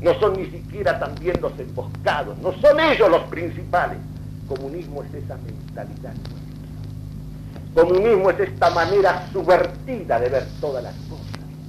No 0.00 0.18
son 0.18 0.32
ni 0.36 0.50
siquiera 0.50 0.98
también 0.98 1.40
los 1.40 1.56
emboscados. 1.60 2.36
No 2.38 2.52
son 2.60 2.80
ellos 2.80 3.08
los 3.08 3.22
principales. 3.24 3.98
Comunismo 4.48 5.04
es 5.04 5.14
esa 5.14 5.36
mentalidad. 5.36 6.14
Comunismo 7.72 8.30
es 8.30 8.40
esta 8.40 8.70
manera 8.70 9.28
subvertida 9.32 10.18
de 10.18 10.28
ver 10.28 10.46
todas 10.60 10.82
las 10.82 10.94
cosas. 11.08 11.24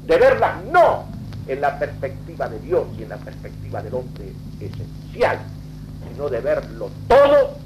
De 0.08 0.18
verlas 0.18 0.66
no 0.72 1.15
en 1.48 1.62
la 1.62 1.78
perspectiva 1.78 2.50
de 2.50 2.60
Dios 2.60 2.88
y 2.98 3.04
en 3.04 3.10
la 3.10 3.18
perspectiva 3.18 3.82
del 3.82 3.94
hombre 3.94 4.34
esencial, 4.60 5.40
sino 6.08 6.30
de 6.30 6.42
verlo 6.42 6.90
todo 7.08 7.58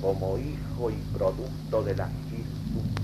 como 0.00 0.38
hijo 0.38 0.90
y 0.90 0.94
producto 1.16 1.82
de 1.82 1.96
la 1.96 2.08
circunstancia. 2.08 3.00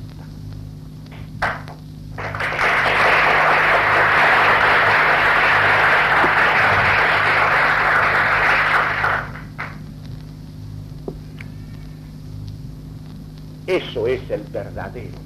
Eso 13.66 14.06
es 14.06 14.30
el 14.30 14.42
verdadero. 14.42 15.18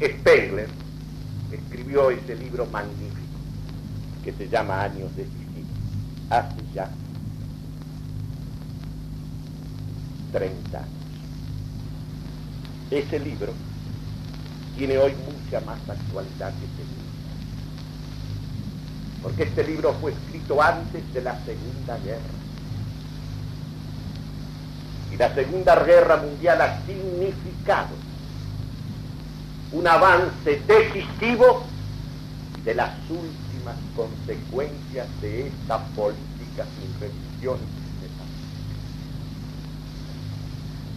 Spengler 0.00 0.85
escribió 1.96 2.10
ese 2.10 2.34
libro 2.34 2.66
magnífico 2.66 3.16
que 4.22 4.32
se 4.32 4.48
llama 4.48 4.82
Años 4.82 5.14
de 5.16 5.24
Sicilia, 5.24 5.64
hace 6.30 6.56
ya 6.74 6.90
30 10.32 10.78
años. 10.78 10.90
Ese 12.90 13.18
libro 13.20 13.52
tiene 14.76 14.98
hoy 14.98 15.14
mucha 15.14 15.64
más 15.64 15.78
actualidad 15.88 16.50
que 16.50 16.64
ese 16.64 16.82
libro. 16.82 17.06
Porque 19.22 19.42
este 19.44 19.64
libro 19.64 19.94
fue 20.00 20.12
escrito 20.12 20.60
antes 20.62 21.14
de 21.14 21.22
la 21.22 21.38
Segunda 21.44 21.98
Guerra. 22.04 22.20
Y 25.12 25.16
la 25.16 25.34
Segunda 25.34 25.84
Guerra 25.84 26.16
Mundial 26.16 26.60
ha 26.60 26.80
significado 26.84 27.94
un 29.72 29.86
avance 29.86 30.62
decisivo 30.66 31.64
de 32.66 32.74
las 32.74 32.90
últimas 33.08 33.76
consecuencias 33.94 35.06
de 35.22 35.46
esta 35.46 35.78
política 35.94 36.66
sin 36.78 37.00
religión 37.00 37.58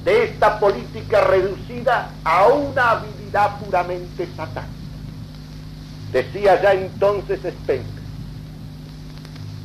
de 0.03 0.24
esta 0.24 0.59
política 0.59 1.22
reducida 1.22 2.11
a 2.24 2.47
una 2.47 2.91
habilidad 2.91 3.59
puramente 3.59 4.28
satánica. 4.36 4.74
Decía 6.11 6.61
ya 6.61 6.74
entonces 6.74 7.43
Spencer, 7.43 8.03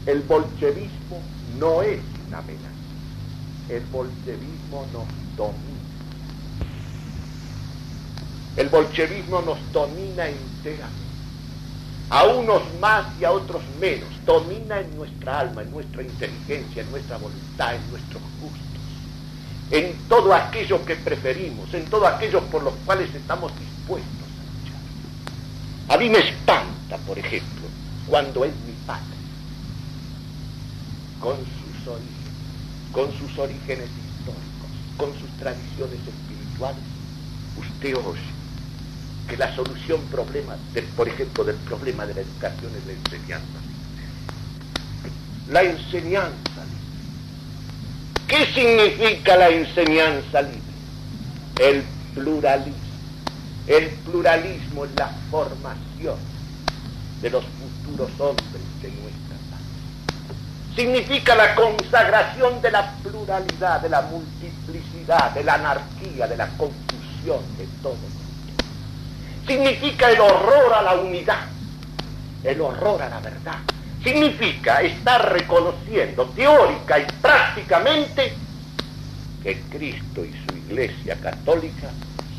el 0.07 0.21
bolchevismo 0.23 1.23
no 1.59 1.83
es 1.83 2.01
una 2.27 2.39
amenaza, 2.39 2.69
el 3.71 3.85
bolchevismo 3.87 4.87
nos 4.93 5.07
domina. 5.37 5.75
El 8.57 8.69
bolchevismo 8.69 9.41
nos 9.41 9.73
domina 9.73 10.27
enteramente. 10.27 11.14
A 12.11 12.25
unos 12.25 12.63
más 12.81 13.07
y 13.21 13.25
a 13.25 13.33
otros 13.33 13.63
menos. 13.81 14.09
Domina 14.25 14.81
en 14.81 14.97
nuestra 14.97 15.41
alma, 15.41 15.63
en 15.63 15.71
nuestra 15.71 16.03
inteligencia, 16.03 16.83
en 16.83 16.91
nuestra 16.91 17.17
voluntad, 17.17 17.75
en 17.75 17.91
nuestros 17.91 18.23
gustos 18.41 18.65
en 19.71 19.95
todo 20.09 20.35
aquello 20.35 20.85
que 20.85 20.97
preferimos, 20.97 21.73
en 21.75 21.85
todo 21.87 22.07
aquello 22.07 22.43
por 22.43 22.63
los 22.63 22.75
cuales 22.85 23.13
estamos 23.15 23.53
dispuestos 23.59 24.29
a 24.39 24.45
luchar. 24.55 25.97
A 25.97 26.01
mí 26.01 26.09
me 26.11 26.19
espanta, 26.19 26.99
por 27.07 27.19
ejemplo, 27.19 27.67
cuando 28.07 28.45
es 28.45 28.53
mi 28.67 28.73
padre, 28.87 29.03
con 31.21 31.37
sus 31.37 31.89
orígenes, 31.89 32.93
con 32.93 33.13
sus 33.19 33.39
orígenes 33.39 33.89
históricos, 33.89 34.71
con 34.97 35.13
sus 35.19 35.31
tradiciones 35.39 35.99
espirituales, 36.07 36.85
usted 37.59 37.97
oye 37.97 38.34
que 39.29 39.37
la 39.37 39.55
solución 39.55 40.01
problema, 40.11 40.57
por 40.97 41.09
ejemplo, 41.09 41.45
del 41.45 41.57
problema 41.57 42.07
de 42.07 42.15
la 42.15 42.21
educación 42.21 42.73
es 42.77 42.87
la 42.87 42.93
enseñanza. 42.93 43.59
La 45.51 45.63
enseñanza 45.63 46.55
¿Qué 48.27 48.47
significa 48.47 49.37
la 49.37 49.49
enseñanza 49.51 50.43
libre? 50.43 50.61
El 51.61 51.85
pluralismo. 52.15 52.75
El 53.67 53.91
pluralismo 53.91 54.87
es 54.87 54.91
la 54.97 55.09
formación 55.31 56.17
de 57.21 57.31
los 57.31 57.45
futuros 57.45 58.11
hombres 58.19 58.63
de 58.83 58.89
nuestra 58.89 59.37
paz. 59.51 59.61
Significa 60.75 61.37
la 61.37 61.55
consagración 61.55 62.61
de 62.61 62.71
la 62.71 62.93
pluralidad, 63.03 63.81
de 63.81 63.89
la 63.89 64.03
multiplicidad, 64.03 65.31
de 65.33 65.45
la 65.45 65.55
anarquía, 65.55 66.27
de 66.27 66.37
la 66.37 66.49
confusión 66.57 67.41
de 67.57 67.69
todo. 67.83 68.14
Significa 69.47 70.11
el 70.11 70.21
horror 70.21 70.73
a 70.75 70.83
la 70.83 70.95
unidad, 70.95 71.47
el 72.43 72.61
horror 72.61 73.03
a 73.03 73.09
la 73.09 73.21
verdad, 73.21 73.59
significa 74.03 74.81
estar 74.81 75.33
reconociendo 75.33 76.27
teórica 76.35 76.99
y 76.99 77.07
prácticamente 77.21 78.35
que 79.43 79.61
Cristo 79.71 80.25
y 80.25 80.33
su 80.33 80.57
Iglesia 80.57 81.17
Católica 81.23 81.91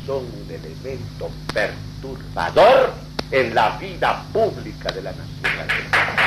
son 0.04 0.24
un 0.24 0.46
elemento 0.48 1.30
perturbador 1.52 2.94
en 3.30 3.54
la 3.54 3.76
vida 3.78 4.24
pública 4.32 4.92
de 4.92 5.02
la 5.02 5.10
nación. 5.10 6.25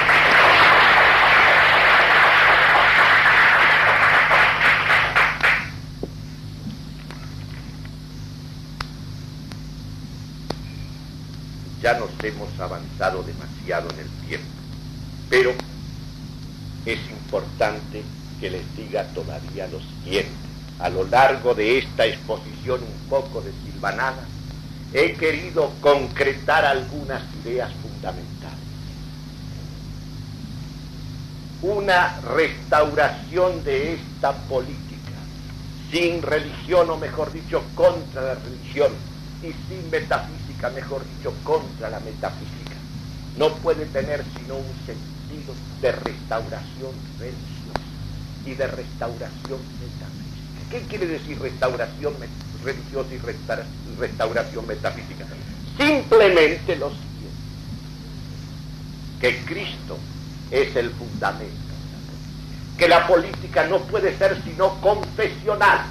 Ya 11.89 11.97
nos 11.97 12.11
hemos 12.23 12.49
avanzado 12.59 13.23
demasiado 13.23 13.89
en 13.89 13.99
el 14.01 14.27
tiempo. 14.27 14.47
Pero 15.27 15.53
es 16.85 16.99
importante 17.09 18.03
que 18.39 18.51
les 18.51 18.75
diga 18.77 19.05
todavía 19.05 19.67
lo 19.69 19.79
siguiente. 19.79 20.29
A 20.77 20.89
lo 20.89 21.03
largo 21.05 21.55
de 21.55 21.79
esta 21.79 22.05
exposición 22.05 22.81
un 22.83 23.09
poco 23.09 23.41
de 23.41 23.51
silvanada, 23.65 24.23
he 24.93 25.13
querido 25.13 25.71
concretar 25.81 26.63
algunas 26.63 27.23
ideas 27.43 27.71
fundamentales. 27.81 28.59
Una 31.63 32.19
restauración 32.21 33.63
de 33.63 33.95
esta 33.95 34.33
política, 34.33 35.17
sin 35.91 36.21
religión 36.21 36.87
o 36.91 36.97
mejor 36.97 37.31
dicho, 37.31 37.63
contra 37.73 38.21
la 38.21 38.35
religión, 38.35 38.91
y 39.41 39.47
sin 39.67 39.89
metafísica, 39.89 40.48
mejor 40.67 41.01
dicho, 41.15 41.33
contra 41.45 41.89
la 41.89 42.01
metafísica, 42.01 42.75
no 43.37 43.53
puede 43.55 43.85
tener 43.85 44.25
sino 44.35 44.55
un 44.57 44.75
sentido 44.85 45.53
de 45.81 45.91
restauración 45.93 46.91
religiosa 47.17 47.79
y 48.45 48.53
de 48.55 48.67
restauración 48.67 49.59
metafísica. 49.79 50.69
¿Qué 50.69 50.81
quiere 50.81 51.07
decir 51.07 51.39
restauración 51.39 52.13
religiosa 52.63 53.09
y 53.13 53.97
restauración 53.97 54.67
metafísica? 54.67 55.25
Simplemente 55.77 56.75
lo 56.75 56.89
siguiente, 56.89 57.07
que 59.21 59.45
Cristo 59.45 59.97
es 60.51 60.75
el 60.75 60.89
fundamento, 60.89 61.53
que 62.77 62.89
la 62.89 63.07
política 63.07 63.65
no 63.67 63.79
puede 63.83 64.17
ser 64.17 64.41
sino 64.43 64.81
confesional. 64.81 65.85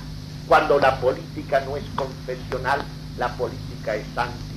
Cuando 0.46 0.78
la 0.78 0.98
política 1.00 1.60
no 1.60 1.76
es 1.76 1.84
confesional, 1.94 2.82
la 3.18 3.28
política 3.34 3.96
es 3.96 4.06
antirreligiosa, 4.16 4.47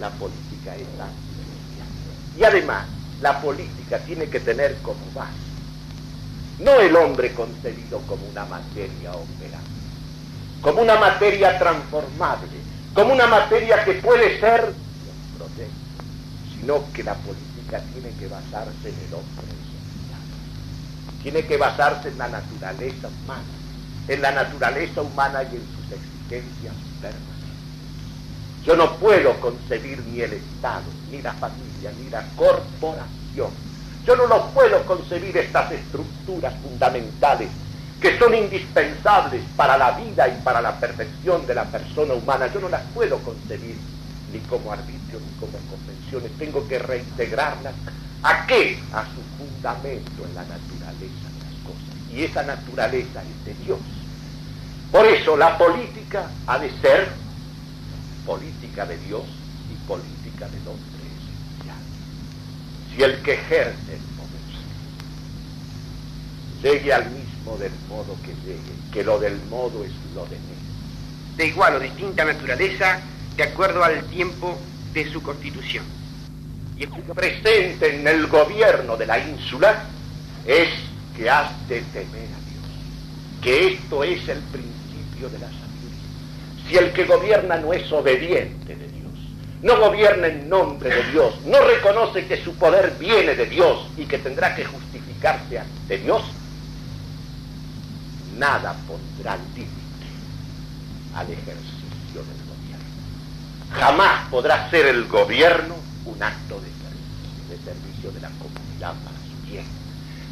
la 0.00 0.10
política 0.10 0.74
es 0.74 0.88
antirreligiosa. 0.98 2.38
Y 2.38 2.44
además, 2.44 2.86
la 3.20 3.40
política 3.40 3.98
tiene 3.98 4.28
que 4.28 4.40
tener 4.40 4.76
como 4.78 5.00
base, 5.14 5.32
no 6.58 6.80
el 6.80 6.96
hombre 6.96 7.32
concebido 7.34 8.00
como 8.06 8.26
una 8.26 8.44
materia 8.46 9.12
operante, 9.12 9.70
como 10.62 10.82
una 10.82 10.96
materia 10.96 11.58
transformable, 11.58 12.48
como 12.94 13.12
una 13.12 13.26
materia 13.26 13.84
que 13.84 13.94
puede 13.94 14.40
ser 14.40 14.64
un 14.64 15.38
proyecto, 15.38 15.74
sino 16.54 16.92
que 16.92 17.02
la 17.04 17.14
política 17.14 17.82
tiene 17.92 18.10
que 18.18 18.26
basarse 18.26 18.88
en 18.88 18.94
el 19.06 19.14
hombre 19.14 19.60
tiene 21.22 21.44
que 21.44 21.56
basarse 21.56 22.08
en 22.08 22.18
la 22.18 22.28
naturaleza 22.28 23.08
humana, 23.08 23.42
en 24.08 24.22
la 24.22 24.32
naturaleza 24.32 25.02
humana 25.02 25.42
y 25.42 25.56
en 25.56 25.62
sus 25.62 25.92
exigencias. 25.92 26.74
Yo 28.64 28.76
no 28.76 28.96
puedo 28.96 29.34
concebir 29.40 30.02
ni 30.06 30.20
el 30.20 30.34
Estado, 30.34 30.84
ni 31.10 31.22
la 31.22 31.32
familia, 31.32 31.92
ni 31.98 32.10
la 32.10 32.24
corporación. 32.36 33.50
Yo 34.06 34.16
no 34.16 34.26
lo 34.26 34.46
puedo 34.48 34.84
concebir 34.84 35.36
estas 35.36 35.72
estructuras 35.72 36.54
fundamentales 36.62 37.48
que 38.00 38.18
son 38.18 38.34
indispensables 38.34 39.42
para 39.56 39.76
la 39.76 39.92
vida 39.92 40.28
y 40.28 40.40
para 40.42 40.60
la 40.60 40.78
perfección 40.78 41.46
de 41.46 41.54
la 41.54 41.64
persona 41.64 42.14
humana. 42.14 42.48
Yo 42.52 42.60
no 42.60 42.68
las 42.68 42.82
puedo 42.94 43.18
concebir 43.18 43.76
ni 44.32 44.38
como 44.40 44.72
arbitrio 44.72 45.20
ni 45.20 45.38
como 45.38 45.58
convenciones. 45.70 46.30
Tengo 46.38 46.66
que 46.66 46.78
reintegrarlas. 46.78 47.74
¿A 48.22 48.46
qué? 48.46 48.78
A 48.92 49.04
su 49.04 49.22
fundamento 49.38 50.24
en 50.24 50.34
la 50.34 50.42
naturaleza 50.42 51.28
de 51.28 51.44
las 51.44 51.54
cosas. 51.64 52.12
Y 52.12 52.24
esa 52.24 52.42
naturaleza 52.42 53.22
es 53.22 53.44
de 53.44 53.64
Dios. 53.64 53.78
Por 54.90 55.06
eso 55.06 55.36
la 55.36 55.56
política 55.56 56.30
ha 56.46 56.58
de 56.58 56.70
ser 56.80 57.08
política 58.26 58.86
de 58.86 58.98
Dios 58.98 59.24
y 59.70 59.88
política 59.88 60.48
del 60.48 60.68
hombre 60.68 61.00
si 62.94 63.02
el 63.02 63.20
que 63.22 63.34
ejerce 63.34 63.92
el 63.92 64.00
poder 64.16 64.40
llegue 66.62 66.92
al 66.92 67.10
mismo 67.10 67.56
del 67.56 67.72
modo 67.88 68.16
que 68.22 68.34
llegue, 68.44 68.60
que 68.92 69.04
lo 69.04 69.18
del 69.18 69.40
modo 69.48 69.84
es 69.84 69.92
lo 70.14 70.26
de 70.26 70.36
él. 70.36 70.42
De 71.36 71.46
igual 71.46 71.76
o 71.76 71.80
distinta 71.80 72.24
naturaleza, 72.24 73.00
de 73.36 73.42
acuerdo 73.44 73.82
al 73.82 74.04
tiempo 74.04 74.58
de 74.92 75.10
su 75.10 75.22
constitución. 75.22 75.84
Y 76.76 76.84
el 76.84 76.90
presente 76.90 77.94
en 77.94 78.06
el 78.06 78.26
gobierno 78.26 78.96
de 78.96 79.06
la 79.06 79.18
ínsula 79.18 79.84
es 80.44 80.68
que 81.16 81.30
has 81.30 81.50
de 81.68 81.80
temer 81.80 82.28
a 82.28 82.40
Dios, 82.50 83.40
que 83.40 83.74
esto 83.74 84.04
es 84.04 84.28
el 84.28 84.40
principio 84.40 85.28
de 85.30 85.38
la. 85.38 85.59
Si 86.70 86.76
el 86.76 86.92
que 86.92 87.04
gobierna 87.04 87.56
no 87.56 87.72
es 87.72 87.90
obediente 87.90 88.76
de 88.76 88.86
Dios, 88.86 89.12
no 89.60 89.76
gobierna 89.80 90.28
en 90.28 90.48
nombre 90.48 90.88
de 90.88 91.02
Dios, 91.10 91.34
no 91.44 91.60
reconoce 91.62 92.26
que 92.26 92.36
su 92.44 92.54
poder 92.54 92.94
viene 92.96 93.34
de 93.34 93.46
Dios 93.46 93.88
y 93.96 94.04
que 94.04 94.18
tendrá 94.18 94.54
que 94.54 94.64
justificarse 94.64 95.58
ante 95.58 95.98
Dios, 95.98 96.22
nada 98.38 98.76
pondrá 98.86 99.36
límite 99.56 99.74
al 101.16 101.28
ejercicio 101.28 102.22
del 102.22 102.38
gobierno. 102.46 102.86
Jamás 103.72 104.28
podrá 104.28 104.70
ser 104.70 104.86
el 104.86 105.08
gobierno 105.08 105.74
un 106.04 106.22
acto 106.22 106.60
de 106.60 106.68
servicio, 106.68 107.48
de 107.48 107.58
servicio 107.64 108.12
de 108.12 108.20
la 108.20 108.30
comunidad 108.38 108.94
para 109.02 109.16
su 109.26 109.50
bien, 109.50 109.64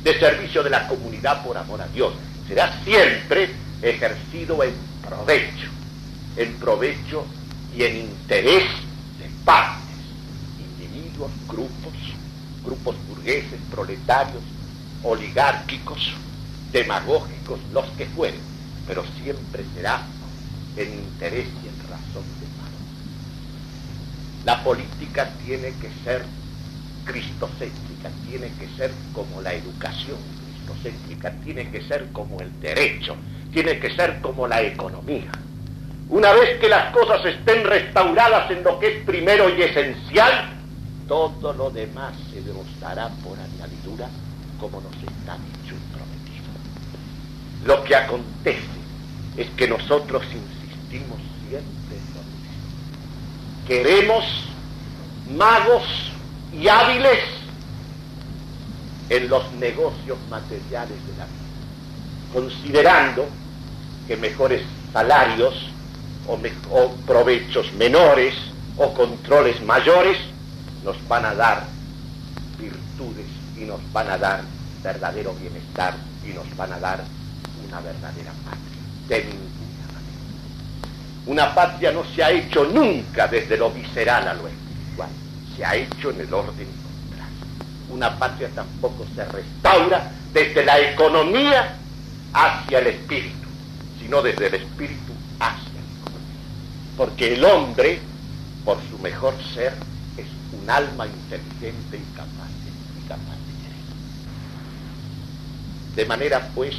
de 0.05 0.21
servicio 0.21 0.63
de 0.63 0.71
la 0.71 0.87
comunidad 0.87 1.45
por 1.45 1.59
amor 1.59 1.83
a 1.83 1.89
Dios. 1.89 2.13
Será 2.47 2.73
siempre 2.85 3.51
ejercido 3.83 4.63
en 4.63 4.75
provecho, 5.03 5.78
en 6.37 6.55
provecho 6.55 7.25
y 7.77 7.83
en 7.83 7.97
interés 7.97 8.65
de 9.19 9.29
partes, 9.45 9.97
individuos, 10.59 11.31
grupos, 11.49 11.93
grupos 12.65 12.97
burgueses, 13.09 13.61
proletarios, 13.71 14.43
oligárquicos, 15.03 16.13
demagógicos, 16.73 17.61
los 17.73 17.87
que 17.91 18.07
fueren, 18.07 18.41
pero 18.87 19.05
siempre 19.23 19.65
será 19.75 20.03
en 20.77 20.93
interés 20.93 21.47
y 21.65 21.69
en 21.69 21.89
razón 21.89 22.25
de 22.41 22.47
mano. 22.59 22.79
La 24.45 24.63
política 24.63 25.31
tiene 25.45 25.73
que 25.81 25.91
ser 26.05 26.25
cristocéntrica, 27.05 28.11
tiene 28.29 28.49
que 28.59 28.69
ser 28.77 28.93
como 29.13 29.41
la 29.41 29.55
educación 29.55 30.19
cristocéntrica, 30.67 31.33
tiene 31.43 31.71
que 31.71 31.83
ser 31.83 32.09
como 32.13 32.41
el 32.41 32.61
derecho, 32.61 33.17
tiene 33.53 33.79
que 33.79 33.95
ser 33.95 34.21
como 34.21 34.47
la 34.47 34.63
economía. 34.63 35.31
Una 36.11 36.33
vez 36.33 36.59
que 36.59 36.69
las 36.69 36.93
cosas 36.93 37.25
estén 37.27 37.65
restauradas 37.65 38.51
en 38.51 38.65
lo 38.65 38.79
que 38.79 38.87
es 38.99 39.05
primero 39.05 39.55
y 39.55 39.63
esencial, 39.63 40.55
todo 41.07 41.53
lo 41.53 41.71
demás 41.71 42.15
se 42.33 42.41
demostrará 42.41 43.09
por 43.23 43.39
añadidura 43.39 44.09
como 44.59 44.81
nos 44.81 44.95
está 44.95 45.37
dicho 45.37 45.75
y 45.75 45.95
prometido. 45.95 46.47
Lo 47.65 47.85
que 47.85 47.95
acontece 47.95 48.79
es 49.37 49.49
que 49.51 49.69
nosotros 49.69 50.23
insistimos 50.25 51.19
siempre 51.49 51.97
en 51.97 52.15
lo 52.15 52.23
mismo. 52.23 53.67
Queremos 53.67 54.25
magos 55.37 55.85
y 56.55 56.69
hábiles 56.69 57.21
en 59.11 59.29
los 59.29 59.53
negocios 59.53 60.19
materiales 60.31 61.07
de 61.07 61.17
la 61.19 61.25
vida, 61.27 62.33
considerando 62.33 63.27
que 64.07 64.17
mejores 64.17 64.63
salarios 64.93 65.55
o, 66.29 66.91
provechos 67.07 67.73
menores 67.75 68.35
o 68.77 68.93
controles 68.93 69.61
mayores 69.63 70.19
nos 70.85 70.97
van 71.09 71.25
a 71.25 71.35
dar 71.35 71.65
virtudes 72.59 73.27
y 73.57 73.65
nos 73.65 73.81
van 73.93 74.11
a 74.11 74.19
dar 74.19 74.43
verdadero 74.83 75.35
bienestar 75.35 75.95
y 76.25 76.33
nos 76.33 76.57
van 76.57 76.73
a 76.73 76.79
dar 76.79 77.01
una 77.67 77.81
verdadera 77.81 78.33
patria. 78.45 79.09
De 79.09 79.25
ninguna 79.25 79.87
manera. 79.95 81.27
Una 81.27 81.55
patria 81.55 81.93
no 81.93 82.05
se 82.05 82.23
ha 82.23 82.31
hecho 82.31 82.65
nunca 82.65 83.27
desde 83.27 83.57
lo 83.57 83.71
visceral 83.71 84.29
a 84.29 84.35
lo 84.35 84.47
espiritual, 84.47 85.09
se 85.57 85.65
ha 85.65 85.75
hecho 85.75 86.11
en 86.11 86.21
el 86.21 86.33
orden 86.33 86.55
contrario. 86.55 87.37
Una 87.91 88.19
patria 88.19 88.49
tampoco 88.55 89.07
se 89.15 89.25
restaura 89.25 90.13
desde 90.33 90.65
la 90.65 90.79
economía 90.79 91.77
hacia 92.33 92.79
el 92.79 92.89
espíritu, 92.89 93.49
sino 93.99 94.23
desde 94.23 94.47
el 94.47 94.55
espíritu. 94.55 95.08
Porque 96.99 97.35
el 97.35 97.45
hombre, 97.45 98.01
por 98.65 98.77
su 98.91 98.99
mejor 98.99 99.33
ser, 99.55 99.73
es 100.17 100.27
un 100.61 100.69
alma 100.69 101.07
inteligente 101.07 101.97
y 101.97 102.17
capaz 102.17 102.51
y 102.99 103.09
capaz 103.09 103.37
de 103.47 103.55
querer. 103.63 103.85
De 105.95 106.05
manera 106.07 106.51
pues 106.57 106.75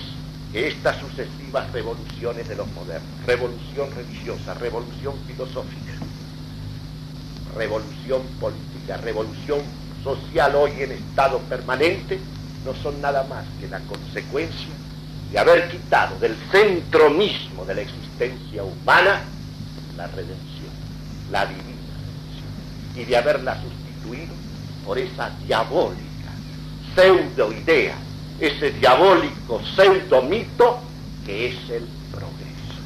que 0.51 0.67
estas 0.67 0.99
sucesivas 0.99 1.71
revoluciones 1.71 2.49
de 2.49 2.57
los 2.57 2.67
modernos, 2.73 3.09
revolución 3.25 3.89
religiosa, 3.95 4.55
revolución 4.55 5.15
filosófica, 5.25 5.93
revolución 7.55 8.21
política, 8.41 8.97
revolución 8.97 9.61
social 10.03 10.53
hoy 10.55 10.71
en 10.79 10.91
estado 10.91 11.39
permanente, 11.47 12.19
no 12.65 12.75
son 12.83 12.99
nada 12.99 13.23
más 13.23 13.45
que 13.61 13.69
la 13.69 13.79
consecuencia 13.79 14.67
de 15.31 15.39
haber 15.39 15.69
quitado 15.69 16.19
del 16.19 16.35
centro 16.51 17.09
mismo 17.09 17.63
de 17.63 17.75
la 17.75 17.81
existencia 17.81 18.65
humana 18.65 19.21
la 19.99 20.07
redención, 20.07 20.71
la 21.29 21.45
divina 21.45 21.65
redención, 21.99 22.95
y 22.95 23.03
de 23.03 23.17
haberla 23.17 23.61
sustituido 23.61 24.33
por 24.85 24.97
esa 24.97 25.29
diabólica 25.45 26.31
pseudo 26.95 27.51
idea, 27.51 27.95
ese 28.39 28.71
diabólico 28.71 29.61
pseudo 29.75 30.21
mito 30.21 30.79
que 31.25 31.47
es 31.49 31.69
el 31.69 31.85
progreso. 32.11 32.79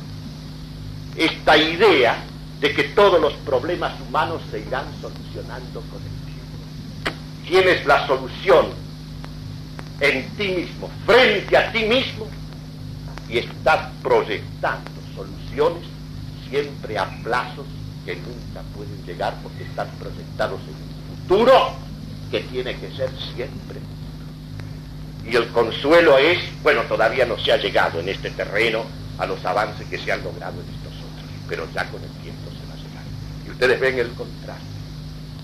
Esta 1.16 1.56
idea 1.56 2.18
de 2.60 2.74
que 2.74 2.84
todos 2.86 3.22
los 3.22 3.34
problemas 3.46 3.94
humanos 4.02 4.42
se 4.50 4.62
irán 4.62 4.86
solucionando 5.00 5.82
con 5.82 6.02
el 6.02 6.18
tiempo. 6.26 7.20
Tienes 7.48 7.86
la 7.86 8.08
solución 8.08 8.70
en 10.00 10.30
ti 10.32 10.48
mismo, 10.48 10.90
frente 11.06 11.56
a 11.56 11.72
ti 11.72 11.86
mismo, 11.86 12.26
y 13.30 13.38
estás 13.38 13.92
proyectando 14.02 14.90
soluciones 15.16 15.93
siempre 16.54 17.00
a 17.00 17.10
plazos 17.24 17.66
que 18.06 18.16
nunca 18.16 18.62
pueden 18.76 19.04
llegar 19.08 19.34
porque 19.42 19.64
están 19.64 19.90
proyectados 19.98 20.62
en 20.62 20.76
un 20.76 21.18
futuro 21.18 21.74
que 22.30 22.42
tiene 22.42 22.76
que 22.76 22.92
ser 22.92 23.10
siempre. 23.34 23.80
Y 25.26 25.36
el 25.36 25.48
consuelo 25.48 26.20
es, 26.20 26.38
bueno, 26.62 26.84
todavía 26.84 27.26
no 27.26 27.40
se 27.40 27.54
ha 27.54 27.58
llegado 27.58 28.00
en 28.00 28.10
este 28.10 28.30
terreno 28.30 28.84
a 29.18 29.26
los 29.26 29.44
avances 29.44 29.88
que 29.88 29.98
se 29.98 30.12
han 30.12 30.24
logrado 30.24 30.54
en 30.62 30.68
estos 30.76 30.94
otros, 30.94 31.26
pero 31.50 31.68
ya 31.74 31.86
con 31.90 32.04
el 32.04 32.12
tiempo 32.22 32.52
se 32.52 32.68
va 32.68 32.74
a 32.74 32.78
llegar. 32.78 33.04
Y 33.48 33.50
ustedes 33.50 33.80
ven 33.80 33.98
el 33.98 34.12
contraste. 34.12 34.64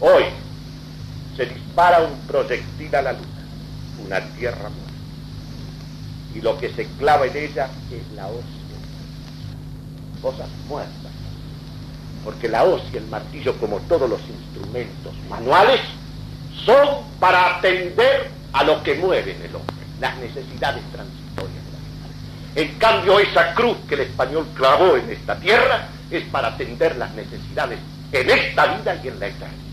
Hoy 0.01 0.25
se 1.35 1.47
dispara 1.47 2.01
un 2.01 2.19
proyectil 2.27 2.93
a 2.95 3.01
la 3.01 3.13
luna, 3.13 4.05
una 4.05 4.19
tierra 4.35 4.69
muerta, 4.69 4.93
y 6.35 6.41
lo 6.41 6.55
que 6.59 6.69
se 6.71 6.85
clava 6.99 7.25
en 7.25 7.35
ella 7.35 7.67
es 7.91 8.15
la 8.15 8.27
hoz 8.27 8.58
cosas 10.21 10.49
muertas, 10.67 11.11
porque 12.23 12.47
la 12.47 12.63
hoz 12.63 12.81
y 12.93 12.97
el 12.97 13.07
martillo, 13.07 13.57
como 13.57 13.79
todos 13.81 14.09
los 14.09 14.21
instrumentos 14.21 15.13
manuales, 15.29 15.79
son 16.65 16.87
para 17.19 17.57
atender 17.57 18.29
a 18.53 18.63
lo 18.63 18.83
que 18.83 18.95
mueve 18.95 19.35
en 19.35 19.41
el 19.43 19.55
hombre, 19.55 19.75
las 19.99 20.17
necesidades 20.17 20.83
transitorias. 20.91 21.63
En 22.55 22.73
cambio, 22.77 23.19
esa 23.19 23.53
cruz 23.53 23.77
que 23.87 23.95
el 23.95 24.01
español 24.01 24.47
clavó 24.55 24.97
en 24.97 25.09
esta 25.09 25.35
tierra 25.39 25.87
es 26.09 26.23
para 26.25 26.49
atender 26.49 26.95
las 26.97 27.13
necesidades 27.13 27.79
en 28.11 28.29
esta 28.29 28.77
vida 28.77 28.99
y 29.03 29.07
en 29.07 29.19
la 29.19 29.27
eternidad. 29.27 29.68